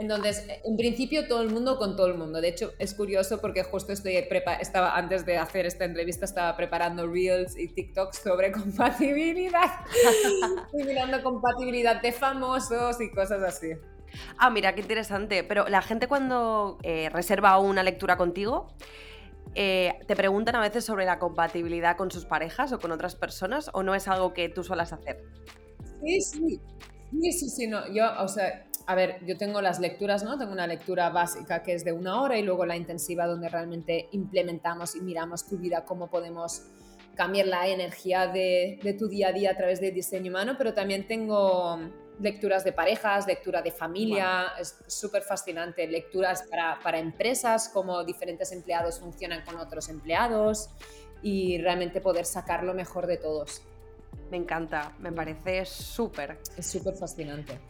Entonces, 0.00 0.46
en 0.64 0.76
principio 0.78 1.28
todo 1.28 1.42
el 1.42 1.50
mundo 1.50 1.76
con 1.76 1.94
todo 1.94 2.06
el 2.06 2.14
mundo. 2.14 2.40
De 2.40 2.48
hecho, 2.48 2.72
es 2.78 2.94
curioso 2.94 3.40
porque 3.40 3.62
justo 3.62 3.92
estoy 3.92 4.16
estaba 4.60 4.96
antes 4.96 5.26
de 5.26 5.36
hacer 5.36 5.66
esta 5.66 5.84
entrevista 5.84 6.24
estaba 6.24 6.56
preparando 6.56 7.06
reels 7.06 7.56
y 7.56 7.68
TikToks 7.68 8.18
sobre 8.18 8.50
compatibilidad. 8.52 9.84
Estoy 10.64 10.84
mirando 10.84 11.22
compatibilidad 11.22 12.00
de 12.00 12.12
famosos 12.12 12.98
y 13.00 13.10
cosas 13.10 13.42
así. 13.42 13.72
Ah, 14.38 14.48
mira, 14.48 14.74
qué 14.74 14.80
interesante. 14.80 15.44
Pero 15.44 15.68
la 15.68 15.82
gente 15.82 16.08
cuando 16.08 16.78
eh, 16.82 17.10
reserva 17.10 17.58
una 17.58 17.82
lectura 17.82 18.16
contigo, 18.16 18.68
eh, 19.54 19.98
¿te 20.06 20.16
preguntan 20.16 20.56
a 20.56 20.60
veces 20.60 20.82
sobre 20.84 21.04
la 21.04 21.18
compatibilidad 21.18 21.98
con 21.98 22.10
sus 22.10 22.24
parejas 22.24 22.72
o 22.72 22.78
con 22.78 22.90
otras 22.90 23.16
personas 23.16 23.70
o 23.74 23.82
no 23.82 23.94
es 23.94 24.08
algo 24.08 24.32
que 24.32 24.48
tú 24.48 24.64
suelas 24.64 24.94
hacer? 24.94 25.22
Sí, 26.02 26.20
sí. 26.22 26.60
Sí, 27.10 27.32
sí, 27.32 27.48
sí, 27.50 27.66
no. 27.66 27.92
Yo, 27.92 28.04
o 28.20 28.28
sea, 28.28 28.69
a 28.90 28.94
ver, 28.96 29.24
yo 29.24 29.38
tengo 29.38 29.62
las 29.62 29.78
lecturas, 29.78 30.24
¿no? 30.24 30.36
Tengo 30.36 30.50
una 30.50 30.66
lectura 30.66 31.10
básica 31.10 31.62
que 31.62 31.74
es 31.74 31.84
de 31.84 31.92
una 31.92 32.20
hora 32.20 32.36
y 32.36 32.42
luego 32.42 32.66
la 32.66 32.76
intensiva 32.76 33.24
donde 33.24 33.48
realmente 33.48 34.08
implementamos 34.10 34.96
y 34.96 35.00
miramos 35.00 35.46
tu 35.46 35.58
vida, 35.58 35.84
cómo 35.84 36.10
podemos 36.10 36.64
cambiar 37.14 37.46
la 37.46 37.68
energía 37.68 38.26
de, 38.26 38.80
de 38.82 38.92
tu 38.94 39.06
día 39.06 39.28
a 39.28 39.32
día 39.32 39.52
a 39.52 39.56
través 39.56 39.80
del 39.80 39.94
diseño 39.94 40.32
humano, 40.32 40.56
pero 40.58 40.74
también 40.74 41.06
tengo 41.06 41.78
lecturas 42.18 42.64
de 42.64 42.72
parejas, 42.72 43.28
lectura 43.28 43.62
de 43.62 43.70
familia, 43.70 44.54
es 44.58 44.76
súper 44.88 45.22
fascinante, 45.22 45.86
lecturas 45.86 46.42
para, 46.50 46.80
para, 46.82 46.98
empresas, 46.98 47.68
cómo 47.68 48.02
diferentes 48.02 48.50
empleados 48.50 48.98
funcionan 48.98 49.44
con 49.44 49.56
otros 49.58 49.88
empleados 49.88 50.68
y 51.22 51.58
realmente 51.58 52.00
poder 52.00 52.24
sacar 52.24 52.64
lo 52.64 52.74
mejor 52.74 53.06
de 53.06 53.18
todos. 53.18 53.62
Me 54.32 54.36
encanta, 54.36 54.96
me 54.98 55.12
parece 55.12 55.64
súper. 55.64 56.38
Es 56.56 56.66
súper 56.66 56.96
fascinante. 56.96 57.60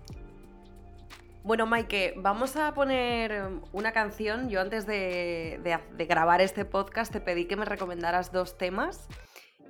Bueno, 1.42 1.64
Maike, 1.64 2.14
vamos 2.18 2.56
a 2.56 2.74
poner 2.74 3.48
una 3.72 3.92
canción. 3.92 4.50
Yo 4.50 4.60
antes 4.60 4.86
de, 4.86 5.58
de, 5.62 6.04
grabar 6.04 6.42
este 6.42 6.66
podcast 6.66 7.10
te 7.10 7.20
pedí 7.20 7.46
que 7.46 7.56
me 7.56 7.64
recomendaras 7.64 8.30
dos 8.30 8.58
temas 8.58 9.08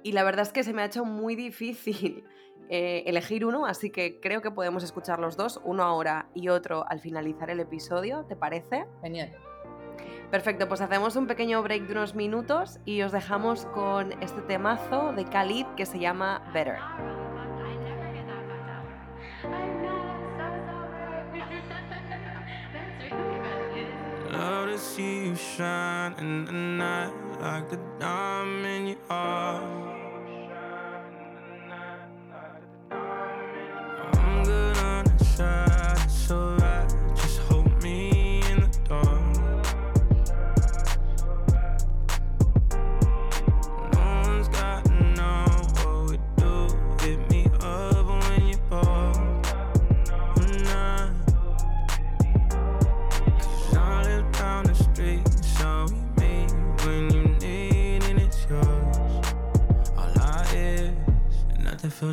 y 0.03 0.13
la 0.13 0.25
verdad 0.25 0.43
es 0.43 0.53
que 0.53 0.65
se 0.65 0.73
me 0.73 0.83
ha 0.83 0.87
hecho 0.87 1.05
muy 1.05 1.37
difícil 1.37 2.25
eh, 2.69 3.05
elegir 3.07 3.45
uno, 3.45 3.67
así 3.67 3.91
que 3.91 4.21
creo 4.21 4.43
que 4.43 4.51
podemos 4.51 4.83
escuchar 4.83 5.21
los 5.21 5.37
dos, 5.37 5.61
uno 5.65 5.85
ahora 5.85 6.29
y 6.35 6.49
otro 6.49 6.85
al 6.89 6.99
finalizar 6.99 7.51
el 7.51 7.61
episodio, 7.61 8.25
¿te 8.25 8.35
parece? 8.35 8.87
Genial. 9.01 9.33
Perfecto, 10.31 10.69
pues 10.69 10.81
hacemos 10.81 11.15
un 11.17 11.27
pequeño 11.27 11.63
break 11.63 11.87
de 11.87 11.93
unos 11.93 12.15
minutos 12.15 12.81
y 12.85 13.03
os 13.03 13.13
dejamos 13.13 13.67
con 13.67 14.13
este 14.23 14.41
temazo 14.43 15.13
de 15.13 15.25
Khalid 15.25 15.67
que 15.77 15.87
se 15.87 15.99
llama 15.99 16.51
Better. 16.53 16.79
love 24.41 24.69
to 24.71 24.79
see 24.79 25.27
you 25.27 25.37
shine 25.37 26.15
in 26.19 26.47
the 26.47 26.53
night 26.53 27.13
like 27.43 27.71
a 27.73 27.79
diamond 27.99 28.89
you 28.89 28.97
are. 29.11 30.00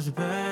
Better 0.05 0.11
than 0.11 0.46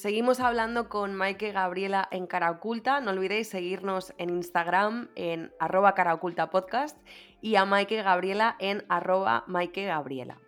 Seguimos 0.00 0.40
hablando 0.40 0.88
con 0.88 1.14
Maike 1.14 1.52
Gabriela 1.52 2.08
en 2.10 2.26
Cara 2.26 2.50
Oculta. 2.50 3.02
No 3.02 3.10
olvidéis 3.10 3.50
seguirnos 3.50 4.14
en 4.16 4.30
Instagram 4.30 5.10
en 5.14 5.52
arroba 5.60 5.94
Cara 5.94 6.14
Oculta 6.14 6.48
Podcast 6.48 6.96
y 7.42 7.56
a 7.56 7.66
Maike 7.66 8.02
Gabriela 8.02 8.56
en 8.60 8.82
arroba 8.88 9.44
Maike 9.46 9.84
Gabriela. 9.84 10.38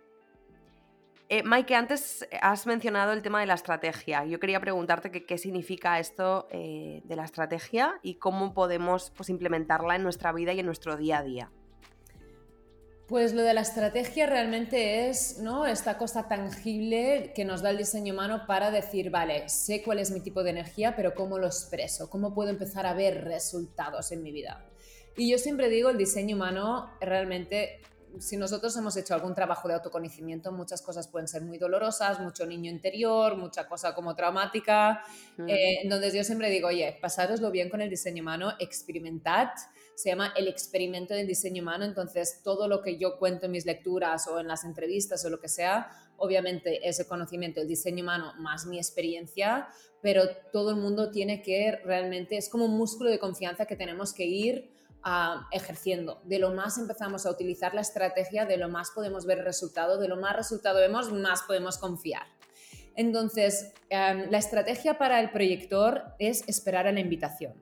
Eh, 1.29 1.43
Maike, 1.43 1.75
antes 1.75 2.27
has 2.41 2.65
mencionado 2.65 3.13
el 3.13 3.21
tema 3.21 3.41
de 3.41 3.45
la 3.45 3.53
estrategia. 3.53 4.25
Yo 4.25 4.39
quería 4.39 4.59
preguntarte 4.59 5.11
qué 5.23 5.37
significa 5.37 5.99
esto 5.99 6.47
eh, 6.49 7.03
de 7.03 7.15
la 7.15 7.23
estrategia 7.23 7.99
y 8.01 8.15
cómo 8.15 8.55
podemos 8.55 9.11
pues, 9.11 9.29
implementarla 9.29 9.95
en 9.95 10.01
nuestra 10.01 10.31
vida 10.31 10.53
y 10.53 10.61
en 10.61 10.65
nuestro 10.65 10.97
día 10.97 11.19
a 11.19 11.23
día. 11.23 11.51
Pues 13.07 13.33
lo 13.33 13.41
de 13.41 13.53
la 13.53 13.61
estrategia 13.61 14.27
realmente 14.27 15.09
es 15.09 15.37
¿no? 15.39 15.65
esta 15.65 15.97
cosa 15.97 16.29
tangible 16.29 17.33
que 17.35 17.43
nos 17.43 17.61
da 17.61 17.71
el 17.71 17.77
diseño 17.77 18.13
humano 18.13 18.45
para 18.47 18.71
decir, 18.71 19.09
vale, 19.09 19.49
sé 19.49 19.83
cuál 19.83 19.99
es 19.99 20.09
mi 20.11 20.21
tipo 20.21 20.41
de 20.41 20.51
energía, 20.51 20.95
pero 20.95 21.13
cómo 21.13 21.37
lo 21.37 21.47
expreso, 21.47 22.09
cómo 22.09 22.33
puedo 22.33 22.49
empezar 22.49 22.85
a 22.85 22.93
ver 22.93 23.25
resultados 23.25 24.13
en 24.13 24.23
mi 24.23 24.31
vida. 24.31 24.65
Y 25.17 25.29
yo 25.29 25.37
siempre 25.37 25.67
digo, 25.67 25.89
el 25.89 25.97
diseño 25.97 26.37
humano 26.37 26.91
realmente, 27.01 27.81
si 28.19 28.37
nosotros 28.37 28.75
hemos 28.77 28.95
hecho 28.95 29.13
algún 29.13 29.35
trabajo 29.35 29.67
de 29.67 29.73
autoconocimiento, 29.73 30.53
muchas 30.53 30.81
cosas 30.81 31.09
pueden 31.09 31.27
ser 31.27 31.41
muy 31.41 31.57
dolorosas, 31.57 32.21
mucho 32.21 32.45
niño 32.45 32.71
interior, 32.71 33.35
mucha 33.35 33.67
cosa 33.67 33.93
como 33.93 34.15
traumática. 34.15 35.03
Eh, 35.45 35.81
entonces 35.83 36.13
yo 36.13 36.23
siempre 36.23 36.49
digo, 36.49 36.69
oye, 36.69 36.97
pasároslo 37.01 37.51
bien 37.51 37.69
con 37.69 37.81
el 37.81 37.89
diseño 37.89 38.23
humano, 38.23 38.53
experimentad 38.59 39.49
se 39.95 40.09
llama 40.09 40.33
El 40.35 40.47
experimento 40.47 41.13
del 41.13 41.27
diseño 41.27 41.61
humano, 41.61 41.85
entonces 41.85 42.41
todo 42.43 42.67
lo 42.67 42.81
que 42.81 42.97
yo 42.97 43.17
cuento 43.17 43.45
en 43.45 43.51
mis 43.51 43.65
lecturas 43.65 44.27
o 44.27 44.39
en 44.39 44.47
las 44.47 44.63
entrevistas 44.63 45.23
o 45.25 45.29
lo 45.29 45.39
que 45.39 45.47
sea, 45.47 45.89
obviamente 46.17 46.87
es 46.87 46.99
el 46.99 47.07
conocimiento 47.07 47.59
del 47.59 47.69
diseño 47.69 48.03
humano 48.03 48.33
más 48.37 48.65
mi 48.65 48.77
experiencia, 48.77 49.67
pero 50.01 50.23
todo 50.51 50.71
el 50.71 50.77
mundo 50.77 51.11
tiene 51.11 51.41
que 51.41 51.79
realmente, 51.83 52.37
es 52.37 52.49
como 52.49 52.65
un 52.65 52.77
músculo 52.77 53.09
de 53.09 53.19
confianza 53.19 53.65
que 53.65 53.75
tenemos 53.75 54.13
que 54.13 54.25
ir 54.25 54.71
ah, 55.03 55.47
ejerciendo. 55.51 56.21
De 56.25 56.39
lo 56.39 56.51
más 56.51 56.77
empezamos 56.77 57.25
a 57.25 57.31
utilizar 57.31 57.73
la 57.73 57.81
estrategia, 57.81 58.45
de 58.45 58.57
lo 58.57 58.69
más 58.69 58.91
podemos 58.91 59.25
ver 59.25 59.43
resultado, 59.43 59.97
de 59.97 60.07
lo 60.07 60.17
más 60.17 60.35
resultado 60.35 60.79
vemos, 60.79 61.11
más 61.11 61.43
podemos 61.43 61.77
confiar. 61.77 62.23
Entonces, 62.95 63.73
em, 63.89 64.29
la 64.29 64.37
estrategia 64.37 64.97
para 64.97 65.19
el 65.19 65.31
proyector 65.31 66.03
es 66.19 66.47
esperar 66.47 66.87
a 66.87 66.91
la 66.91 66.99
invitación. 66.99 67.53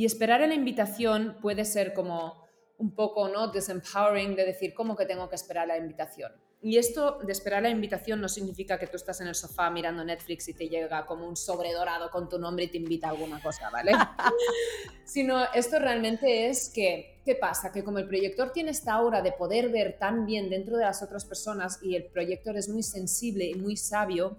Y 0.00 0.06
esperar 0.06 0.40
a 0.42 0.46
la 0.46 0.54
invitación 0.54 1.36
puede 1.42 1.66
ser 1.66 1.92
como 1.92 2.48
un 2.78 2.94
poco 2.94 3.28
¿no? 3.28 3.48
desempowering 3.48 4.34
de 4.34 4.46
decir, 4.46 4.72
¿cómo 4.72 4.96
que 4.96 5.04
tengo 5.04 5.28
que 5.28 5.34
esperar 5.34 5.64
a 5.64 5.74
la 5.74 5.76
invitación? 5.76 6.32
Y 6.62 6.78
esto 6.78 7.18
de 7.18 7.30
esperar 7.30 7.62
la 7.64 7.68
invitación 7.68 8.18
no 8.18 8.26
significa 8.26 8.78
que 8.78 8.86
tú 8.86 8.96
estás 8.96 9.20
en 9.20 9.26
el 9.26 9.34
sofá 9.34 9.68
mirando 9.68 10.02
Netflix 10.02 10.48
y 10.48 10.54
te 10.54 10.70
llega 10.70 11.04
como 11.04 11.28
un 11.28 11.36
sobre 11.36 11.74
dorado 11.74 12.10
con 12.10 12.30
tu 12.30 12.38
nombre 12.38 12.64
y 12.64 12.68
te 12.68 12.78
invita 12.78 13.08
a 13.08 13.10
alguna 13.10 13.42
cosa, 13.42 13.68
¿vale? 13.68 13.92
Sino 15.04 15.44
esto 15.52 15.78
realmente 15.78 16.48
es 16.48 16.70
que, 16.70 17.20
¿qué 17.22 17.34
pasa? 17.34 17.70
Que 17.70 17.84
como 17.84 17.98
el 17.98 18.08
proyector 18.08 18.52
tiene 18.52 18.70
esta 18.70 18.94
aura 18.94 19.20
de 19.20 19.32
poder 19.32 19.68
ver 19.68 19.98
tan 19.98 20.24
bien 20.24 20.48
dentro 20.48 20.78
de 20.78 20.84
las 20.84 21.02
otras 21.02 21.26
personas 21.26 21.78
y 21.82 21.94
el 21.94 22.06
proyector 22.06 22.56
es 22.56 22.70
muy 22.70 22.82
sensible 22.82 23.44
y 23.44 23.54
muy 23.54 23.76
sabio, 23.76 24.38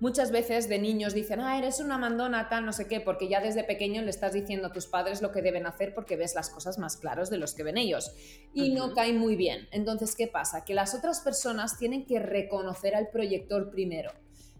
muchas 0.00 0.30
veces 0.30 0.68
de 0.68 0.78
niños 0.78 1.14
dicen, 1.14 1.40
ah, 1.40 1.58
eres 1.58 1.80
una 1.80 1.98
mandona, 1.98 2.48
tal, 2.48 2.66
no 2.66 2.72
sé 2.72 2.86
qué, 2.86 3.00
porque 3.00 3.28
ya 3.28 3.40
desde 3.40 3.64
pequeño 3.64 4.02
le 4.02 4.10
estás 4.10 4.32
diciendo 4.32 4.68
a 4.68 4.72
tus 4.72 4.86
padres 4.86 5.22
lo 5.22 5.32
que 5.32 5.42
deben 5.42 5.66
hacer 5.66 5.94
porque 5.94 6.16
ves 6.16 6.34
las 6.34 6.50
cosas 6.50 6.78
más 6.78 6.96
claras 6.96 7.30
de 7.30 7.38
los 7.38 7.54
que 7.54 7.62
ven 7.62 7.78
ellos. 7.78 8.12
Y 8.52 8.74
no 8.74 8.94
cae 8.94 9.12
muy 9.12 9.36
bien. 9.36 9.68
Entonces, 9.70 10.14
¿qué 10.14 10.26
pasa? 10.26 10.64
Que 10.64 10.74
las 10.74 10.94
otras 10.94 11.20
personas 11.20 11.78
tienen 11.78 12.06
que 12.06 12.18
reconocer 12.18 12.94
al 12.94 13.08
proyector 13.08 13.70
primero. 13.70 14.12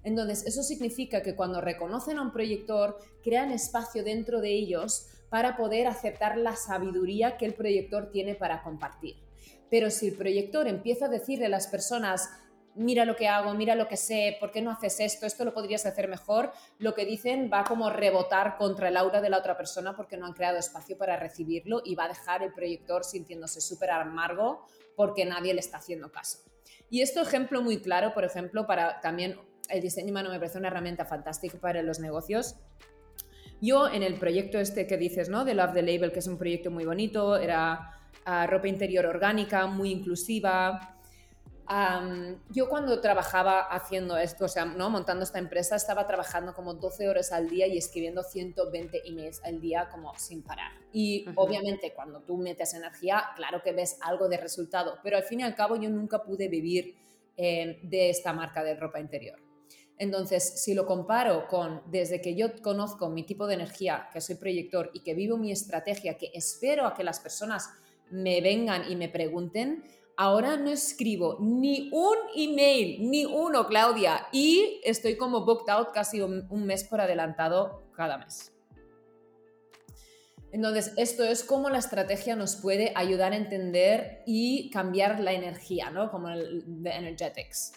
Entonces, 0.03 0.47
eso 0.47 0.63
significa 0.63 1.23
que 1.23 1.35
cuando 1.35 1.61
reconocen 1.61 2.19
a 2.19 2.23
un 2.23 2.33
proyector, 2.33 2.99
crean 3.25 3.51
espacio 3.51 4.05
dentro 4.05 4.41
de 4.41 4.53
ellos 4.53 5.09
para 5.29 5.57
poder 5.57 5.89
aceptar 5.89 6.39
la 6.39 6.55
sabiduría 6.55 7.37
que 7.37 7.45
el 7.47 7.55
proyector 7.55 8.11
tiene 8.13 8.37
para 8.37 8.63
compartir. 8.63 9.17
Pero 9.69 9.91
si 9.91 10.09
el 10.09 10.17
proyector 10.17 10.69
empieza 10.69 11.07
a 11.07 11.09
decirle 11.09 11.47
a 11.47 11.51
las 11.51 11.67
personas, 11.67 12.31
mira 12.77 13.05
lo 13.05 13.17
que 13.17 13.29
hago, 13.29 13.55
mira 13.55 13.75
lo 13.75 13.89
que 13.89 13.97
sé, 13.97 14.37
¿por 14.39 14.51
qué 14.51 14.63
no 14.63 14.71
haces 14.71 15.01
esto? 15.01 15.27
Esto 15.27 15.45
lo 15.45 15.55
podrías 15.55 15.87
hacer 15.87 16.09
mejor. 16.09 16.53
Lo 16.79 16.95
que 16.95 17.05
dicen 17.05 17.51
va 17.53 17.65
como 17.65 17.91
rebotar 17.91 18.57
contra 18.57 18.89
el 18.89 18.97
aura 18.97 19.21
de 19.21 19.31
la 19.31 19.39
otra 19.39 19.57
persona 19.57 19.97
porque 19.97 20.17
no 20.17 20.27
han 20.27 20.35
creado 20.35 20.59
espacio 20.59 20.97
para 20.97 21.17
recibirlo 21.17 21.83
y 21.85 21.95
va 21.95 22.05
a 22.05 22.09
dejar 22.09 22.43
el 22.43 22.53
proyector 22.53 23.05
sintiéndose 23.05 23.61
súper 23.61 23.91
amargo 23.91 24.67
porque 24.95 25.25
nadie 25.25 25.55
le 25.55 25.61
está 25.61 25.79
haciendo 25.79 26.13
caso. 26.13 26.39
Y 26.91 27.03
esto 27.03 27.21
ejemplo 27.21 27.63
muy 27.63 27.81
claro, 27.81 28.15
por 28.15 28.25
ejemplo, 28.25 28.67
para 28.67 29.01
también 29.01 29.39
el 29.69 29.81
diseño 29.81 30.11
humano 30.11 30.31
me 30.31 30.39
parece 30.39 30.59
una 30.59 30.69
herramienta 30.69 31.05
fantástica 31.05 31.59
para 31.59 31.83
los 31.83 31.99
negocios. 31.99 32.57
Yo 33.61 33.89
en 33.89 34.03
el 34.03 34.19
proyecto 34.19 34.59
este 34.59 34.87
que 34.87 34.97
dices, 34.97 35.29
¿no? 35.29 35.45
De 35.45 35.55
Love 35.55 35.73
the 35.73 35.83
Label, 35.83 36.13
que 36.13 36.19
es 36.19 36.27
un 36.27 36.39
proyecto 36.39 36.71
muy 36.71 36.85
bonito, 36.85 37.37
era 37.37 37.91
ah, 38.25 38.47
ropa 38.47 38.69
interior 38.69 39.07
orgánica, 39.07 39.67
muy 39.67 39.91
inclusiva, 39.91 40.96
yo 42.51 42.69
cuando 42.69 43.01
trabajaba 43.01 43.61
haciendo 43.61 44.17
esto, 44.17 44.45
o 44.45 44.49
sea, 44.49 44.65
¿no? 44.65 44.89
montando 44.91 45.25
esta 45.25 45.39
empresa, 45.39 45.77
estaba 45.77 46.07
trabajando 46.07 46.55
como 46.55 46.75
12 46.75 47.09
horas 47.09 47.33
al 47.33 47.49
día 47.49 47.67
y 47.67 47.77
escribiendo 47.77 48.23
120 48.23 49.09
emails 49.09 49.43
al 49.45 49.61
día 49.61 49.89
como 49.91 50.17
sin 50.17 50.43
parar. 50.43 50.73
Y 50.93 51.27
obviamente 51.35 51.93
cuando 51.95 52.21
tú 52.21 52.37
metes 52.37 52.75
energía, 52.75 53.25
claro 53.37 53.63
que 53.63 53.73
ves 53.73 53.99
algo 54.03 54.29
de 54.29 54.37
resultado, 54.37 54.99
pero 55.03 55.17
al 55.17 55.25
fin 55.25 55.41
y 55.41 55.43
al 55.43 55.55
cabo 55.55 55.77
yo 55.77 55.91
nunca 55.91 56.23
pude 56.23 56.49
vivir 56.49 56.95
eh, 57.37 57.81
de 57.83 58.11
esta 58.11 58.33
marca 58.33 58.63
de 58.63 58.75
ropa 58.75 59.01
interior. 59.01 59.39
Entonces, 59.99 60.63
si 60.63 60.75
lo 60.75 60.87
comparo 60.87 61.49
con 61.49 61.83
desde 61.87 62.21
que 62.21 62.35
yo 62.35 62.61
conozco 62.63 63.09
mi 63.09 63.25
tipo 63.25 63.47
de 63.47 63.55
energía, 63.55 64.09
que 64.13 64.21
soy 64.21 64.37
proyector 64.37 64.91
y 64.93 65.01
que 65.01 65.15
vivo 65.15 65.39
mi 65.39 65.51
estrategia, 65.51 66.19
que 66.19 66.31
espero 66.35 66.87
a 66.87 66.95
que 66.95 67.03
las 67.03 67.21
personas 67.21 67.71
me 68.11 68.41
vengan 68.41 68.91
y 68.91 68.97
me 68.97 69.09
pregunten, 69.09 69.85
ahora 70.17 70.57
no 70.57 70.71
escribo 70.71 71.39
ni 71.41 71.91
un 71.93 72.17
email, 72.35 73.11
ni 73.11 73.25
uno, 73.25 73.67
Claudia, 73.67 74.27
y 74.33 74.81
estoy 74.85 75.17
como 75.17 75.45
booked 75.45 75.71
out 75.71 75.93
casi 75.93 76.21
un, 76.21 76.47
mes 76.67 76.85
por 76.85 77.01
adelantado 77.01 77.83
cada 77.95 78.19
mes. 78.19 78.53
Entonces, 80.53 80.93
esto 80.97 81.23
es 81.25 81.45
como 81.45 81.69
la 81.69 81.79
estrategia 81.79 82.35
nos 82.35 82.57
puede 82.57 82.93
ayudar 82.95 83.33
a 83.33 83.37
entender 83.37 84.23
y 84.27 84.71
cambiar 84.71 85.21
la 85.21 85.33
energía, 85.33 85.91
¿no? 85.91 86.11
Como 86.11 86.31
el 86.31 86.65
the 86.83 86.91
energetics 86.91 87.73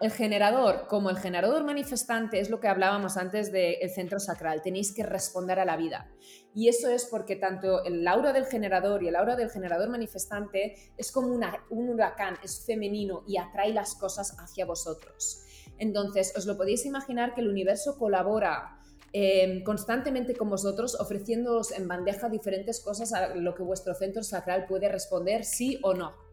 el 0.00 0.10
generador, 0.10 0.88
como 0.88 1.10
el 1.10 1.16
generador 1.16 1.62
manifestante, 1.64 2.40
es 2.40 2.50
lo 2.50 2.58
que 2.58 2.66
hablábamos 2.66 3.16
antes 3.16 3.52
del 3.52 3.88
centro 3.90 4.18
sacral, 4.18 4.62
tenéis 4.62 4.92
que 4.92 5.04
responder 5.04 5.60
a 5.60 5.64
la 5.64 5.76
vida. 5.76 6.10
Y 6.54 6.68
eso 6.68 6.88
es 6.88 7.04
porque 7.04 7.36
tanto 7.36 7.84
el 7.84 8.06
aura 8.08 8.32
del 8.32 8.46
generador 8.46 9.04
y 9.04 9.08
el 9.08 9.16
aura 9.16 9.36
del 9.36 9.50
generador 9.50 9.90
manifestante 9.90 10.74
es 10.96 11.12
como 11.12 11.28
un 11.28 11.88
huracán, 11.88 12.36
es 12.42 12.64
femenino 12.66 13.22
y 13.28 13.38
atrae 13.38 13.72
las 13.72 13.94
cosas 13.94 14.36
hacia 14.40 14.66
vosotros. 14.66 15.44
Entonces, 15.78 16.32
os 16.36 16.46
lo 16.46 16.56
podéis 16.56 16.84
imaginar 16.84 17.34
que 17.34 17.40
el 17.40 17.48
universo 17.48 17.96
colabora 17.96 18.80
em, 19.12 19.62
constantemente 19.62 20.34
con 20.34 20.50
vosotros, 20.50 20.98
ofreciéndoos 20.98 21.70
en 21.70 21.86
bandeja 21.86 22.28
diferentes 22.28 22.80
cosas 22.80 23.12
a 23.12 23.36
lo 23.36 23.54
que 23.54 23.62
vuestro 23.62 23.94
centro 23.94 24.24
sacral 24.24 24.66
puede 24.66 24.88
responder 24.88 25.44
sí 25.44 25.78
o 25.82 25.94
no. 25.94 26.23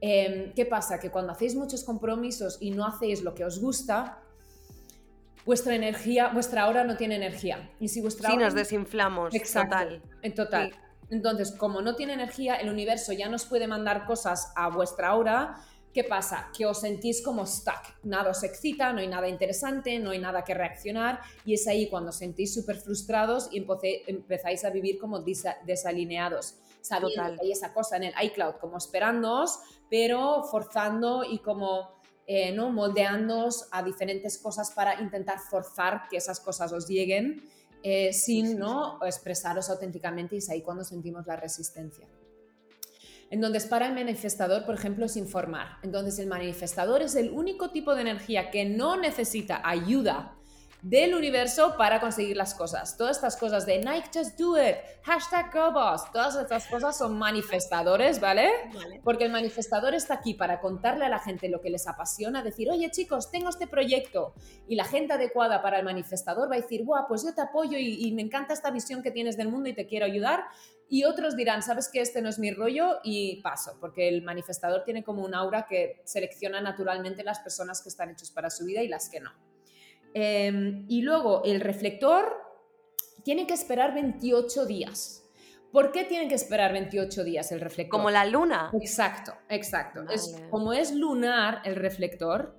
Em, 0.00 0.52
¿Qué 0.54 0.64
pasa? 0.64 1.00
Que 1.00 1.10
cuando 1.10 1.32
hacéis 1.32 1.54
muchos 1.54 1.84
compromisos 1.84 2.58
y 2.60 2.70
no 2.70 2.86
hacéis 2.86 3.22
lo 3.22 3.34
que 3.34 3.44
os 3.44 3.60
gusta, 3.60 4.22
vuestra 5.44 5.74
energía, 5.74 6.28
vuestra 6.28 6.68
hora 6.68 6.84
no 6.84 6.96
tiene 6.96 7.16
energía. 7.16 7.70
Y 7.80 7.88
si 7.88 8.00
vuestra 8.00 8.30
sí, 8.30 8.36
nos 8.36 8.54
desinflamos. 8.54 9.32
Total. 9.32 10.02
En 10.22 10.34
total. 10.34 10.72
Entonces, 11.10 11.52
como 11.52 11.80
no 11.80 11.96
tiene 11.96 12.12
energía, 12.12 12.56
el 12.56 12.68
universo 12.68 13.12
ya 13.12 13.28
nos 13.28 13.46
puede 13.46 13.66
mandar 13.66 14.04
cosas 14.04 14.52
a 14.54 14.68
vuestra 14.68 15.14
hora. 15.14 15.56
¿Qué 15.92 16.04
pasa? 16.04 16.50
Que 16.56 16.66
os 16.66 16.80
sentís 16.80 17.22
como 17.22 17.46
stuck. 17.46 17.96
Nada 18.04 18.30
os 18.30 18.44
excita, 18.44 18.92
no 18.92 19.00
hay 19.00 19.08
nada 19.08 19.26
interesante, 19.26 19.98
no 19.98 20.10
hay 20.10 20.18
nada 20.18 20.44
que 20.44 20.54
reaccionar. 20.54 21.20
Y 21.44 21.54
es 21.54 21.66
ahí 21.66 21.88
cuando 21.88 22.10
os 22.10 22.16
sentís 22.16 22.52
súper 22.54 22.76
frustrados 22.76 23.48
y 23.50 23.66
empezáis 24.06 24.64
a 24.64 24.70
vivir 24.70 24.98
como 24.98 25.24
desalineados 25.64 26.56
sabiendo 26.80 27.22
que 27.36 27.46
hay 27.46 27.52
esa 27.52 27.72
cosa 27.72 27.96
en 27.96 28.04
el 28.04 28.14
iCloud 28.22 28.54
como 28.60 28.76
esperándoos, 28.76 29.58
pero 29.90 30.44
forzando 30.44 31.24
y 31.24 31.38
como 31.38 31.98
eh, 32.26 32.52
¿no? 32.52 32.70
moldeándoos 32.70 33.68
a 33.70 33.82
diferentes 33.82 34.38
cosas 34.38 34.70
para 34.72 35.00
intentar 35.00 35.38
forzar 35.38 36.08
que 36.10 36.18
esas 36.18 36.40
cosas 36.40 36.72
os 36.72 36.86
lleguen 36.86 37.42
eh, 37.82 38.12
sin 38.12 38.58
¿no? 38.58 38.98
expresaros 39.04 39.70
auténticamente 39.70 40.34
y 40.34 40.38
es 40.38 40.50
ahí 40.50 40.62
cuando 40.62 40.84
sentimos 40.84 41.26
la 41.26 41.36
resistencia. 41.36 42.06
Entonces, 43.30 43.66
para 43.66 43.86
el 43.86 43.94
manifestador, 43.94 44.64
por 44.64 44.74
ejemplo, 44.74 45.04
es 45.04 45.16
informar. 45.16 45.78
Entonces, 45.82 46.18
el 46.18 46.28
manifestador 46.28 47.02
es 47.02 47.14
el 47.14 47.30
único 47.30 47.70
tipo 47.70 47.94
de 47.94 48.00
energía 48.00 48.50
que 48.50 48.64
no 48.64 48.96
necesita 48.96 49.60
ayuda 49.62 50.37
del 50.82 51.14
universo 51.14 51.76
para 51.76 52.00
conseguir 52.00 52.36
las 52.36 52.54
cosas. 52.54 52.96
Todas 52.96 53.16
estas 53.16 53.36
cosas 53.36 53.66
de 53.66 53.78
Nike 53.78 54.10
Just 54.14 54.38
Do 54.38 54.56
It, 54.56 54.76
hashtag 55.02 55.52
GoBoss, 55.52 56.10
todas 56.12 56.36
estas 56.36 56.66
cosas 56.66 56.96
son 56.96 57.18
manifestadores, 57.18 58.20
¿vale? 58.20 58.50
Porque 59.02 59.24
el 59.24 59.32
manifestador 59.32 59.94
está 59.94 60.14
aquí 60.14 60.34
para 60.34 60.60
contarle 60.60 61.04
a 61.04 61.08
la 61.08 61.18
gente 61.18 61.48
lo 61.48 61.60
que 61.60 61.70
les 61.70 61.88
apasiona, 61.88 62.42
decir, 62.42 62.70
oye 62.70 62.90
chicos, 62.90 63.30
tengo 63.30 63.48
este 63.48 63.66
proyecto. 63.66 64.34
Y 64.68 64.76
la 64.76 64.84
gente 64.84 65.14
adecuada 65.14 65.62
para 65.62 65.78
el 65.78 65.84
manifestador 65.84 66.50
va 66.50 66.54
a 66.54 66.60
decir, 66.60 66.84
guau, 66.84 67.06
pues 67.08 67.24
yo 67.24 67.34
te 67.34 67.40
apoyo 67.40 67.76
y, 67.76 68.06
y 68.06 68.12
me 68.12 68.22
encanta 68.22 68.54
esta 68.54 68.70
visión 68.70 69.02
que 69.02 69.10
tienes 69.10 69.36
del 69.36 69.48
mundo 69.48 69.68
y 69.68 69.74
te 69.74 69.86
quiero 69.86 70.06
ayudar. 70.06 70.44
Y 70.88 71.04
otros 71.04 71.36
dirán, 71.36 71.62
sabes 71.62 71.88
que 71.88 72.00
este 72.00 72.22
no 72.22 72.30
es 72.30 72.38
mi 72.38 72.50
rollo 72.50 73.00
y 73.02 73.42
paso, 73.42 73.76
porque 73.78 74.08
el 74.08 74.22
manifestador 74.22 74.84
tiene 74.84 75.04
como 75.04 75.22
un 75.22 75.34
aura 75.34 75.66
que 75.66 76.00
selecciona 76.04 76.62
naturalmente 76.62 77.22
las 77.24 77.40
personas 77.40 77.82
que 77.82 77.90
están 77.90 78.10
hechos 78.10 78.30
para 78.30 78.48
su 78.48 78.64
vida 78.64 78.82
y 78.82 78.88
las 78.88 79.10
que 79.10 79.20
no. 79.20 79.47
Em, 80.20 80.84
y 80.88 81.02
luego 81.02 81.44
el 81.44 81.60
reflector 81.60 82.24
tiene 83.22 83.46
que 83.46 83.54
esperar 83.54 83.94
28 83.94 84.66
días. 84.66 85.24
¿Por 85.70 85.92
qué 85.92 86.02
tiene 86.02 86.26
que 86.26 86.34
esperar 86.34 86.72
28 86.72 87.22
días 87.22 87.52
el 87.52 87.60
reflector? 87.60 87.90
Como 87.90 88.10
la 88.10 88.24
luna. 88.24 88.70
Exacto, 88.82 89.34
exacto. 89.48 90.08
Es, 90.10 90.34
como 90.50 90.72
es 90.72 90.92
lunar 90.92 91.62
el 91.64 91.76
reflector, 91.76 92.58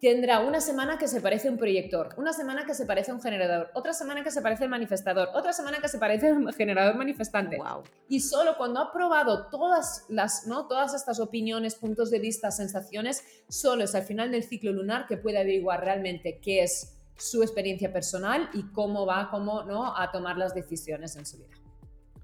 tendrá 0.00 0.40
una 0.40 0.60
semana 0.60 0.98
que 0.98 1.06
se 1.06 1.20
parece 1.20 1.48
a 1.48 1.50
un 1.50 1.58
proyector, 1.58 2.14
una 2.16 2.32
semana 2.32 2.64
que 2.64 2.74
se 2.74 2.86
parece 2.86 3.10
a 3.10 3.14
un 3.14 3.20
generador, 3.20 3.70
otra 3.74 3.92
semana 3.92 4.24
que 4.24 4.30
se 4.30 4.40
parece 4.40 4.64
al 4.64 4.70
manifestador, 4.70 5.28
otra 5.34 5.52
semana 5.52 5.78
que 5.78 5.88
se 5.88 5.98
parece 5.98 6.28
al 6.28 6.54
generador 6.56 6.96
manifestante. 6.96 7.58
Y 8.08 8.20
solo 8.20 8.56
cuando 8.56 8.80
ha 8.80 8.92
probado 8.92 9.48
todas, 9.48 10.06
las, 10.08 10.46
¿no? 10.46 10.66
todas 10.66 10.94
estas 10.94 11.20
opiniones, 11.20 11.74
puntos 11.74 12.10
de 12.10 12.18
vista, 12.18 12.50
sensaciones, 12.50 13.22
solo 13.48 13.84
es 13.84 13.94
al 13.94 14.02
final 14.02 14.30
del 14.30 14.42
ciclo 14.42 14.72
lunar 14.72 15.06
que 15.06 15.18
puede 15.18 15.38
averiguar 15.38 15.84
realmente 15.84 16.40
qué 16.40 16.62
es 16.62 16.96
su 17.18 17.42
experiencia 17.42 17.92
personal 17.92 18.48
y 18.54 18.62
cómo 18.72 19.04
va 19.04 19.28
cómo, 19.30 19.64
¿no? 19.64 19.94
a 19.94 20.10
tomar 20.10 20.38
las 20.38 20.54
decisiones 20.54 21.14
en 21.16 21.26
su 21.26 21.36
vida. 21.36 21.59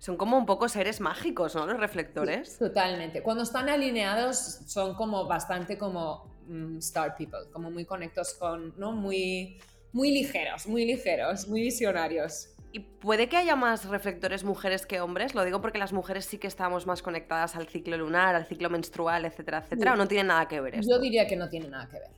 Son 0.06 0.16
como 0.16 0.38
un 0.38 0.46
poco 0.46 0.68
seres 0.68 1.00
mágicos, 1.00 1.54
¿no? 1.54 1.66
Los 1.66 1.78
reflectores. 1.78 2.58
totalmente. 2.58 3.22
Cuando 3.22 3.42
están 3.42 3.68
alineados 3.68 4.60
son 4.66 4.94
como 4.94 5.26
bastante 5.26 5.76
como 5.76 6.36
Mm, 6.48 6.78
star 6.78 7.16
people, 7.16 7.40
como 7.52 7.70
muy 7.70 7.84
conectos 7.84 8.34
con, 8.34 8.72
¿no? 8.78 8.92
Muy, 8.92 9.58
muy 9.92 10.12
ligeros, 10.12 10.66
muy 10.66 10.84
ligeros, 10.84 11.48
muy 11.48 11.62
visionarios. 11.62 12.50
¿Y 12.72 12.80
puede 12.80 13.28
que 13.28 13.36
haya 13.36 13.56
más 13.56 13.86
reflectores 13.86 14.44
mujeres 14.44 14.86
que 14.86 15.00
hombres? 15.00 15.34
Lo 15.34 15.44
digo 15.44 15.60
porque 15.60 15.78
las 15.78 15.92
mujeres 15.92 16.26
sí 16.26 16.38
que 16.38 16.46
estamos 16.46 16.86
más 16.86 17.02
conectadas 17.02 17.56
al 17.56 17.68
ciclo 17.68 17.96
lunar, 17.96 18.34
al 18.34 18.46
ciclo 18.46 18.70
menstrual, 18.70 19.24
etcétera, 19.24 19.58
etcétera, 19.58 19.94
¿o 19.94 19.96
no 19.96 20.06
tiene 20.06 20.24
nada 20.24 20.46
que 20.46 20.60
ver 20.60 20.76
esto? 20.76 20.94
Yo 20.94 21.00
diría 21.00 21.26
que 21.26 21.36
no 21.36 21.48
tiene 21.48 21.68
nada 21.68 21.88
que 21.88 21.98
ver. 21.98 22.10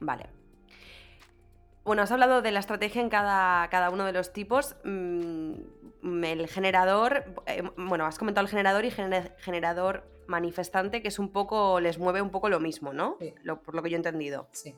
Vale. 0.00 0.39
Bueno, 1.84 2.02
has 2.02 2.12
hablado 2.12 2.42
de 2.42 2.52
la 2.52 2.60
estrategia 2.60 3.00
en 3.00 3.08
cada, 3.08 3.68
cada 3.70 3.90
uno 3.90 4.04
de 4.04 4.12
los 4.12 4.32
tipos. 4.32 4.76
Mm, 4.84 6.24
el 6.24 6.48
generador, 6.48 7.24
eh, 7.46 7.62
bueno, 7.76 8.06
has 8.06 8.18
comentado 8.18 8.44
el 8.44 8.50
generador 8.50 8.84
y 8.84 8.90
generador 8.90 10.04
manifestante, 10.26 11.02
que 11.02 11.08
es 11.08 11.18
un 11.18 11.30
poco, 11.30 11.80
les 11.80 11.98
mueve 11.98 12.22
un 12.22 12.30
poco 12.30 12.48
lo 12.48 12.60
mismo, 12.60 12.92
¿no? 12.92 13.18
por 13.64 13.74
lo 13.74 13.82
que 13.82 13.90
yo 13.90 13.96
he 13.96 13.98
entendido. 13.98 14.48
Sí. 14.52 14.74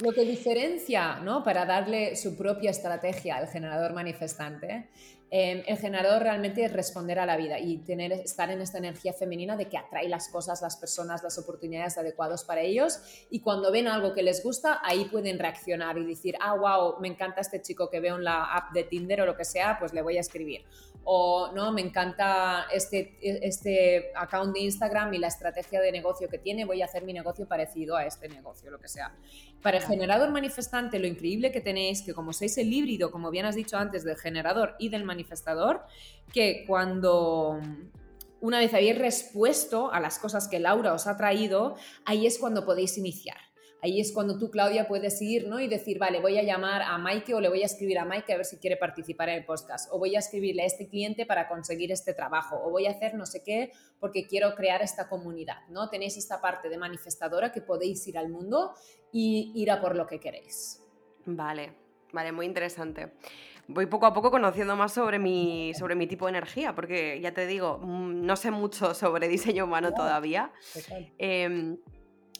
Lo 0.00 0.12
que 0.12 0.22
diferencia, 0.22 1.16
¿no? 1.16 1.44
Para 1.44 1.64
darle 1.64 2.16
su 2.16 2.36
propia 2.36 2.70
estrategia 2.70 3.36
al 3.36 3.46
generador 3.46 3.92
manifestante, 3.92 4.88
em, 5.34 5.62
el 5.66 5.78
generador 5.78 6.22
realmente 6.22 6.62
es 6.62 6.72
responder 6.72 7.18
a 7.18 7.24
la 7.24 7.38
vida 7.38 7.58
y 7.58 7.78
tener, 7.78 8.12
estar 8.12 8.50
en 8.50 8.60
esta 8.60 8.76
energía 8.76 9.14
femenina 9.14 9.56
de 9.56 9.66
que 9.66 9.78
atrae 9.78 10.06
las 10.08 10.28
cosas, 10.28 10.60
las 10.60 10.76
personas, 10.76 11.22
las 11.22 11.38
oportunidades 11.38 11.96
adecuadas 11.96 12.44
para 12.44 12.60
ellos 12.60 13.00
y 13.30 13.40
cuando 13.40 13.72
ven 13.72 13.88
algo 13.88 14.12
que 14.12 14.22
les 14.22 14.44
gusta, 14.44 14.80
ahí 14.82 15.06
pueden 15.06 15.38
reaccionar 15.38 15.96
y 15.96 16.04
decir, 16.04 16.36
ah, 16.40 16.54
wow, 16.54 17.00
me 17.00 17.08
encanta 17.08 17.40
este 17.40 17.62
chico 17.62 17.88
que 17.88 18.00
veo 18.00 18.16
en 18.16 18.24
la 18.24 18.44
app 18.44 18.72
de 18.74 18.84
Tinder 18.84 19.22
o 19.22 19.26
lo 19.26 19.34
que 19.34 19.46
sea, 19.46 19.78
pues 19.80 19.94
le 19.94 20.02
voy 20.02 20.18
a 20.18 20.20
escribir 20.20 20.66
o 21.04 21.50
no, 21.52 21.72
me 21.72 21.80
encanta 21.80 22.66
este, 22.72 23.16
este 23.20 24.12
account 24.14 24.54
de 24.54 24.60
Instagram 24.60 25.12
y 25.14 25.18
la 25.18 25.26
estrategia 25.28 25.80
de 25.80 25.90
negocio 25.90 26.28
que 26.28 26.38
tiene, 26.38 26.64
voy 26.64 26.82
a 26.82 26.84
hacer 26.84 27.02
mi 27.04 27.12
negocio 27.12 27.46
parecido 27.46 27.96
a 27.96 28.06
este 28.06 28.28
negocio, 28.28 28.70
lo 28.70 28.78
que 28.78 28.88
sea. 28.88 29.12
Para 29.62 29.78
el 29.78 29.84
generador 29.84 30.30
manifestante, 30.30 30.98
lo 30.98 31.06
increíble 31.06 31.50
que 31.50 31.60
tenéis, 31.60 32.02
que 32.02 32.14
como 32.14 32.32
sois 32.32 32.56
el 32.58 32.72
híbrido, 32.72 33.10
como 33.10 33.30
bien 33.30 33.46
has 33.46 33.56
dicho 33.56 33.76
antes, 33.76 34.04
del 34.04 34.16
generador 34.16 34.76
y 34.78 34.90
del 34.90 35.04
manifestador, 35.22 35.82
que 36.32 36.64
cuando 36.66 37.60
una 38.40 38.58
vez 38.58 38.74
habéis 38.74 38.98
respuesto 38.98 39.92
a 39.92 40.00
las 40.00 40.18
cosas 40.18 40.48
que 40.48 40.58
Laura 40.58 40.92
os 40.94 41.06
ha 41.06 41.16
traído, 41.16 41.76
ahí 42.04 42.26
es 42.26 42.38
cuando 42.38 42.64
podéis 42.64 42.98
iniciar 42.98 43.36
ahí 43.82 44.00
es 44.00 44.12
cuando 44.12 44.38
tú, 44.38 44.50
Claudia, 44.50 44.86
puedes 44.86 45.20
ir 45.20 45.48
¿no? 45.48 45.60
y 45.60 45.66
decir, 45.66 45.98
vale, 45.98 46.20
voy 46.20 46.38
a 46.38 46.42
llamar 46.42 46.82
a 46.82 46.96
Mike 46.98 47.34
o 47.34 47.40
le 47.40 47.48
voy 47.48 47.62
a 47.62 47.66
escribir 47.66 47.98
a 47.98 48.04
Mike 48.04 48.32
a 48.32 48.36
ver 48.36 48.46
si 48.46 48.56
quiere 48.56 48.76
participar 48.76 49.28
en 49.28 49.38
el 49.38 49.44
podcast, 49.44 49.90
o 49.92 49.98
voy 49.98 50.14
a 50.14 50.20
escribirle 50.20 50.62
a 50.62 50.66
este 50.66 50.88
cliente 50.88 51.26
para 51.26 51.48
conseguir 51.48 51.90
este 51.90 52.14
trabajo, 52.14 52.60
o 52.64 52.70
voy 52.70 52.86
a 52.86 52.92
hacer 52.92 53.14
no 53.14 53.26
sé 53.26 53.42
qué 53.42 53.72
porque 53.98 54.26
quiero 54.26 54.54
crear 54.54 54.82
esta 54.82 55.08
comunidad, 55.08 55.66
¿no? 55.68 55.90
Tenéis 55.90 56.16
esta 56.16 56.40
parte 56.40 56.68
de 56.68 56.78
manifestadora 56.78 57.50
que 57.50 57.60
podéis 57.60 58.06
ir 58.06 58.16
al 58.16 58.28
mundo 58.28 58.72
y 59.12 59.52
ir 59.54 59.70
a 59.70 59.80
por 59.80 59.96
lo 59.96 60.06
que 60.06 60.20
queréis. 60.20 60.80
Vale, 61.26 61.72
vale, 62.12 62.30
muy 62.30 62.46
interesante. 62.46 63.14
Voy 63.72 63.86
poco 63.86 64.06
a 64.06 64.12
poco 64.12 64.30
conociendo 64.30 64.76
más 64.76 64.92
sobre 64.92 65.18
mi, 65.18 65.72
sobre 65.74 65.94
mi 65.94 66.06
tipo 66.06 66.26
de 66.26 66.30
energía, 66.30 66.74
porque 66.74 67.20
ya 67.20 67.32
te 67.32 67.46
digo, 67.46 67.78
mm, 67.78 68.24
no 68.24 68.36
sé 68.36 68.50
mucho 68.50 68.94
sobre 68.94 69.28
diseño 69.28 69.64
humano 69.64 69.92
todavía. 69.92 70.52
Em, 71.18 71.78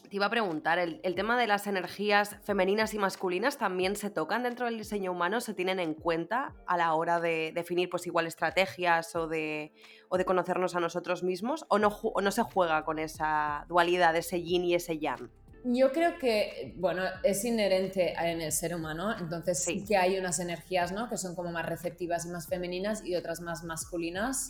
te 0.09 0.17
iba 0.17 0.27
a 0.27 0.29
preguntar, 0.29 0.77
¿el, 0.77 1.15
tema 1.15 1.39
de 1.39 1.47
las 1.47 1.65
energías 1.65 2.37
femeninas 2.43 2.93
y 2.93 2.99
masculinas 2.99 3.57
también 3.57 3.95
se 3.95 4.11
tocan 4.11 4.43
dentro 4.43 4.67
del 4.67 4.77
diseño 4.77 5.11
humano? 5.11 5.41
¿Se 5.41 5.55
tienen 5.55 5.79
en 5.79 5.95
cuenta 5.95 6.53
a 6.67 6.77
la 6.77 6.93
hora 6.93 7.19
de 7.19 7.51
definir 7.55 7.89
pues 7.89 8.05
igual 8.05 8.27
estrategias 8.27 9.15
o 9.15 9.27
de, 9.27 9.73
o 10.09 10.19
de 10.19 10.25
conocernos 10.25 10.75
a 10.75 10.79
nosotros 10.79 11.23
mismos? 11.23 11.65
¿O 11.67 11.79
no, 11.79 11.87
¿O 11.87 12.21
no 12.21 12.31
se 12.31 12.43
juega 12.43 12.85
con 12.85 12.99
esa 12.99 13.65
dualidad 13.67 14.15
ese 14.15 14.43
yin 14.43 14.65
y 14.65 14.75
ese 14.75 14.99
yang? 14.99 15.31
Yo 15.65 15.93
creo 15.93 16.17
que, 16.17 16.73
bueno, 16.77 17.03
es 17.23 17.45
inherente 17.45 18.13
en 18.19 18.41
el 18.41 18.51
ser 18.51 18.75
humano, 18.75 19.17
entonces 19.17 19.63
sí, 19.63 19.85
que 19.85 19.95
hay 19.95 20.17
unas 20.17 20.39
energías, 20.39 20.91
¿no? 20.91 21.07
Que 21.09 21.17
son 21.17 21.35
como 21.35 21.51
más 21.51 21.65
receptivas 21.65 22.25
y 22.25 22.29
más 22.29 22.47
femeninas 22.47 23.05
y 23.05 23.15
otras 23.15 23.39
más 23.39 23.63
masculinas, 23.63 24.49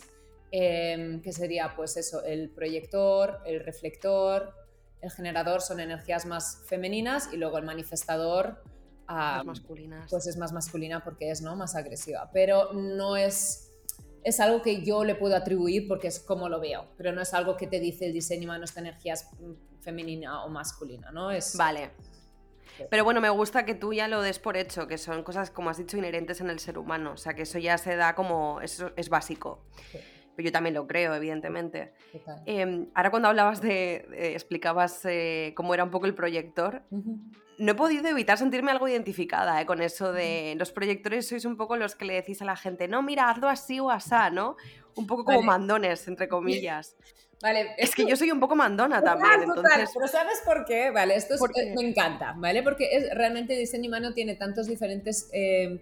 em, 0.50 1.22
que 1.22 1.32
sería 1.32 1.76
pues 1.76 1.96
eso, 1.96 2.24
el 2.24 2.50
proyector, 2.50 3.40
el 3.46 3.60
reflector, 3.60 4.54
el 5.00 5.10
generador 5.12 5.60
son 5.60 5.78
energías 5.78 6.26
más 6.26 6.62
femeninas 6.66 7.28
y 7.32 7.36
luego 7.36 7.58
el 7.58 7.64
manifestador... 7.64 8.64
más 9.06 9.44
masculinas. 9.44 10.10
Pues 10.10 10.26
es 10.26 10.36
más 10.36 10.52
masculina 10.52 11.04
porque 11.04 11.30
es, 11.30 11.42
¿no? 11.42 11.54
Más 11.54 11.76
agresiva, 11.76 12.30
pero 12.32 12.72
no 12.72 13.16
es 13.16 13.63
es 14.24 14.40
algo 14.40 14.62
que 14.62 14.82
yo 14.82 15.04
le 15.04 15.14
puedo 15.14 15.36
atribuir 15.36 15.86
porque 15.86 16.08
es 16.08 16.18
como 16.18 16.48
lo 16.48 16.58
veo, 16.58 16.86
pero 16.96 17.12
no 17.12 17.20
es 17.20 17.34
algo 17.34 17.56
que 17.56 17.66
te 17.66 17.78
dice 17.78 18.06
el 18.06 18.12
diseño 18.12 18.44
humano, 18.44 18.64
esta 18.64 18.80
energía 18.80 19.12
es 19.12 19.26
femenina 19.80 20.44
o 20.44 20.48
masculina, 20.48 21.10
¿no? 21.12 21.30
Es, 21.30 21.56
vale. 21.56 21.90
Pero 22.90 23.04
bueno, 23.04 23.20
me 23.20 23.28
gusta 23.28 23.64
que 23.64 23.74
tú 23.74 23.92
ya 23.92 24.08
lo 24.08 24.20
des 24.22 24.38
por 24.38 24.56
hecho, 24.56 24.88
que 24.88 24.98
son 24.98 25.22
cosas, 25.22 25.50
como 25.50 25.70
has 25.70 25.76
dicho, 25.76 25.96
inherentes 25.96 26.40
en 26.40 26.50
el 26.50 26.58
ser 26.58 26.78
humano. 26.78 27.12
O 27.12 27.16
sea, 27.16 27.34
que 27.34 27.42
eso 27.42 27.58
ya 27.58 27.78
se 27.78 27.94
da 27.94 28.16
como. 28.16 28.60
Eso 28.62 28.90
es 28.96 29.08
básico. 29.08 29.64
Pero 30.36 30.46
yo 30.46 30.52
también 30.52 30.74
lo 30.74 30.86
creo, 30.86 31.14
evidentemente. 31.14 31.92
Em, 32.46 32.88
ahora, 32.94 33.10
cuando 33.10 33.28
hablabas 33.28 33.60
de. 33.60 34.06
explicabas 34.34 35.04
eh, 35.04 35.52
cómo 35.56 35.74
era 35.74 35.84
un 35.84 35.90
poco 35.90 36.06
el 36.06 36.14
proyector, 36.14 36.82
no 37.58 37.72
he 37.72 37.74
podido 37.74 38.08
evitar 38.08 38.38
sentirme 38.38 38.72
algo 38.72 38.88
identificada 38.88 39.60
eh, 39.60 39.66
con 39.66 39.80
eso 39.80 40.12
de 40.12 40.54
los 40.56 40.72
proyectores 40.72 41.28
sois 41.28 41.44
un 41.44 41.56
poco 41.56 41.76
los 41.76 41.94
que 41.94 42.04
le 42.04 42.14
decís 42.14 42.42
a 42.42 42.44
la 42.44 42.56
gente, 42.56 42.88
no, 42.88 43.02
mira, 43.02 43.30
hazlo 43.30 43.48
así 43.48 43.80
o 43.80 43.90
asá, 43.90 44.30
¿no? 44.30 44.56
Un 44.96 45.06
poco 45.06 45.24
como 45.24 45.42
mandones, 45.42 46.06
entre 46.08 46.28
comillas. 46.28 46.96
Vale, 47.44 47.74
es 47.76 47.94
que 47.94 48.06
yo 48.06 48.16
soy 48.16 48.30
un 48.30 48.40
poco 48.40 48.56
mandona 48.56 49.02
también. 49.02 49.42
entonces... 49.42 49.90
pero 49.92 50.08
¿sabes 50.08 50.38
por 50.46 50.64
qué? 50.64 50.90
Vale, 50.90 51.14
esto 51.14 51.34
me 51.76 51.88
encanta, 51.88 52.32
¿vale? 52.38 52.62
Porque 52.62 52.88
es, 52.90 53.14
realmente 53.14 53.54
diseño 53.54 53.88
humano 53.88 54.14
tiene 54.14 54.34
tantos 54.34 54.66
diferentes 54.66 55.28
eh, 55.30 55.78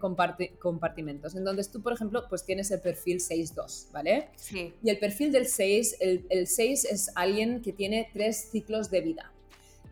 compartimentos. 0.58 1.36
Entonces 1.36 1.70
tú, 1.70 1.80
por 1.80 1.92
ejemplo, 1.92 2.26
pues 2.28 2.44
tienes 2.44 2.68
el 2.72 2.80
perfil 2.80 3.20
6-2, 3.20 3.92
¿vale? 3.92 4.30
Sí. 4.34 4.74
Y 4.82 4.90
el 4.90 4.98
perfil 4.98 5.30
del 5.30 5.46
6, 5.46 5.98
el, 6.00 6.26
el 6.30 6.48
6 6.48 6.84
es 6.84 7.12
alguien 7.14 7.62
que 7.62 7.72
tiene 7.72 8.10
tres 8.12 8.48
ciclos 8.50 8.90
de 8.90 9.00
vida. 9.02 9.32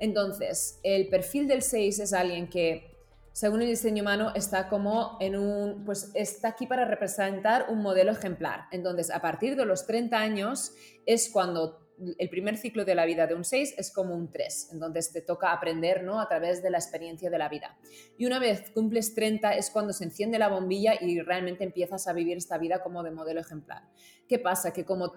Entonces, 0.00 0.80
el 0.82 1.06
perfil 1.06 1.46
del 1.46 1.62
6 1.62 2.00
es 2.00 2.12
alguien 2.12 2.48
que, 2.48 2.89
según 3.32 3.62
el 3.62 3.68
diseño 3.68 4.02
humano, 4.02 4.32
está 4.34 4.68
como 4.68 5.16
en 5.20 5.36
un, 5.36 5.84
pues 5.84 6.10
está 6.14 6.48
aquí 6.48 6.66
para 6.66 6.84
representar 6.84 7.66
un 7.68 7.80
modelo 7.80 8.12
ejemplar. 8.12 8.66
Entonces, 8.72 9.10
a 9.10 9.20
partir 9.20 9.56
de 9.56 9.64
los 9.64 9.86
30 9.86 10.18
años 10.18 10.72
es 11.06 11.30
cuando 11.30 11.79
el 12.18 12.30
primer 12.30 12.56
ciclo 12.56 12.84
de 12.84 12.94
la 12.94 13.04
vida 13.04 13.26
de 13.26 13.34
un 13.34 13.44
6 13.44 13.74
es 13.76 13.92
como 13.92 14.14
un 14.14 14.30
3, 14.30 14.70
en 14.72 14.78
donde 14.78 15.00
te 15.12 15.20
toca 15.20 15.52
aprender 15.52 16.02
¿no? 16.02 16.20
a 16.20 16.28
través 16.28 16.62
de 16.62 16.70
la 16.70 16.78
experiencia 16.78 17.30
de 17.30 17.38
la 17.38 17.48
vida. 17.48 17.78
Y 18.16 18.26
una 18.26 18.38
vez 18.38 18.70
cumples 18.70 19.14
30 19.14 19.54
es 19.54 19.70
cuando 19.70 19.92
se 19.92 20.04
enciende 20.04 20.38
la 20.38 20.48
bombilla 20.48 20.94
y 21.00 21.20
realmente 21.20 21.64
empiezas 21.64 22.08
a 22.08 22.12
vivir 22.12 22.36
esta 22.36 22.58
vida 22.58 22.82
como 22.82 23.02
de 23.02 23.10
modelo 23.10 23.40
ejemplar. 23.40 23.82
¿Qué 24.28 24.38
pasa? 24.38 24.72
Que 24.72 24.84
como, 24.84 25.12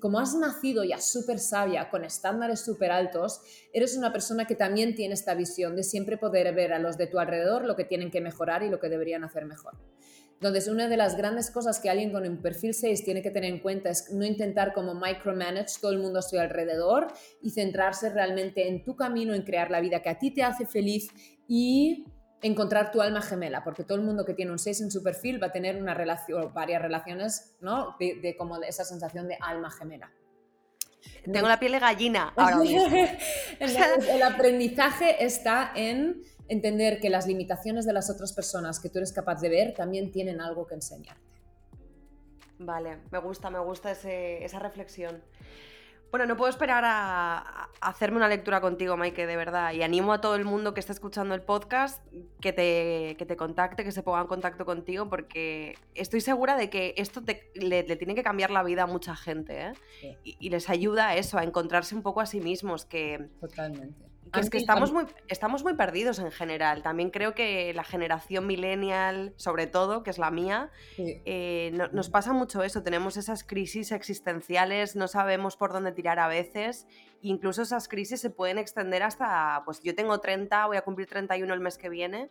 como 0.00 0.18
has 0.18 0.34
nacido 0.34 0.84
ya 0.84 1.00
súper 1.00 1.38
sabia, 1.38 1.90
con 1.90 2.04
estándares 2.04 2.60
súper 2.60 2.90
altos, 2.90 3.40
eres 3.72 3.96
una 3.96 4.12
persona 4.12 4.46
que 4.46 4.56
también 4.56 4.94
tiene 4.94 5.14
esta 5.14 5.34
visión 5.34 5.76
de 5.76 5.84
siempre 5.84 6.18
poder 6.18 6.54
ver 6.54 6.72
a 6.72 6.78
los 6.78 6.98
de 6.98 7.06
tu 7.06 7.18
alrededor 7.18 7.64
lo 7.64 7.76
que 7.76 7.84
tienen 7.84 8.10
que 8.10 8.20
mejorar 8.20 8.62
y 8.62 8.68
lo 8.68 8.80
que 8.80 8.88
deberían 8.88 9.24
hacer 9.24 9.44
mejor. 9.44 9.74
Entonces, 10.40 10.68
una 10.68 10.86
de 10.86 10.96
las 10.96 11.16
grandes 11.16 11.50
cosas 11.50 11.80
que 11.80 11.90
alguien 11.90 12.12
con 12.12 12.24
un 12.24 12.36
perfil 12.36 12.72
6 12.72 13.04
tiene 13.04 13.22
que 13.22 13.32
tener 13.32 13.52
en 13.52 13.58
cuenta 13.58 13.90
es 13.90 14.12
no 14.12 14.24
intentar 14.24 14.72
como 14.72 14.94
micromanage 14.94 15.80
todo 15.80 15.90
el 15.90 15.98
mundo 15.98 16.20
a 16.20 16.22
su 16.22 16.38
alrededor 16.38 17.08
y 17.42 17.50
centrarse 17.50 18.08
realmente 18.10 18.68
en 18.68 18.84
tu 18.84 18.94
camino, 18.94 19.34
en 19.34 19.42
crear 19.42 19.68
la 19.72 19.80
vida 19.80 20.00
que 20.00 20.10
a 20.10 20.18
ti 20.18 20.30
te 20.30 20.44
hace 20.44 20.64
feliz 20.64 21.08
y 21.48 22.04
encontrar 22.40 22.92
tu 22.92 23.00
alma 23.00 23.20
gemela, 23.20 23.64
porque 23.64 23.82
todo 23.82 23.98
el 23.98 24.04
mundo 24.04 24.24
que 24.24 24.32
tiene 24.32 24.52
un 24.52 24.60
6 24.60 24.82
en 24.82 24.90
su 24.92 25.02
perfil 25.02 25.42
va 25.42 25.48
a 25.48 25.52
tener 25.52 25.74
una 25.74 25.92
relación, 25.94 26.54
varias 26.54 26.82
relaciones, 26.82 27.56
¿no? 27.60 27.96
De, 27.98 28.36
como 28.38 28.62
esa 28.62 28.84
sensación 28.84 29.26
de 29.26 29.36
alma 29.40 29.72
gemela. 29.72 30.12
Tengo 31.32 31.48
la 31.48 31.58
piel 31.58 31.72
de 31.72 31.80
gallina 31.80 32.32
ahora 32.36 32.58
mismo. 32.58 32.86
el 33.60 34.22
aprendizaje 34.22 35.24
está 35.24 35.72
en 35.74 36.22
entender 36.48 37.00
que 37.00 37.10
las 37.10 37.26
limitaciones 37.26 37.84
de 37.86 37.92
las 37.92 38.10
otras 38.10 38.32
personas 38.32 38.80
que 38.80 38.88
tú 38.88 38.98
eres 38.98 39.12
capaz 39.12 39.40
de 39.40 39.48
ver 39.48 39.74
también 39.74 40.10
tienen 40.10 40.40
algo 40.40 40.66
que 40.66 40.74
enseñarte. 40.74 41.22
Vale, 42.58 42.98
me 43.10 43.18
gusta, 43.18 43.50
me 43.50 43.60
gusta 43.60 43.92
esa 43.92 44.58
reflexión. 44.58 45.22
Bueno, 46.10 46.24
no 46.24 46.38
puedo 46.38 46.48
esperar 46.48 46.84
a, 46.86 47.68
hacerme 47.82 48.16
una 48.16 48.28
lectura 48.28 48.62
contigo, 48.62 48.96
Maike, 48.96 49.26
de 49.26 49.36
verdad. 49.36 49.74
Y 49.74 49.82
animo 49.82 50.14
a 50.14 50.22
todo 50.22 50.36
el 50.36 50.46
mundo 50.46 50.72
que 50.72 50.80
esté 50.80 50.92
escuchando 50.92 51.34
el 51.34 51.42
podcast 51.42 52.02
que 52.40 52.54
te, 52.54 53.14
que 53.18 53.26
te 53.26 53.36
contacte, 53.36 53.84
que 53.84 53.92
se 53.92 54.02
ponga 54.02 54.22
en 54.22 54.26
contacto 54.26 54.64
contigo, 54.64 55.10
porque 55.10 55.76
estoy 55.94 56.22
segura 56.22 56.56
de 56.56 56.70
que 56.70 56.94
esto 56.96 57.22
le, 57.54 57.82
tiene 57.82 58.14
que 58.14 58.22
cambiar 58.22 58.50
la 58.50 58.62
vida 58.62 58.84
a 58.84 58.86
mucha 58.86 59.14
gente. 59.14 59.60
¿eh? 59.60 59.72
Y, 60.24 60.36
y, 60.40 60.48
les 60.48 60.70
ayuda 60.70 61.08
a 61.08 61.16
eso, 61.16 61.36
a 61.36 61.44
encontrarse 61.44 61.94
un 61.94 62.02
poco 62.02 62.22
a 62.22 62.26
sí 62.26 62.40
mismos. 62.40 62.86
Que, 62.86 63.28
Totalmente 63.38 64.07
es 64.34 64.50
que 64.50 64.58
estamos 64.58 64.92
muy, 64.92 65.06
estamos 65.28 65.62
muy 65.62 65.74
perdidos 65.74 66.18
en 66.18 66.30
general. 66.30 66.82
También 66.82 67.10
creo 67.10 67.34
que 67.34 67.72
la 67.74 67.84
generación 67.84 68.46
millennial, 68.46 69.32
sobre 69.36 69.66
todo, 69.66 70.02
que 70.02 70.10
es 70.10 70.18
la 70.18 70.30
mía, 70.30 70.70
eh, 70.96 71.72
nos 71.92 72.10
pasa 72.10 72.32
mucho 72.32 72.62
eso. 72.62 72.82
Tenemos 72.82 73.16
esas 73.16 73.44
crisis 73.44 73.92
existenciales, 73.92 74.96
no 74.96 75.08
sabemos 75.08 75.56
por 75.56 75.72
dónde 75.72 75.92
tirar 75.92 76.18
a 76.18 76.28
veces. 76.28 76.86
Incluso 77.20 77.62
esas 77.62 77.88
crisis 77.88 78.20
se 78.20 78.30
pueden 78.30 78.58
extender 78.58 79.02
hasta, 79.02 79.62
pues 79.64 79.80
yo 79.82 79.94
tengo 79.94 80.18
30, 80.20 80.66
voy 80.66 80.76
a 80.76 80.82
cumplir 80.82 81.08
31 81.08 81.52
el 81.52 81.60
mes 81.60 81.76
que 81.78 81.88
viene, 81.88 82.30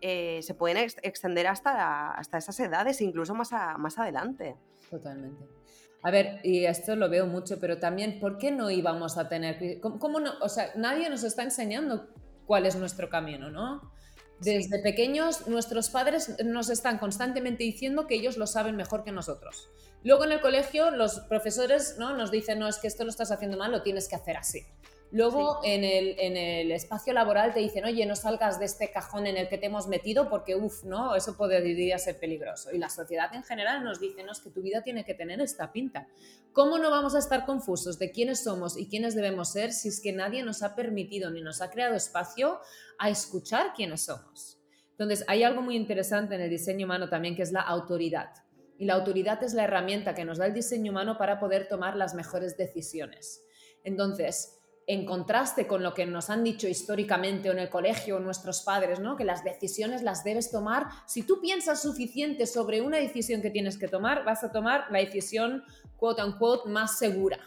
eh, 0.00 0.40
se 0.42 0.54
pueden 0.54 0.76
extender 0.76 1.46
hasta, 1.46 2.10
hasta 2.10 2.38
esas 2.38 2.60
edades, 2.60 3.00
incluso 3.00 3.34
más, 3.34 3.52
más 3.78 3.98
adelante. 3.98 4.56
Totalmente. 4.90 5.57
A 6.02 6.10
ver, 6.10 6.40
y 6.44 6.64
esto 6.64 6.94
lo 6.94 7.08
veo 7.08 7.26
mucho, 7.26 7.58
pero 7.58 7.78
también, 7.78 8.20
¿por 8.20 8.38
qué 8.38 8.50
no 8.50 8.70
íbamos 8.70 9.18
a 9.18 9.28
tener... 9.28 9.80
¿Cómo, 9.80 10.20
no? 10.20 10.32
O 10.40 10.48
sea, 10.48 10.70
nadie 10.76 11.10
nos 11.10 11.24
está 11.24 11.42
enseñando 11.42 12.08
cuál 12.46 12.66
es 12.66 12.76
nuestro 12.76 13.08
camino, 13.08 13.50
¿no? 13.50 13.92
Desde 14.40 14.78
pequeños, 14.78 15.48
nuestros 15.48 15.90
padres 15.90 16.36
nos 16.44 16.70
están 16.70 16.98
constantemente 16.98 17.64
diciendo 17.64 18.06
que 18.06 18.14
ellos 18.14 18.36
lo 18.36 18.46
saben 18.46 18.76
mejor 18.76 19.02
que 19.02 19.10
nosotros. 19.10 19.68
Luego 20.04 20.24
en 20.24 20.32
el 20.32 20.40
colegio, 20.40 20.92
los 20.92 21.20
profesores 21.20 21.96
¿no? 21.98 22.16
nos 22.16 22.30
dicen, 22.30 22.60
no, 22.60 22.68
es 22.68 22.78
que 22.78 22.86
esto 22.86 23.02
lo 23.02 23.10
estás 23.10 23.32
haciendo 23.32 23.58
mal, 23.58 23.72
lo 23.72 23.82
tienes 23.82 24.08
que 24.08 24.14
hacer 24.14 24.36
así. 24.36 24.64
Luego 25.10 25.60
en, 25.64 25.84
el, 25.84 26.16
en, 26.18 26.36
el, 26.36 26.70
espacio 26.70 27.14
laboral 27.14 27.54
te 27.54 27.60
dicen, 27.60 27.84
oye, 27.86 28.04
no 28.04 28.14
salgas 28.14 28.58
de 28.58 28.66
este 28.66 28.90
cajón 28.90 29.26
en 29.26 29.38
el 29.38 29.48
que 29.48 29.56
te 29.56 29.66
hemos 29.66 29.88
metido 29.88 30.28
porque, 30.28 30.54
uff, 30.54 30.84
¿no? 30.84 31.14
Eso 31.14 31.34
podría 31.34 31.98
ser 31.98 32.18
peligroso. 32.18 32.70
Y 32.72 32.78
la 32.78 32.90
sociedad 32.90 33.34
en 33.34 33.42
general 33.42 33.82
nos 33.82 34.00
dice, 34.00 34.22
no, 34.22 34.32
es 34.32 34.40
que 34.40 34.50
tu 34.50 34.60
vida 34.60 34.82
tiene 34.82 35.06
que 35.06 35.14
tener 35.14 35.40
esta 35.40 35.72
pinta. 35.72 36.08
¿Cómo 36.52 36.78
no 36.78 36.90
vamos 36.90 37.14
a 37.14 37.20
estar 37.20 37.46
confusos 37.46 37.98
de 37.98 38.10
quiénes 38.10 38.44
somos 38.44 38.76
y 38.76 38.88
quiénes 38.88 39.14
debemos 39.14 39.50
ser 39.50 39.72
si 39.72 39.88
es 39.88 40.00
que 40.00 40.12
nadie 40.12 40.42
nos 40.42 40.62
ha 40.62 40.74
permitido 40.74 41.30
ni 41.30 41.40
nos 41.40 41.62
ha 41.62 41.70
creado 41.70 41.94
espacio 41.94 42.60
a 42.98 43.08
escuchar 43.08 43.72
quiénes 43.74 44.02
somos? 44.02 44.58
Entonces, 44.90 45.24
hay 45.26 45.42
algo 45.42 45.62
muy 45.62 45.76
interesante 45.76 46.34
en 46.34 46.42
el 46.42 46.50
diseño 46.50 46.84
humano 46.84 47.08
también 47.08 47.34
que 47.34 47.42
es 47.42 47.52
la 47.52 47.60
autoridad. 47.60 48.30
Y 48.76 48.84
la 48.84 48.94
autoridad 48.94 49.42
es 49.42 49.54
la 49.54 49.64
herramienta 49.64 50.14
que 50.14 50.24
nos 50.24 50.36
da 50.36 50.46
el 50.46 50.54
diseño 50.54 50.92
humano 50.92 51.16
para 51.16 51.40
poder 51.40 51.66
tomar 51.66 51.96
las 51.96 52.14
mejores 52.14 52.58
decisiones. 52.58 53.42
Entonces, 53.84 54.57
en 54.88 55.04
contraste 55.04 55.66
con 55.66 55.82
lo 55.82 55.92
que 55.92 56.06
nos 56.06 56.30
han 56.30 56.42
dicho 56.42 56.66
históricamente 56.66 57.50
o 57.50 57.52
en 57.52 57.58
el 57.58 57.68
colegio 57.68 58.18
nuestros 58.20 58.62
padres, 58.62 59.00
¿no? 59.00 59.16
que 59.16 59.24
las 59.24 59.44
decisiones 59.44 60.02
las 60.02 60.24
debes 60.24 60.50
tomar, 60.50 60.86
si 61.06 61.22
tú 61.22 61.42
piensas 61.42 61.82
suficiente 61.82 62.46
sobre 62.46 62.80
una 62.80 62.96
decisión 62.96 63.42
que 63.42 63.50
tienes 63.50 63.78
que 63.78 63.86
tomar, 63.86 64.24
vas 64.24 64.42
a 64.44 64.50
tomar 64.50 64.86
la 64.90 65.00
decisión 65.00 65.62
quote 65.98 66.22
más 66.66 66.98
segura. 66.98 67.38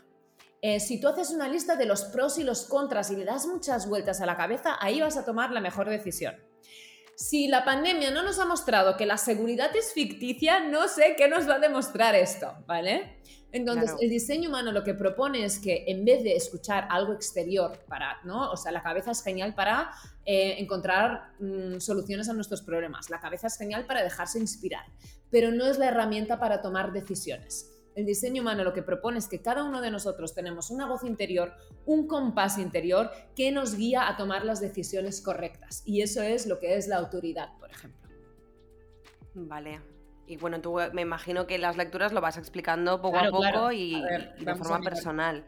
Eh, 0.61 0.79
si 0.79 1.01
tú 1.01 1.07
haces 1.07 1.31
una 1.31 1.47
lista 1.47 1.75
de 1.75 1.87
los 1.87 2.03
pros 2.03 2.37
y 2.37 2.43
los 2.43 2.67
contras 2.67 3.09
y 3.09 3.15
le 3.15 3.25
das 3.25 3.47
muchas 3.47 3.89
vueltas 3.89 4.21
a 4.21 4.27
la 4.27 4.37
cabeza, 4.37 4.77
ahí 4.79 5.01
vas 5.01 5.17
a 5.17 5.25
tomar 5.25 5.49
la 5.49 5.61
mejor 5.61 5.89
decisión. 5.89 6.35
si 7.15 7.47
la 7.47 7.65
pandemia 7.65 8.09
no 8.11 8.23
nos 8.23 8.39
ha 8.39 8.45
mostrado 8.45 8.97
que 8.97 9.05
la 9.05 9.17
seguridad 9.17 9.75
es 9.75 9.93
ficticia, 9.93 10.59
no 10.59 10.87
sé 10.87 11.15
qué 11.15 11.27
nos 11.27 11.47
va 11.47 11.55
a 11.55 11.59
demostrar 11.59 12.15
esto, 12.15 12.53
¿vale? 12.67 13.21
Entonces, 13.51 13.93
el 13.99 14.09
diseño 14.09 14.49
humano 14.49 14.71
lo 14.71 14.83
que 14.83 14.93
propone 14.93 15.43
es 15.43 15.59
que 15.59 15.83
en 15.87 16.05
vez 16.05 16.23
de 16.23 16.35
escuchar 16.35 16.87
algo 16.89 17.13
exterior 17.13 17.77
para, 17.87 18.21
¿no? 18.23 18.51
O 18.51 18.57
sea, 18.57 18.71
la 18.71 18.81
cabeza 18.81 19.11
es 19.11 19.21
genial 19.23 19.53
para 19.53 19.91
eh, 20.25 20.55
encontrar 20.59 21.33
mm, 21.39 21.79
soluciones 21.79 22.29
a 22.29 22.33
nuestros 22.33 22.61
problemas, 22.61 23.09
la 23.09 23.19
cabeza 23.19 23.47
es 23.47 23.57
genial 23.57 23.85
para 23.85 24.03
dejarse 24.03 24.39
inspirar, 24.39 24.85
pero 25.29 25.51
no 25.51 25.65
es 25.65 25.77
la 25.77 25.87
herramienta 25.87 26.39
para 26.39 26.61
tomar 26.61 26.93
decisiones. 26.93 27.67
El 27.93 28.05
diseño 28.05 28.41
humano 28.41 28.63
lo 28.63 28.73
que 28.73 28.83
propone 28.83 29.17
es 29.17 29.27
que 29.27 29.41
cada 29.41 29.65
uno 29.65 29.81
de 29.81 29.91
nosotros 29.91 30.33
tenemos 30.33 30.69
una 30.69 30.87
voz 30.87 31.03
interior, 31.03 31.53
un 31.85 32.07
compás 32.07 32.57
interior 32.57 33.11
que 33.35 33.51
nos 33.51 33.75
guía 33.75 34.07
a 34.07 34.15
tomar 34.15 34.45
las 34.45 34.61
decisiones 34.61 35.21
correctas. 35.21 35.83
Y 35.85 36.01
eso 36.01 36.21
es 36.21 36.47
lo 36.47 36.57
que 36.59 36.77
es 36.77 36.87
la 36.87 36.97
autoridad, 36.97 37.49
por 37.59 37.69
ejemplo. 37.69 38.09
Vale. 39.33 39.81
Y 40.31 40.37
bueno, 40.37 40.61
tú 40.61 40.77
me 40.93 41.01
imagino 41.01 41.45
que 41.45 41.57
las 41.57 41.75
lecturas 41.75 42.13
lo 42.13 42.21
vas 42.21 42.37
explicando 42.37 43.01
poco 43.01 43.19
a 43.19 43.29
poco 43.29 43.73
y, 43.73 44.01
de 44.39 44.55
forma 44.55 44.79
personal. 44.79 45.43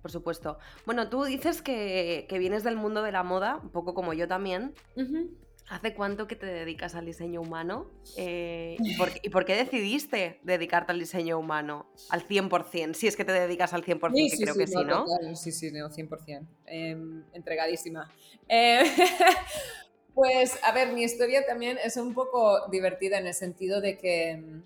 Por 0.00 0.10
supuesto. 0.10 0.58
Bueno, 0.84 1.08
tú 1.08 1.22
dices 1.22 1.62
que, 1.62 2.26
vienes 2.28 2.64
del 2.64 2.74
mundo 2.74 3.04
de 3.04 3.12
la 3.12 3.22
moda, 3.22 3.60
un 3.62 3.70
poco 3.70 3.94
como 3.94 4.12
yo 4.12 4.26
también. 4.26 4.74
¿Hace 5.68 5.94
cuánto 5.94 6.26
que 6.26 6.34
te 6.34 6.46
dedicas 6.46 6.96
al 6.96 7.06
diseño 7.06 7.40
humano? 7.40 7.86
Eh, 8.16 8.76
¿y, 8.80 9.30
por, 9.30 9.44
qué 9.46 9.54
decidiste 9.54 10.40
dedicarte 10.42 10.90
al 10.90 10.98
diseño 10.98 11.38
humano 11.38 11.86
al 12.10 12.26
100%? 12.26 12.94
Si 12.94 13.06
es 13.06 13.16
que 13.16 13.24
te 13.24 13.30
dedicas 13.30 13.72
al 13.72 13.84
100%, 13.84 14.30
que 14.30 14.36
creo 14.42 14.54
que 14.56 14.66
sí, 14.66 14.84
¿no? 14.84 15.06
sí, 15.36 15.52
sí, 15.52 15.70
no, 15.70 15.88
100%. 15.88 16.46
Em, 16.66 17.24
entregadísima. 17.32 18.10
Eh, 18.48 18.82
pues, 20.14 20.58
a 20.62 20.72
ver, 20.72 20.92
mi 20.92 21.02
historia 21.02 21.44
también 21.46 21.78
es 21.82 21.96
un 21.96 22.14
poco 22.14 22.68
divertida 22.68 23.18
en 23.18 23.26
el 23.26 23.34
sentido 23.34 23.80
de 23.80 23.98
que 23.98 24.62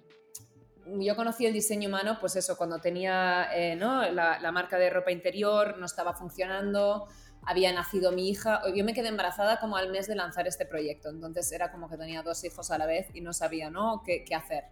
mm, 0.87 1.01
yo 1.01 1.17
conocí 1.17 1.47
el 1.47 1.53
diseño 1.53 1.89
humano, 1.89 2.19
pues 2.21 2.37
eso, 2.37 2.57
cuando 2.57 2.79
tenía 2.79 3.49
eh, 3.55 3.77
¿no? 3.77 4.09
la, 4.11 4.39
la 4.41 4.53
marca 4.53 4.79
de 4.79 4.91
ropa 4.91 5.11
interior, 5.11 5.79
no 5.79 5.87
estaba 5.87 6.15
funcionando 6.15 7.09
había 7.47 7.73
nacido 7.73 8.13
mi 8.13 8.29
hija. 8.29 8.61
Yo 8.75 8.85
me 8.85 8.93
quedé 8.93 9.09
embarazada 9.09 9.59
como 9.59 9.77
al 9.77 9.91
mes 9.91 10.07
de 10.07 10.17
lanzar 10.17 10.47
este 10.47 10.67
proyecto, 10.67 11.09
entonces 11.09 11.51
era 11.53 11.73
como 11.73 11.89
que 11.89 11.97
tenía 11.97 12.23
dos 12.23 12.45
hijos 12.45 12.71
a 12.71 12.79
la 12.79 12.87
vez 12.87 13.07
y 13.15 13.21
no 13.21 13.33
sabía 13.33 13.71
¿no? 13.71 14.03
¿Qué, 14.05 14.25
qué 14.25 14.35
hacer. 14.35 14.65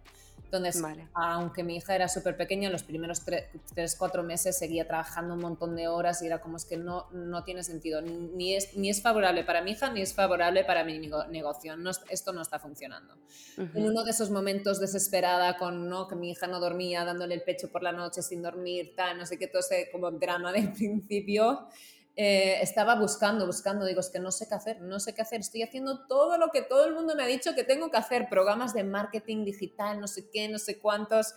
Entonces, 0.45 0.81
aunque 1.13 1.63
mi 1.63 1.75
hija 1.77 1.95
era 1.95 2.07
súper 2.07 2.37
pequeña, 2.37 2.69
los 2.69 2.83
primeros 2.83 3.23
tres, 3.25 3.95
cuatro 3.97 4.23
meses 4.23 4.57
seguía 4.57 4.87
trabajando 4.87 5.33
un 5.33 5.41
montón 5.41 5.75
de 5.75 5.87
horas 5.87 6.21
y 6.21 6.27
era 6.27 6.39
como 6.39 6.57
es 6.57 6.65
que 6.65 6.77
no, 6.77 7.07
no 7.11 7.43
tiene 7.43 7.63
sentido. 7.63 8.01
Ni 8.01 8.55
es, 8.55 8.75
ni 8.77 8.89
es 8.89 9.01
favorable 9.01 9.43
para 9.43 9.61
mi 9.61 9.71
hija 9.71 9.91
ni 9.91 10.01
es 10.01 10.13
favorable 10.13 10.63
para 10.63 10.83
mi 10.83 10.99
negocio. 10.99 11.75
No, 11.75 11.91
esto 12.09 12.31
no 12.31 12.41
está 12.41 12.59
funcionando. 12.59 13.15
En 13.57 13.85
uno 13.85 14.03
de 14.03 14.11
esos 14.11 14.29
momentos 14.29 14.79
desesperada 14.79 15.57
con 15.57 15.89
¿no? 15.89 16.07
que 16.07 16.15
mi 16.15 16.31
hija 16.31 16.47
no 16.47 16.59
dormía, 16.59 17.03
dándole 17.03 17.35
el 17.35 17.41
pecho 17.41 17.69
por 17.71 17.83
la 17.83 17.91
noche 17.91 18.21
sin 18.21 18.41
dormir, 18.41 18.93
tal, 18.95 19.17
no 19.17 19.25
sé 19.25 19.37
qué, 19.37 19.47
todo 19.47 19.59
ese 19.59 19.89
como 19.91 20.11
drama 20.11 20.51
del 20.53 20.71
principio. 20.73 21.67
Eh, 22.17 22.59
estaba 22.61 22.95
buscando, 22.95 23.45
buscando, 23.45 23.85
digo, 23.85 23.99
es 23.99 24.09
que 24.09 24.19
no 24.19 24.31
sé 24.31 24.47
qué 24.47 24.55
hacer, 24.55 24.81
no 24.81 24.99
sé 25.01 25.13
qué 25.13 25.21
hacer, 25.21 25.41
estoy 25.41 25.63
haciendo 25.63 26.07
todo 26.07 26.37
lo 26.37 26.49
que 26.49 26.61
todo 26.61 26.85
el 26.85 26.93
mundo 26.93 27.13
me 27.13 27.23
ha 27.23 27.27
dicho 27.27 27.53
que 27.55 27.65
tengo 27.65 27.91
que 27.91 27.97
hacer, 27.97 28.29
programas 28.29 28.73
de 28.73 28.85
marketing 28.85 29.43
digital, 29.43 29.99
no 29.99 30.07
sé 30.07 30.29
qué, 30.29 30.47
no 30.47 30.57
sé 30.57 30.79
cuántos. 30.79 31.33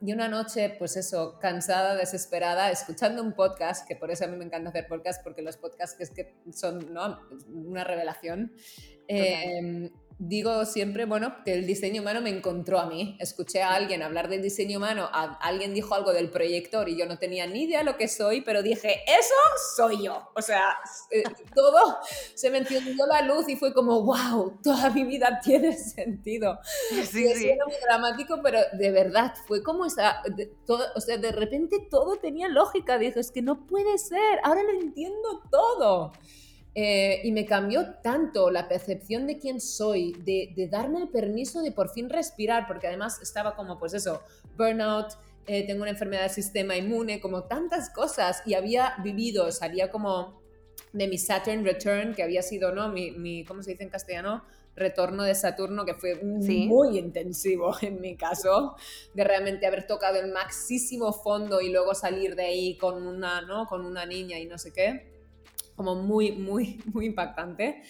y 0.00 0.12
una 0.12 0.26
noche, 0.26 0.74
pues 0.78 0.96
eso, 0.96 1.38
cansada, 1.40 1.94
desesperada, 1.94 2.70
escuchando 2.70 3.22
un 3.22 3.34
podcast, 3.34 3.86
que 3.86 3.94
por 3.94 4.10
eso 4.10 4.24
a 4.24 4.28
mí 4.28 4.36
me 4.36 4.44
encanta 4.44 4.70
hacer 4.70 4.88
podcast, 4.88 5.22
porque 5.22 5.42
los 5.42 5.56
podcasts 5.56 6.00
es 6.00 6.10
que 6.10 6.34
son 6.52 6.92
¿no? 6.92 7.20
una 7.48 7.84
revelación 7.84 8.52
digo 10.18 10.64
siempre, 10.64 11.04
bueno, 11.04 11.36
que 11.44 11.52
el 11.52 11.66
diseño 11.66 12.02
humano 12.02 12.20
me 12.20 12.30
encontró 12.30 12.80
a 12.80 12.86
mí. 12.86 13.16
Escuché 13.20 13.62
a 13.62 13.74
alguien 13.74 14.02
hablar 14.02 14.28
del 14.28 14.42
diseño 14.42 14.78
humano, 14.78 15.08
alguien 15.12 15.74
dijo 15.74 15.94
algo 15.94 16.12
del 16.12 16.30
proyector 16.30 16.88
y 16.88 16.96
yo 16.96 17.06
no 17.06 17.18
tenía 17.18 17.46
ni 17.46 17.64
idea 17.64 17.82
lo 17.82 17.96
que 17.96 18.08
soy, 18.08 18.40
pero 18.40 18.62
dije, 18.62 19.02
eso 19.06 19.34
soy 19.76 20.04
yo. 20.04 20.30
O 20.34 20.42
sea, 20.42 20.76
eh, 21.10 21.22
todo 21.54 21.98
se 22.34 22.50
me 22.50 22.58
encendió 22.58 23.06
la 23.06 23.22
luz 23.22 23.48
y 23.48 23.56
fue 23.56 23.72
como, 23.72 24.02
wow, 24.02 24.58
toda 24.62 24.90
mi 24.90 25.04
vida 25.04 25.40
tiene 25.44 25.76
sentido. 25.76 26.58
Sí, 26.90 27.04
sí. 27.34 27.48
Era 27.48 27.64
muy 27.64 27.76
dramático, 27.82 28.40
pero 28.42 28.60
de 28.72 28.90
verdad, 28.90 29.34
fue 29.46 29.62
como 29.62 29.86
esa, 29.86 30.22
todo, 30.66 30.84
o 30.94 31.00
sea, 31.00 31.16
de 31.16 31.32
repente 31.32 31.86
todo 31.90 32.16
tenía 32.16 32.48
lógica. 32.48 32.98
Dije, 32.98 33.20
es 33.20 33.30
que 33.30 33.42
no 33.42 33.66
puede 33.66 33.98
ser, 33.98 34.40
ahora 34.42 34.62
lo 34.62 34.72
entiendo 34.72 35.42
todo. 35.50 36.12
Eh, 36.80 37.22
y 37.24 37.32
me 37.32 37.44
cambió 37.44 37.94
tanto 38.04 38.52
la 38.52 38.68
percepción 38.68 39.26
de 39.26 39.36
quién 39.40 39.60
soy, 39.60 40.12
de, 40.12 40.68
darme 40.70 41.00
el 41.00 41.08
permiso 41.08 41.60
de 41.60 41.72
por 41.72 41.88
fin 41.88 42.08
respirar, 42.08 42.68
porque 42.68 42.86
además 42.86 43.20
estaba 43.20 43.56
como, 43.56 43.80
pues 43.80 43.94
eso, 43.94 44.22
burnout, 44.56 45.06
eh, 45.48 45.66
tengo 45.66 45.82
una 45.82 45.90
enfermedad 45.90 46.22
del 46.22 46.30
sistema 46.30 46.76
inmune, 46.76 47.18
como 47.18 47.42
tantas 47.42 47.90
cosas, 47.90 48.42
y 48.46 48.54
había 48.54 48.94
vivido, 49.02 49.50
salía 49.50 49.90
como 49.90 50.40
de 50.92 51.08
mi 51.08 51.18
Saturn 51.18 51.64
Return, 51.64 52.14
que 52.14 52.22
había 52.22 52.42
sido, 52.42 52.72
¿no? 52.72 52.92
Mi, 52.92 53.10
mi 53.10 53.44
¿cómo 53.44 53.60
se 53.64 53.72
dice 53.72 53.82
en 53.82 53.90
castellano? 53.90 54.44
retorno 54.76 55.24
de 55.24 55.34
Saturno 55.34 55.84
que 55.84 55.94
fue 55.94 56.14
muy 56.22 56.98
intensivo 56.98 57.74
en 57.82 58.00
mi 58.00 58.16
caso, 58.16 58.76
de 59.14 59.24
realmente 59.24 59.66
haber 59.66 59.88
tocado 59.88 60.20
el 60.20 60.30
maxísimo 60.30 61.12
fondo 61.12 61.60
y 61.60 61.70
luego 61.70 61.96
salir 61.96 62.36
de 62.36 62.44
ahí 62.44 62.78
con 62.78 63.04
una, 63.04 63.40
¿no? 63.40 63.66
con 63.66 63.84
una 63.84 64.06
niña 64.06 64.38
y 64.38 64.46
no 64.46 64.56
sé 64.56 64.72
qué 64.72 65.17
como 65.78 65.94
muy, 65.94 66.32
muy, 66.32 66.82
muy 66.92 67.06
impactante. 67.06 67.82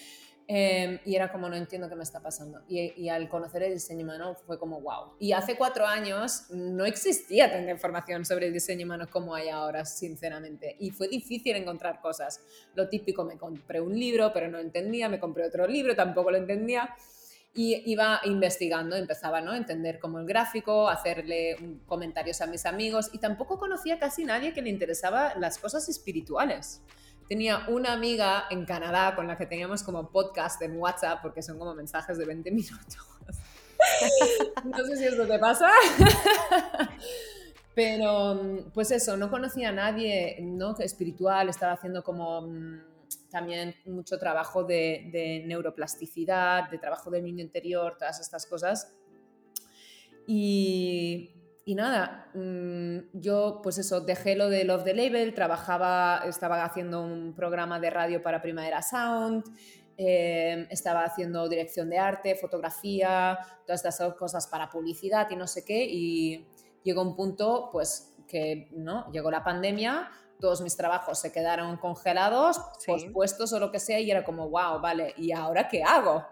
Em, 0.50 0.98
y 1.04 1.14
era 1.14 1.30
como, 1.30 1.46
no 1.48 1.56
entiendo 1.56 1.90
qué 1.90 1.96
me 1.96 2.02
está 2.02 2.20
pasando. 2.20 2.62
Y, 2.68 3.08
al 3.08 3.28
conocer 3.28 3.62
el 3.64 3.74
diseño 3.74 4.04
humano 4.04 4.34
fue 4.46 4.58
como, 4.58 4.80
wow. 4.80 5.16
Y 5.18 5.32
hace 5.32 5.56
cuatro 5.56 5.86
años 5.86 6.44
no 6.50 6.86
existía 6.86 7.50
tanta 7.50 7.70
información 7.70 8.24
sobre 8.24 8.46
el 8.46 8.52
diseño 8.52 8.86
humano 8.86 9.06
como 9.10 9.34
hay 9.34 9.48
ahora, 9.48 9.84
sinceramente. 9.84 10.76
Y 10.78 10.90
fue 10.90 11.08
difícil 11.08 11.56
encontrar 11.56 12.00
cosas. 12.00 12.40
Lo 12.74 12.88
típico, 12.88 13.24
me 13.24 13.36
compré 13.36 13.80
un 13.80 13.98
libro, 13.98 14.30
pero 14.32 14.48
no 14.48 14.58
entendía, 14.58 15.08
me 15.08 15.18
compré 15.18 15.46
otro 15.46 15.66
libro, 15.66 15.94
tampoco 15.94 16.30
lo 16.30 16.38
entendía. 16.38 16.94
Y 17.54 17.90
iba 17.90 18.20
investigando, 18.24 18.96
empezaba 18.96 19.40
¿no? 19.40 19.52
a 19.52 19.56
entender 19.56 19.98
como 19.98 20.18
el 20.18 20.26
gráfico, 20.26 20.88
hacerle 20.88 21.56
comentarios 21.86 22.40
a 22.40 22.46
mis 22.46 22.64
amigos 22.64 23.10
y 23.12 23.18
tampoco 23.18 23.58
conocía 23.58 23.98
casi 23.98 24.24
nadie 24.24 24.52
que 24.52 24.62
le 24.62 24.70
interesaba 24.70 25.34
las 25.34 25.58
cosas 25.58 25.88
espirituales 25.88 26.82
tenía 27.28 27.66
una 27.68 27.92
amiga 27.92 28.44
en 28.50 28.64
Canadá 28.64 29.14
con 29.14 29.26
la 29.26 29.36
que 29.36 29.46
teníamos 29.46 29.82
como 29.82 30.10
podcast 30.10 30.60
en 30.62 30.78
WhatsApp, 30.78 31.20
porque 31.22 31.42
son 31.42 31.58
como 31.58 31.74
mensajes 31.74 32.16
de 32.18 32.24
20 32.24 32.50
minutos. 32.52 32.96
no 34.64 34.84
sé 34.86 34.96
si 34.96 35.04
esto 35.04 35.26
te 35.26 35.38
pasa. 35.38 35.70
Pero, 37.74 38.64
pues 38.74 38.90
eso, 38.90 39.16
no 39.16 39.30
conocía 39.30 39.68
a 39.68 39.72
nadie 39.72 40.38
¿no? 40.40 40.76
espiritual, 40.78 41.48
estaba 41.48 41.74
haciendo 41.74 42.02
como 42.02 42.42
mm, 42.42 42.80
también 43.30 43.76
mucho 43.84 44.18
trabajo 44.18 44.64
de, 44.64 45.08
de 45.12 45.44
neuroplasticidad, 45.46 46.70
de 46.70 46.78
trabajo 46.78 47.10
del 47.10 47.22
niño 47.22 47.44
interior, 47.44 47.96
todas 47.96 48.20
estas 48.20 48.46
cosas. 48.46 48.92
Y, 50.26 51.30
y 51.68 51.74
nada, 51.74 52.30
mm, 52.32 53.10
yo 53.20 53.60
pues 53.62 53.76
eso, 53.76 54.00
dejé 54.00 54.36
lo 54.36 54.48
de 54.48 54.64
Love 54.64 54.84
the 54.84 54.94
Label, 54.94 55.34
trabajaba, 55.34 56.22
estaba 56.24 56.64
haciendo 56.64 57.02
un 57.02 57.34
programa 57.34 57.78
de 57.78 57.90
radio 57.90 58.22
para 58.22 58.40
Primavera 58.40 58.80
Sound, 58.80 59.44
em, 59.98 60.66
estaba 60.70 61.04
haciendo 61.04 61.46
dirección 61.46 61.90
de 61.90 61.98
arte, 61.98 62.36
fotografía, 62.36 63.38
todas 63.66 63.84
estas 63.84 64.14
cosas 64.14 64.46
para 64.46 64.70
publicidad 64.70 65.28
y 65.28 65.36
no 65.36 65.46
sé 65.46 65.62
qué, 65.62 65.84
y 65.84 66.48
llegó 66.82 67.02
un 67.02 67.14
punto 67.14 67.68
pues 67.70 68.16
que, 68.26 68.70
¿no? 68.72 69.12
Llegó 69.12 69.30
la 69.30 69.44
pandemia, 69.44 70.08
todos 70.40 70.62
mis 70.62 70.74
trabajos 70.74 71.18
se 71.18 71.32
quedaron 71.32 71.76
congelados, 71.76 72.62
pospuestos 72.86 73.52
o 73.52 73.60
lo 73.60 73.70
que 73.70 73.78
sea, 73.78 74.00
y 74.00 74.10
era 74.10 74.24
como, 74.24 74.48
wow, 74.48 74.80
vale, 74.80 75.12
¿y 75.18 75.32
ahora 75.32 75.68
qué 75.68 75.82
hago? 75.82 76.24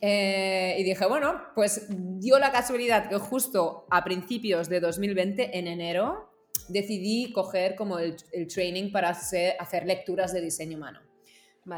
Eh, 0.00 0.76
y 0.78 0.84
dije, 0.84 1.06
bueno, 1.06 1.42
pues 1.54 1.86
dio 1.88 2.38
la 2.38 2.50
casualidad 2.50 3.08
que 3.08 3.18
justo 3.18 3.86
a 3.90 4.02
principios 4.02 4.68
de 4.68 4.80
2020, 4.80 5.58
en 5.58 5.66
enero, 5.66 6.30
decidí 6.68 7.32
coger 7.32 7.76
como 7.76 7.98
el, 7.98 8.16
training 8.48 8.92
para 8.92 9.10
hacer, 9.10 9.56
hacer, 9.58 9.86
lecturas 9.86 10.32
de 10.32 10.40
diseño 10.40 10.76
humano. 10.76 11.00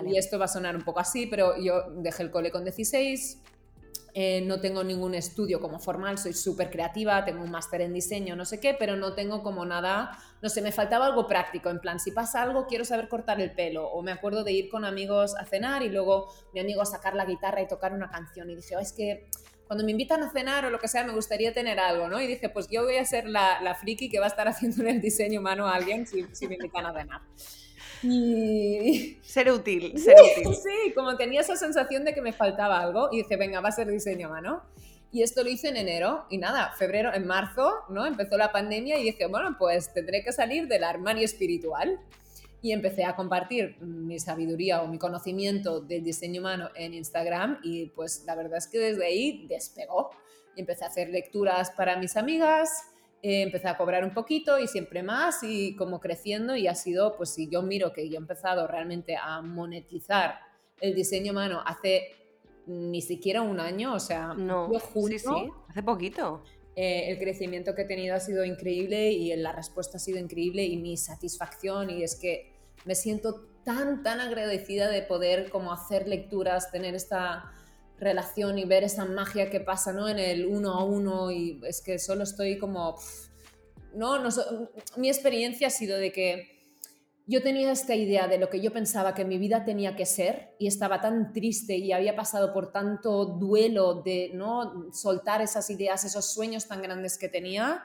Y 0.07 0.17
esto 0.17 0.39
va 0.39 0.47
a 0.47 0.49
sonar 0.49 0.77
un 0.77 0.85
poco 0.85 1.01
así, 1.01 1.27
pero 1.27 1.61
yo 1.61 1.91
dejé 1.97 2.23
el 2.23 2.31
cole 2.31 2.51
con 2.51 2.65
16, 2.65 3.43
eh, 4.15 4.43
no 4.43 4.61
tengo 4.61 4.85
ningún 4.85 5.15
estudio 5.15 5.61
como 5.61 5.79
formal, 5.79 6.19
soy 6.19 6.35
súper 6.35 6.71
creativa, 6.71 7.25
tengo 7.25 7.43
un 7.43 7.51
máster 7.51 7.81
en 7.81 7.95
diseño, 7.95 8.37
no 8.37 8.45
sé 8.45 8.61
qué, 8.61 8.75
pero 8.79 8.97
no 8.97 9.15
tengo 9.15 9.43
como 9.43 9.65
nada, 9.65 10.19
no 10.43 10.49
sé, 10.51 10.61
me 10.61 10.71
faltaba 10.71 11.07
algo 11.07 11.27
práctico, 11.27 11.71
en 11.71 11.81
plan, 11.81 11.99
si 11.99 12.11
pasa 12.11 12.43
algo, 12.43 12.67
quiero 12.67 12.85
saber 12.85 13.09
cortar 13.09 13.41
el 13.41 13.53
pelo, 13.53 13.87
o 13.89 14.03
me 14.03 14.13
acuerdo 14.13 14.45
de 14.45 14.53
ir 14.53 14.69
con 14.69 14.85
amigos 14.85 15.35
a 15.37 15.47
cenar 15.47 15.83
y 15.83 15.89
luego 15.89 16.33
mi 16.53 16.61
amigo 16.61 16.83
a 16.83 16.87
sacar 16.87 17.15
la 17.15 17.25
guitarra 17.25 17.63
y 17.63 17.69
tocar 17.69 17.95
una 17.95 18.11
canción, 18.11 18.51
y 18.51 18.57
dije, 18.57 18.77
oh, 18.77 18.81
es 18.81 18.93
que 18.93 19.29
cuando 19.67 19.87
me 19.87 19.93
invitan 19.93 20.23
a 20.23 20.31
cenar 20.31 20.67
o 20.67 20.71
lo 20.71 20.79
que 20.79 20.89
sea, 20.89 21.03
me 21.05 21.15
gustaría 21.15 21.55
tener 21.55 21.81
algo, 21.81 22.07
¿no? 22.07 22.21
Y 22.21 22.27
dije, 22.27 22.51
pues 22.51 22.69
yo 22.69 22.85
voy 22.85 22.97
a 22.97 23.05
ser 23.07 23.27
la, 23.27 23.63
la 23.63 23.75
friki 23.75 24.11
que 24.11 24.19
va 24.19 24.27
a 24.27 24.29
estar 24.29 24.47
haciendo 24.49 24.87
el 24.87 25.01
diseño 25.01 25.41
humano 25.41 25.67
a 25.67 25.75
alguien 25.75 26.07
si, 26.07 26.27
si 26.33 26.47
me 26.47 26.57
invitan 26.57 26.85
a 26.85 26.93
cenar. 26.93 27.23
Y... 28.03 29.19
Ser 29.23 29.51
útil, 29.51 29.99
ser 29.99 30.17
útil. 30.21 30.55
Sí, 30.55 30.93
como 30.95 31.17
tenía 31.17 31.41
esa 31.41 31.57
sensación 31.57 32.05
de 32.05 32.15
que 32.15 32.23
me 32.23 32.33
faltaba 32.33 32.81
algo 32.81 33.09
y 33.13 33.19
dije, 33.19 33.37
venga, 33.37 33.61
va 33.61 33.69
a 33.69 33.73
ser 33.73 33.89
diseño 33.89 34.29
a 34.29 34.31
mano. 34.31 34.63
Y 35.13 35.23
esto 35.23 35.45
lo 35.45 35.51
hice 35.51 35.69
en 35.69 35.77
enero 35.77 36.25
y 36.31 36.39
nada, 36.39 36.73
febrero, 36.73 37.13
en 37.13 37.27
marzo, 37.27 37.71
¿no? 37.91 38.07
Empezó 38.07 38.39
la 38.39 38.51
pandemia 38.51 38.99
y 38.99 39.05
dije, 39.05 39.27
bueno, 39.27 39.57
pues 39.59 39.93
tendré 39.93 40.25
que 40.25 40.33
salir 40.33 40.69
del 40.69 40.85
armario 40.85 41.25
espiritual. 41.25 42.01
Y 42.63 42.71
empecé 42.73 43.05
a 43.05 43.17
compartir 43.17 43.77
mi 43.81 44.21
sabiduría 44.21 44.83
o 44.83 44.87
mi 44.87 44.97
conocimiento 44.97 45.81
del 45.81 46.05
diseño 46.05 46.41
humano 46.41 46.71
en 46.77 46.95
Instagram 46.95 47.59
y 47.65 47.87
pues 47.87 48.23
la 48.25 48.37
verdad 48.37 48.59
es 48.59 48.69
que 48.69 48.79
desde 48.79 49.05
ahí 49.05 49.47
despegó. 49.49 50.11
Y 50.55 50.61
empecé 50.61 50.85
a 50.85 50.89
hacer 50.89 51.09
lecturas 51.09 51.73
para 51.73 51.97
mis 51.97 52.17
amigas, 52.17 52.92
eh, 53.25 53.43
empecé 53.43 53.69
a 53.69 53.77
cobrar 53.77 54.03
un 54.05 54.13
poquito 54.13 54.59
y 54.59 54.67
siempre 54.67 55.05
más 55.05 55.45
y 55.45 55.77
como 55.77 56.01
creciendo 56.01 56.57
y 56.57 56.67
ha 56.67 56.75
sido, 56.75 57.17
pues 57.17 57.31
si 57.31 57.49
yo 57.49 57.63
miro 57.63 57.93
que 57.93 58.09
yo 58.09 58.15
he 58.15 58.19
empezado 58.19 58.67
realmente 58.67 59.17
a 59.17 59.41
monetizar 59.43 60.41
el 60.81 60.93
diseño 60.93 61.31
humano 61.31 61.63
hace 61.65 62.17
ni 62.67 63.01
siquiera 63.01 63.43
un 63.43 63.61
año, 63.61 63.95
o 63.95 64.01
sea, 64.01 64.35
no, 64.35 64.69
sí, 64.93 65.19
sí, 65.21 65.51
hace 65.69 65.83
poquito. 65.85 66.43
Eh, 66.75 67.11
el 67.13 67.19
crecimiento 67.19 67.77
que 67.77 67.83
he 67.83 67.85
tenido 67.85 68.17
ha 68.17 68.21
sido 68.21 68.45
increíble 68.45 69.13
y 69.13 69.35
la 69.37 69.53
respuesta 69.53 69.99
ha 69.99 70.01
sido 70.01 70.19
increíble 70.19 70.65
y 70.65 70.77
mi 70.79 70.97
satisfacción 70.97 71.91
y 71.91 72.03
es 72.03 72.17
que 72.17 72.57
me 72.85 72.97
siento 72.97 73.47
tan, 73.65 74.03
tan 74.03 74.21
agradecida 74.21 74.89
de 74.89 75.03
poder 75.03 75.49
como 75.51 75.73
hacer 75.73 76.09
lecturas, 76.09 76.73
tener 76.73 76.97
esta 76.97 77.53
relación 77.99 78.59
y 78.59 78.65
ver 78.65 78.85
esa 78.85 79.05
magia 79.05 79.51
que 79.51 79.61
pasa 79.61 79.93
¿no? 79.93 80.09
en 80.09 80.19
el 80.19 80.47
uno 80.47 80.73
a 80.73 80.85
uno 80.85 81.31
y 81.31 81.61
es 81.65 81.81
que 81.83 81.99
solo 81.99 82.25
estoy 82.25 82.59
como... 82.59 82.97
no, 83.95 84.19
no, 84.19 84.29
mi 84.97 85.09
experiencia 85.09 85.69
ha 85.69 85.71
sido 85.71 85.99
de 85.99 86.13
que 86.13 86.53
yo 87.27 87.41
tenía 87.41 87.71
esta 87.71 87.95
idea 87.95 88.27
de 88.27 88.37
lo 88.37 88.51
que 88.51 88.61
yo 88.61 88.73
pensaba 88.73 89.15
que 89.15 89.25
mi 89.25 89.39
vida 89.39 89.65
tenía 89.65 89.95
que 89.95 90.07
ser 90.07 90.57
y 90.59 90.67
estaba 90.67 91.01
tan 91.01 91.33
triste 91.33 91.77
y 91.77 91.93
había 91.93 92.17
pasado 92.17 92.53
por 92.53 92.73
tanto 92.73 93.25
duelo 93.25 94.03
de 94.03 94.33
no 94.35 94.93
soltar 94.93 95.41
esas 95.41 95.71
ideas, 95.71 96.05
esos 96.05 96.33
sueños 96.33 96.67
tan 96.67 96.83
grandes 96.83 97.19
que 97.19 97.29
tenía 97.29 97.85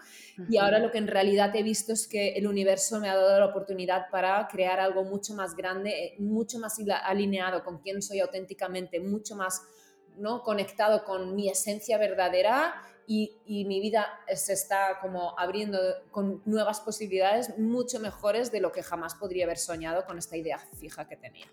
y 0.49 0.57
ahora 0.57 0.79
lo 0.79 0.91
que 0.91 0.97
en 0.97 1.07
realidad 1.07 1.55
he 1.55 1.61
visto 1.61 1.93
es 1.93 2.07
que 2.07 2.29
el 2.29 2.47
universo 2.47 2.99
me 2.99 3.09
ha 3.09 3.15
dado 3.15 3.39
la 3.39 3.45
oportunidad 3.45 4.09
para 4.11 4.47
crear 4.47 4.79
algo 4.79 5.03
mucho 5.03 5.35
más 5.35 5.55
grande, 5.55 5.91
eh, 5.91 6.15
mucho 6.19 6.57
más 6.57 6.77
alineado 7.03 7.63
con 7.63 7.79
quién 7.79 8.01
soy 8.01 8.19
auténticamente, 8.19 8.99
mucho 8.99 9.35
más 9.35 9.61
¿no? 10.17 10.43
conectado 10.43 11.03
con 11.03 11.35
mi 11.35 11.49
esencia 11.49 11.97
verdadera 11.97 12.81
y, 13.07 13.65
mi 13.65 13.79
vida 13.79 14.19
se 14.35 14.53
está 14.53 14.99
como 15.01 15.39
abriendo 15.39 15.79
con 16.11 16.41
nuevas 16.45 16.81
posibilidades 16.81 17.57
mucho 17.57 17.99
mejores 17.99 18.51
de 18.51 18.59
lo 18.59 18.71
que 18.73 18.83
jamás 18.83 19.15
podría 19.15 19.45
haber 19.45 19.57
soñado 19.57 20.05
con 20.05 20.17
esta 20.17 20.35
idea 20.35 20.59
fija 20.59 21.07
que 21.07 21.15
tenía. 21.15 21.47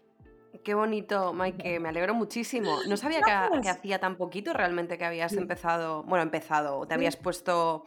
Qué 0.65 0.75
bonito, 0.75 1.33
Mike, 1.33 1.79
me 1.79 1.89
alegro 1.91 2.15
muchísimo. 2.15 2.79
No 2.89 2.97
sabía 2.97 3.21
que, 3.23 3.69
hacía 3.69 3.99
tan 3.99 4.17
poquito 4.17 4.53
realmente 4.53 4.99
que 4.99 5.05
habías 5.05 5.33
empezado, 5.35 6.03
bueno, 6.05 6.23
empezado, 6.23 6.87
te 6.87 6.95
habías 6.95 7.17
puesto 7.17 7.85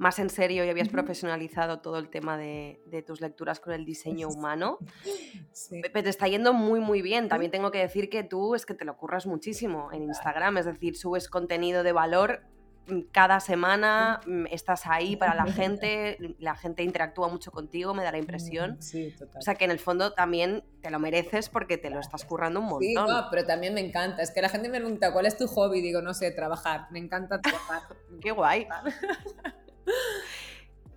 más 0.00 0.18
en 0.18 0.30
serio 0.30 0.64
y 0.64 0.68
habías 0.68 0.88
profesionalizado 0.88 1.80
todo 1.80 1.98
el 1.98 2.08
tema 2.08 2.36
de, 2.36 2.80
tus 3.06 3.20
lecturas 3.20 3.60
con 3.60 3.72
el 3.72 3.84
diseño 3.84 4.28
humano. 4.28 4.78
Sí. 5.52 5.80
Pero 5.82 6.04
te 6.04 6.10
está 6.10 6.26
yendo 6.28 6.52
muy, 6.52 6.80
muy 6.80 7.02
bien. 7.02 7.28
También 7.28 7.50
tengo 7.50 7.70
que 7.70 7.78
decir 7.78 8.08
que 8.08 8.22
tú 8.22 8.54
es 8.54 8.64
que 8.64 8.72
te 8.72 8.84
lo 8.84 8.96
curras 8.96 9.26
muchísimo 9.26 9.90
en 9.92 10.04
Instagram, 10.04 10.58
es 10.58 10.64
decir, 10.64 10.96
subes 10.96 11.28
contenido 11.28 11.82
de 11.82 11.92
valor 11.92 12.42
Mm, 12.90 13.02
cada 13.12 13.40
semana 13.40 14.20
mm, 14.26 14.46
estás 14.50 14.86
ahí 14.86 15.16
para 15.16 15.34
la 15.34 15.44
gente, 15.52 16.18
la 16.38 16.54
gente 16.56 16.82
interactúa 16.82 17.28
mucho 17.28 17.50
contigo, 17.50 17.94
me 17.94 18.02
da 18.02 18.12
la 18.12 18.18
impresión. 18.18 18.78
O 19.36 19.42
sea 19.42 19.54
que 19.54 19.64
en 19.64 19.70
el 19.70 19.78
fondo 19.78 20.12
también 20.12 20.64
te 20.82 20.90
lo 20.90 20.98
mereces 20.98 21.48
porque 21.48 21.78
te 21.78 21.90
lo 21.90 22.00
estás 22.00 22.24
currando 22.24 22.60
un 22.60 22.66
montón. 22.66 23.08
Sí, 23.08 23.14
pero 23.30 23.46
también 23.46 23.74
me 23.74 23.80
encanta. 23.80 24.22
Es 24.22 24.30
que 24.30 24.42
la 24.42 24.48
gente 24.48 24.68
me 24.68 24.78
pregunta, 24.78 25.12
¿cuál 25.12 25.26
es 25.26 25.36
tu 25.36 25.46
hobby? 25.46 25.80
Digo, 25.80 26.02
no 26.02 26.14
sé, 26.14 26.30
trabajar. 26.30 26.86
Me 26.90 26.98
encanta 26.98 27.40
trabajar. 27.40 27.82
Qué 28.20 28.32
guay. 28.32 28.66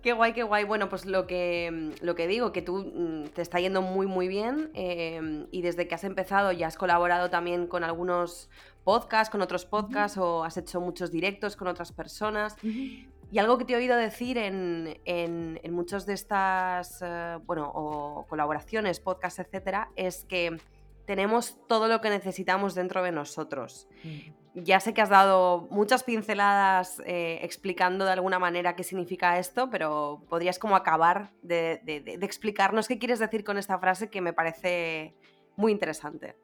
Qué 0.04 0.12
guay, 0.12 0.34
qué 0.34 0.42
guay. 0.42 0.64
Bueno, 0.64 0.90
pues 0.90 1.06
lo 1.06 1.26
que, 1.26 1.70
mm, 1.72 2.04
lo 2.04 2.14
que 2.14 2.26
digo, 2.26 2.52
que 2.52 2.60
tú 2.60 2.92
mm, 2.94 3.28
te 3.28 3.40
está 3.40 3.58
yendo 3.58 3.80
muy, 3.80 4.06
muy 4.06 4.28
bien 4.28 4.70
em, 4.74 5.46
y 5.50 5.62
desde 5.62 5.88
que 5.88 5.94
has 5.94 6.04
empezado 6.04 6.52
ya 6.52 6.66
has 6.66 6.76
colaborado 6.76 7.30
también 7.30 7.66
con 7.66 7.84
algunos 7.84 8.50
podcasts, 8.84 9.30
con 9.30 9.40
otros 9.40 9.64
podcasts 9.64 10.18
o 10.18 10.44
has 10.44 10.58
hecho 10.58 10.78
muchos 10.78 11.10
directos 11.10 11.56
con 11.56 11.68
otras 11.68 11.90
personas. 11.90 12.54
Y 12.62 13.38
algo 13.38 13.56
que 13.56 13.64
te 13.64 13.72
he 13.72 13.76
oído 13.76 13.96
decir 13.96 14.36
en, 14.36 15.00
en, 15.06 15.58
muchas 15.72 16.04
de 16.04 16.12
estas, 16.12 17.00
eh, 17.00 17.38
bueno, 17.46 17.72
o 17.74 18.26
colaboraciones, 18.28 19.00
podcasts, 19.00 19.38
etcétera, 19.38 19.88
es 19.96 20.26
que 20.26 20.58
tenemos 21.06 21.56
todo 21.66 21.88
lo 21.88 22.02
que 22.02 22.10
necesitamos 22.10 22.74
dentro 22.74 23.02
de 23.02 23.10
nosotros. 23.10 23.88
Mm. 24.04 24.43
Ya 24.54 24.78
sé 24.78 24.94
que 24.94 25.02
has 25.02 25.08
dado 25.08 25.66
muchas 25.70 26.04
pinceladas 26.04 27.00
eh, 27.06 27.40
explicando 27.42 28.04
de 28.04 28.12
alguna 28.12 28.38
manera 28.38 28.76
qué 28.76 28.84
significa 28.84 29.38
esto, 29.38 29.68
pero 29.68 30.24
podrías 30.28 30.60
como 30.60 30.76
acabar 30.76 31.32
de, 31.42 31.80
explicarnos 32.22 32.86
qué 32.86 32.98
quieres 32.98 33.18
decir 33.18 33.42
con 33.42 33.58
esta 33.58 33.78
frase 33.80 34.10
que 34.10 34.20
me 34.20 34.32
parece 34.32 35.14
muy 35.56 35.72
interesante. 35.72 36.36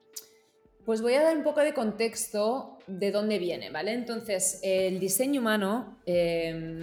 Pues 0.84 1.02
voy 1.02 1.14
a 1.14 1.22
dar 1.22 1.36
un 1.36 1.44
poco 1.44 1.60
de 1.60 1.72
contexto 1.72 2.78
de 2.88 3.12
dónde 3.12 3.38
viene, 3.38 3.70
¿vale? 3.70 3.92
Entonces, 3.92 4.58
el 4.64 4.98
diseño 4.98 5.40
humano 5.40 5.98
em, 6.04 6.80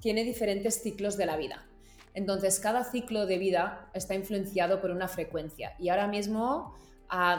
tiene 0.00 0.22
diferentes 0.22 0.80
ciclos 0.80 1.16
de 1.16 1.26
la 1.26 1.36
vida. 1.36 1.66
Entonces, 2.14 2.60
cada 2.60 2.84
ciclo 2.84 3.26
de 3.26 3.38
vida 3.38 3.90
está 3.94 4.14
influenciado 4.14 4.80
por 4.80 4.92
una 4.92 5.08
frecuencia. 5.08 5.74
Y 5.80 5.88
ahora 5.88 6.06
mismo 6.06 6.76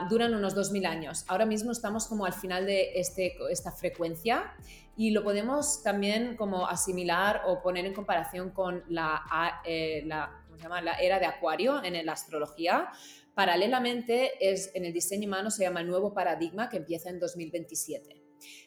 duran 0.10 0.34
unos 0.36 0.56
2.000 0.56 0.86
años. 0.86 1.26
Ahora 1.28 1.46
mismo 1.46 1.72
estamos 1.72 2.08
como 2.08 2.26
al 2.26 2.34
final 2.34 2.66
de 2.66 2.92
este, 2.96 3.36
esta 3.50 3.72
frecuencia 3.72 4.54
y 4.96 5.12
lo 5.12 5.24
podemos 5.24 5.82
también 5.82 6.36
como 6.36 6.68
asimilar 6.68 7.42
o 7.48 7.62
poner 7.62 7.86
en 7.86 7.94
comparación 7.94 8.52
con 8.52 8.84
la, 8.90 9.24
eh, 9.66 10.04
la, 10.06 10.44
la 10.82 10.94
era 10.94 11.20
de 11.20 11.26
Acuario 11.26 11.84
en 11.84 12.06
la 12.06 12.12
astrología. 12.12 12.90
Paralelamente, 13.34 14.34
es, 14.40 14.70
en 14.76 14.86
el 14.86 14.94
diseño 14.94 15.28
humano 15.28 15.50
se 15.50 15.64
llama 15.64 15.82
el 15.82 15.88
nuevo 15.88 16.14
paradigma 16.14 16.70
que 16.70 16.78
empieza 16.78 17.10
en 17.10 17.20
2027. 17.20 18.22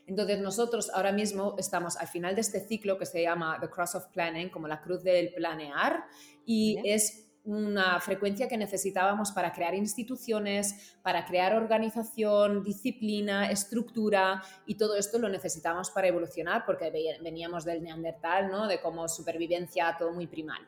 Entonces 0.07 0.41
nosotros 0.41 0.91
ahora 0.93 1.13
mismo 1.13 1.55
estamos 1.59 1.97
al 1.97 2.09
final 2.09 2.35
de 2.35 2.41
este 2.41 2.61
ciclo 2.61 2.99
que 2.99 3.07
se 3.07 3.23
llama 3.23 3.59
The 3.61 3.69
Cross 3.69 3.95
of 3.95 4.07
Planning, 4.09 4.49
como 4.49 4.67
la 4.67 4.81
cruz 4.81 5.03
del 5.03 5.33
planear, 5.35 6.05
y 6.45 6.79
es 6.85 7.26
una 7.47 8.01
frecuencia 8.01 8.49
que 8.49 8.57
necesitábamos 8.57 9.33
para 9.33 9.53
crear 9.53 9.75
instituciones, 9.75 10.97
para 11.03 11.25
crear 11.25 11.55
organización, 11.55 12.63
disciplina, 12.63 13.51
estructura 13.51 14.43
y 14.67 14.75
todo 14.75 14.97
esto 14.97 15.19
lo 15.19 15.29
necesitábamos 15.29 15.91
para 15.91 16.09
evolucionar 16.09 16.65
porque 16.67 16.91
veníamos 17.23 17.65
del 17.65 17.83
neandertal, 17.83 18.51
¿no? 18.51 18.67
de 18.67 18.81
como 18.81 19.09
supervivencia, 19.09 19.95
todo 19.97 20.13
muy 20.13 20.27
primal. 20.27 20.61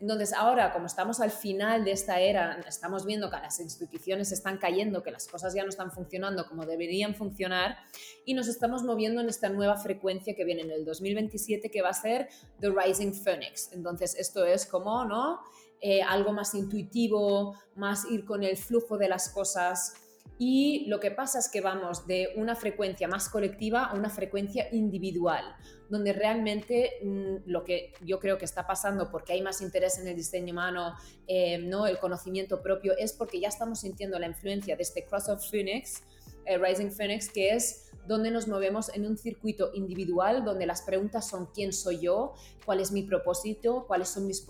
Entonces 0.00 0.32
ahora, 0.32 0.72
como 0.72 0.86
estamos 0.86 1.20
al 1.20 1.30
final 1.30 1.84
de 1.84 1.92
esta 1.92 2.20
era, 2.20 2.60
estamos 2.66 3.06
viendo 3.06 3.30
que 3.30 3.36
las 3.36 3.60
instituciones 3.60 4.32
están 4.32 4.58
cayendo, 4.58 5.02
que 5.02 5.10
las 5.10 5.26
cosas 5.28 5.54
ya 5.54 5.62
no 5.62 5.68
están 5.68 5.92
funcionando 5.92 6.46
como 6.46 6.66
deberían 6.66 7.14
funcionar 7.14 7.76
y 8.24 8.34
nos 8.34 8.48
estamos 8.48 8.82
moviendo 8.82 9.20
en 9.20 9.28
esta 9.28 9.48
nueva 9.48 9.76
frecuencia 9.76 10.34
que 10.34 10.44
viene 10.44 10.62
en 10.62 10.70
el 10.70 10.84
2027 10.84 11.70
que 11.70 11.82
va 11.82 11.90
a 11.90 11.94
ser 11.94 12.28
The 12.60 12.70
Rising 12.70 13.12
Phoenix. 13.12 13.72
Entonces 13.72 14.14
esto 14.18 14.44
es 14.44 14.66
como, 14.66 15.04
¿no? 15.04 15.40
Eh, 15.86 16.00
algo 16.00 16.32
más 16.32 16.54
intuitivo, 16.54 17.58
más 17.76 18.06
ir 18.10 18.24
con 18.24 18.42
el 18.42 18.56
flujo 18.56 18.96
de 18.96 19.06
las 19.06 19.28
cosas. 19.28 19.92
Y 20.38 20.86
lo 20.86 20.98
que 20.98 21.10
pasa 21.10 21.38
es 21.38 21.50
que 21.50 21.60
vamos 21.60 22.06
de 22.06 22.28
una 22.36 22.56
frecuencia 22.56 23.06
más 23.06 23.28
colectiva 23.28 23.84
a 23.84 23.94
una 23.94 24.08
frecuencia 24.08 24.66
individual, 24.72 25.44
donde 25.90 26.14
realmente 26.14 27.00
mm, 27.02 27.50
lo 27.50 27.64
que 27.64 27.92
yo 28.00 28.18
creo 28.18 28.38
que 28.38 28.46
está 28.46 28.66
pasando, 28.66 29.10
porque 29.10 29.34
hay 29.34 29.42
más 29.42 29.60
interés 29.60 29.98
en 29.98 30.08
el 30.08 30.16
diseño 30.16 30.54
humano, 30.54 30.94
eh, 31.26 31.58
¿no? 31.58 31.86
el 31.86 31.98
conocimiento 31.98 32.62
propio, 32.62 32.96
es 32.96 33.12
porque 33.12 33.38
ya 33.38 33.48
estamos 33.48 33.80
sintiendo 33.80 34.18
la 34.18 34.26
influencia 34.26 34.76
de 34.76 34.82
este 34.82 35.04
Cross 35.04 35.28
of 35.28 35.50
Phoenix, 35.50 36.02
eh, 36.46 36.56
Rising 36.56 36.92
Phoenix, 36.92 37.28
que 37.28 37.50
es 37.50 37.83
donde 38.06 38.30
nos 38.30 38.48
movemos 38.48 38.90
en 38.94 39.06
un 39.06 39.16
circuito 39.16 39.70
individual, 39.74 40.44
donde 40.44 40.66
las 40.66 40.82
preguntas 40.82 41.28
son 41.28 41.46
quién 41.46 41.72
soy 41.72 42.00
yo, 42.00 42.34
cuál 42.64 42.80
es 42.80 42.92
mi 42.92 43.02
propósito, 43.02 43.84
cuáles 43.86 44.08
son 44.08 44.26
mis 44.26 44.46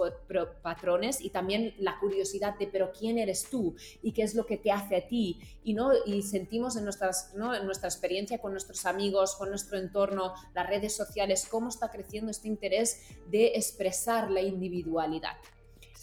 patrones 0.63 1.21
y 1.21 1.31
también 1.31 1.75
la 1.79 1.99
curiosidad 1.99 2.59
de 2.59 2.67
pero 2.67 2.93
quién 2.93 3.19
eres 3.19 3.49
tú 3.51 3.75
y 4.03 4.13
qué 4.13 4.23
es 4.23 4.35
lo 4.35 4.47
que 4.47 4.57
te 4.57 4.71
hace 4.71 4.97
a 4.97 5.07
ti 5.09 5.41
y 5.63 5.75
no 5.75 5.91
y 6.07 6.23
sentimos 6.23 6.77
en 6.77 6.85
nuestras 6.85 7.33
en 7.35 7.67
nuestra 7.67 7.89
experiencia 7.89 8.39
con 8.39 8.53
nuestros 8.53 8.87
amigos, 8.87 9.35
con 9.37 9.51
nuestro 9.51 9.79
entorno, 9.79 10.35
las 10.55 10.69
redes 10.69 10.95
sociales 10.95 11.47
cómo 11.51 11.69
está 11.69 11.91
creciendo 11.91 12.31
este 12.31 12.49
interés 12.49 13.01
de 13.31 13.53
expresar 13.55 14.31
la 14.31 14.41
individualidad. 14.41 15.37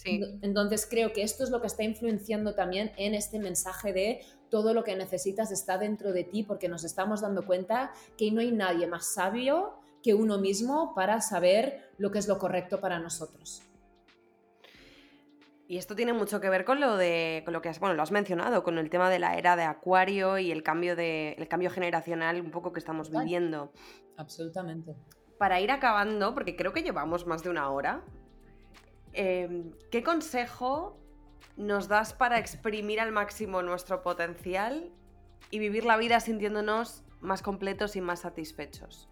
Entonces 0.04 0.86
creo 0.88 1.12
que 1.12 1.22
esto 1.22 1.44
es 1.44 1.50
lo 1.50 1.60
que 1.60 1.68
está 1.68 1.84
influenciando 1.84 2.54
también 2.54 2.92
en 2.96 3.14
este 3.14 3.38
mensaje 3.38 3.92
de 3.92 4.20
todo 4.52 4.74
lo 4.74 4.84
que 4.84 4.94
necesitas 4.94 5.50
está 5.50 5.78
dentro 5.78 6.12
de 6.12 6.24
ti 6.24 6.42
porque 6.42 6.68
nos 6.68 6.84
estamos 6.84 7.22
dando 7.22 7.46
cuenta 7.46 7.90
que 8.18 8.30
no 8.30 8.42
hay 8.42 8.52
nadie 8.52 8.86
más 8.86 9.14
sabio 9.14 9.80
que 10.02 10.12
uno 10.12 10.36
mismo 10.36 10.94
para 10.94 11.22
saber 11.22 11.88
lo 11.96 12.10
que 12.10 12.18
es 12.18 12.28
lo 12.28 12.38
correcto 12.38 12.78
para 12.78 12.98
nosotros. 12.98 13.62
Y 15.66 15.78
esto 15.78 15.96
tiene 15.96 16.12
mucho 16.12 16.38
que 16.42 16.50
ver 16.50 16.66
con 16.66 16.80
lo 16.80 16.98
de 16.98 17.40
con 17.46 17.54
lo 17.54 17.62
que 17.62 17.70
has, 17.70 17.80
bueno, 17.80 17.94
lo 17.94 18.02
has 18.02 18.12
mencionado, 18.12 18.62
con 18.62 18.76
el 18.76 18.90
tema 18.90 19.08
de 19.08 19.18
la 19.18 19.38
era 19.38 19.56
de 19.56 19.62
Acuario 19.62 20.36
y 20.36 20.52
el 20.52 20.62
cambio 20.62 20.96
de 20.96 21.32
el 21.38 21.48
cambio 21.48 21.70
generacional 21.70 22.38
un 22.38 22.50
poco 22.50 22.74
que 22.74 22.78
estamos 22.78 23.08
viviendo. 23.08 23.72
Absolutamente. 24.18 24.94
Para 25.38 25.62
ir 25.62 25.70
acabando, 25.70 26.34
porque 26.34 26.56
creo 26.56 26.74
que 26.74 26.82
llevamos 26.82 27.26
más 27.26 27.42
de 27.42 27.48
una 27.48 27.70
hora, 27.70 28.04
em, 29.14 29.72
¿qué 29.90 30.02
consejo 30.02 31.01
nos 31.56 31.88
das 31.88 32.12
para 32.12 32.38
exprimir 32.38 33.00
al 33.00 33.12
máximo 33.12 33.62
nuestro 33.62 34.02
potencial 34.02 34.90
y 35.50 35.58
vivir 35.58 35.84
la 35.84 35.96
vida 35.96 36.20
sintiéndonos 36.20 37.04
más 37.20 37.42
completos 37.42 37.96
y 37.96 38.00
más 38.00 38.20
satisfechos? 38.20 39.08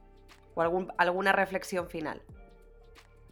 ¿O 0.54 0.62
alguna 0.98 1.32
reflexión 1.32 1.88
final? 1.88 2.22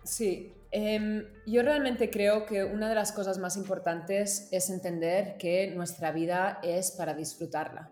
Sí, 0.04 0.54
em, 0.70 1.26
yo 1.46 1.62
realmente 1.62 2.10
creo 2.10 2.46
que 2.46 2.64
una 2.64 2.88
de 2.88 2.94
las 2.94 3.12
cosas 3.12 3.38
más 3.38 3.56
importantes 3.56 4.48
es 4.52 4.70
entender 4.70 5.36
que 5.36 5.72
nuestra 5.74 6.12
vida 6.12 6.60
es 6.62 6.92
para 6.92 7.14
disfrutarla 7.14 7.90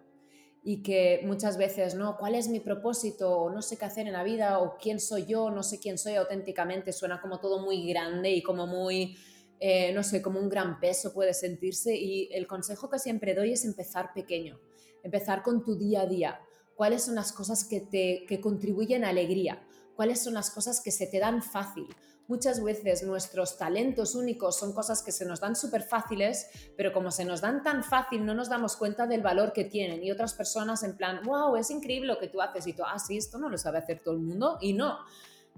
y 0.68 0.82
que 0.82 1.20
muchas 1.24 1.58
veces, 1.58 1.94
¿no? 1.94 2.16
¿Cuál 2.16 2.34
es 2.34 2.48
mi 2.48 2.58
propósito? 2.58 3.38
O 3.38 3.50
no 3.50 3.62
sé 3.62 3.76
qué 3.76 3.84
hacer 3.84 4.06
en 4.06 4.14
la 4.14 4.24
vida, 4.24 4.58
o 4.58 4.78
quién 4.78 4.98
soy 4.98 5.26
yo, 5.26 5.50
no 5.50 5.62
sé 5.62 5.78
quién 5.78 5.98
soy 5.98 6.14
auténticamente, 6.14 6.92
suena 6.92 7.20
como 7.20 7.38
todo 7.38 7.60
muy 7.60 7.86
grande 7.86 8.30
y 8.30 8.42
como 8.42 8.66
muy, 8.66 9.16
eh, 9.60 9.92
no 9.92 10.02
sé, 10.02 10.22
como 10.22 10.40
un 10.40 10.48
gran 10.48 10.80
peso 10.80 11.12
puede 11.12 11.34
sentirse. 11.34 11.94
Y 11.94 12.28
el 12.32 12.46
consejo 12.46 12.88
que 12.90 12.98
siempre 12.98 13.34
doy 13.34 13.52
es 13.52 13.64
empezar 13.64 14.12
pequeño, 14.14 14.60
empezar 15.02 15.42
con 15.42 15.64
tu 15.64 15.76
día 15.76 16.02
a 16.02 16.06
día. 16.06 16.40
¿Cuáles 16.74 17.04
son 17.04 17.14
las 17.14 17.32
cosas 17.32 17.64
que 17.64 17.80
te 17.80 18.26
que 18.28 18.40
contribuyen 18.40 19.04
a 19.04 19.08
alegría? 19.08 19.66
cuáles 19.96 20.22
son 20.22 20.34
las 20.34 20.50
cosas 20.50 20.80
que 20.80 20.92
se 20.92 21.06
te 21.06 21.18
dan 21.18 21.42
fácil. 21.42 21.88
Muchas 22.28 22.62
veces 22.62 23.04
nuestros 23.04 23.56
talentos 23.56 24.14
únicos 24.14 24.58
son 24.58 24.72
cosas 24.72 25.02
que 25.02 25.12
se 25.12 25.24
nos 25.24 25.40
dan 25.40 25.56
súper 25.56 25.82
fáciles, 25.82 26.48
pero 26.76 26.92
como 26.92 27.10
se 27.10 27.24
nos 27.24 27.40
dan 27.40 27.62
tan 27.62 27.82
fácil 27.84 28.26
no 28.26 28.34
nos 28.34 28.48
damos 28.48 28.76
cuenta 28.76 29.06
del 29.06 29.22
valor 29.22 29.52
que 29.52 29.64
tienen. 29.64 30.02
Y 30.02 30.10
otras 30.10 30.34
personas 30.34 30.82
en 30.82 30.96
plan, 30.96 31.20
wow, 31.24 31.56
es 31.56 31.70
increíble 31.70 32.08
lo 32.08 32.18
que 32.18 32.28
tú 32.28 32.40
haces 32.40 32.66
y 32.66 32.72
tú, 32.72 32.82
ah, 32.84 32.98
sí, 32.98 33.16
esto 33.16 33.38
no 33.38 33.48
lo 33.48 33.56
sabe 33.58 33.78
hacer 33.78 34.00
todo 34.00 34.14
el 34.14 34.20
mundo. 34.20 34.58
Y 34.60 34.72
no, 34.72 34.98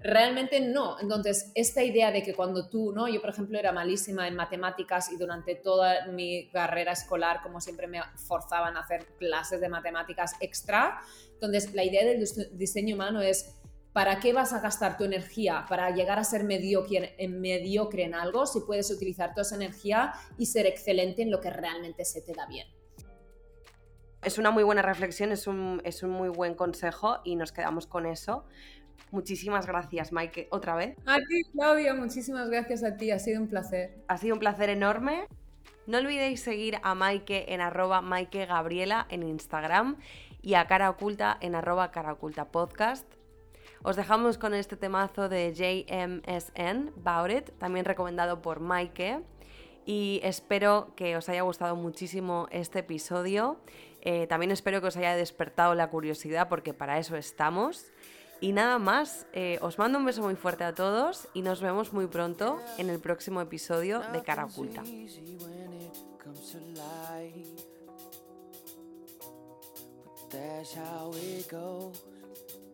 realmente 0.01 0.59
no. 0.59 0.99
Entonces, 0.99 1.51
esta 1.55 1.83
idea 1.83 2.11
de 2.11 2.23
que 2.23 2.33
cuando 2.33 2.69
tú, 2.69 2.91
¿no? 2.91 3.07
Yo, 3.07 3.21
por 3.21 3.29
ejemplo, 3.29 3.57
era 3.59 3.71
malísima 3.71 4.27
en 4.27 4.35
matemáticas 4.35 5.11
y 5.11 5.17
durante 5.17 5.55
toda 5.55 6.07
mi 6.07 6.49
carrera 6.49 6.93
escolar, 6.93 7.41
como 7.41 7.61
siempre 7.61 7.87
me 7.87 8.01
forzaban 8.27 8.77
a 8.77 8.81
hacer 8.81 9.05
clases 9.17 9.61
de 9.61 9.69
matemáticas 9.69 10.33
extra. 10.39 11.01
Entonces, 11.33 11.73
la 11.73 11.83
idea 11.83 12.05
del 12.05 12.25
diseño 12.53 12.95
humano 12.95 13.21
es 13.21 13.55
¿Para 13.93 14.19
qué 14.19 14.33
vas 14.33 14.53
a 14.53 14.59
gastar 14.59 14.97
tu 14.97 15.03
energía 15.03 15.65
para 15.67 15.89
llegar 15.89 16.19
a 16.19 16.23
ser 16.23 16.43
mediocre, 16.43 17.15
mediocre 17.27 18.03
en 18.03 18.13
algo 18.13 18.45
si 18.45 18.59
puedes 18.61 18.91
utilizar 18.91 19.31
toda 19.31 19.41
esa 19.41 19.55
energía 19.55 20.13
y 20.37 20.45
ser 20.45 20.67
excelente 20.67 21.23
en 21.23 21.31
lo 21.31 21.41
que 21.41 21.49
realmente 21.49 22.05
se 22.05 22.21
te 22.21 22.33
da 22.33 22.45
bien? 22.45 22.67
Es 24.21 24.37
una 24.37 24.51
muy 24.51 24.63
buena 24.63 24.81
reflexión, 24.81 25.31
es 25.31 25.47
un, 25.47 25.81
es 25.85 26.03
un 26.03 26.11
muy 26.11 26.29
buen 26.29 26.53
consejo 26.53 27.19
y 27.23 27.35
nos 27.35 27.51
quedamos 27.51 27.87
con 27.87 28.05
eso. 28.05 28.45
Muchísimas 29.11 29.65
gracias, 29.65 30.11
Maike, 30.11 30.47
otra 30.51 30.75
vez. 30.75 30.95
A 31.05 31.17
ti, 31.17 31.43
Claudia, 31.53 31.93
muchísimas 31.93 32.49
gracias 32.49 32.83
a 32.83 32.97
ti, 32.97 33.11
ha 33.11 33.19
sido 33.19 33.41
un 33.41 33.47
placer. 33.47 33.97
Ha 34.07 34.17
sido 34.17 34.35
un 34.35 34.39
placer 34.39 34.69
enorme. 34.69 35.27
No 35.87 35.97
olvidéis 35.97 36.41
seguir 36.41 36.77
a 36.83 36.93
Maike 36.93 37.51
en 37.53 37.61
arroba 37.61 38.01
Maike 38.01 38.45
Gabriela 38.45 39.07
en 39.09 39.23
Instagram 39.23 39.97
y 40.41 40.53
a 40.53 40.67
Cara 40.67 40.89
Oculta 40.89 41.37
en 41.41 41.55
arroba 41.55 41.89
Cara 41.91 42.13
Oculta 42.13 42.51
Podcast. 42.51 43.11
Os 43.81 43.95
dejamos 43.95 44.37
con 44.37 44.53
este 44.53 44.75
temazo 44.75 45.29
de 45.29 45.53
JMSN, 45.53 46.91
About 46.99 47.31
It, 47.31 47.49
también 47.57 47.85
recomendado 47.85 48.41
por 48.41 48.59
Maike. 48.59 49.21
Y 49.85 50.19
espero 50.23 50.93
que 50.95 51.17
os 51.17 51.29
haya 51.29 51.41
gustado 51.41 51.75
muchísimo 51.75 52.47
este 52.51 52.79
episodio. 52.79 53.59
Eh, 54.01 54.27
también 54.27 54.51
espero 54.51 54.81
que 54.81 54.87
os 54.87 54.97
haya 54.97 55.15
despertado 55.15 55.75
la 55.75 55.89
curiosidad 55.89 56.49
porque 56.49 56.73
para 56.73 56.99
eso 56.99 57.15
estamos. 57.15 57.91
Y 58.41 58.53
nada 58.53 58.79
más, 58.79 59.25
eh, 59.33 59.59
os 59.61 59.77
mando 59.77 59.97
un 59.97 60.05
beso 60.05 60.21
muy 60.21 60.35
fuerte 60.35 60.63
a 60.63 60.73
todos 60.73 61.27
y 61.33 61.41
nos 61.41 61.61
vemos 61.61 61.91
muy 61.91 62.07
pronto 62.07 62.59
en 62.77 62.89
el 62.89 62.99
próximo 62.99 63.41
episodio 63.41 64.01
de 64.13 64.23
Cara 64.23 64.45
Oculta. 64.45 64.83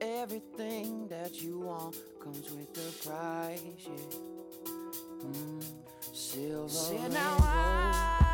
Everything 0.02 1.08
that 1.08 1.42
you 1.42 1.60
want 1.60 1.96
comes 2.20 2.52
with 2.52 2.74
the 2.74 2.92
price, 3.08 3.62
yeah. 3.80 4.36
Mm, 5.24 5.64
silver. 6.14 7.10
now 7.10 7.38
I 7.40 8.25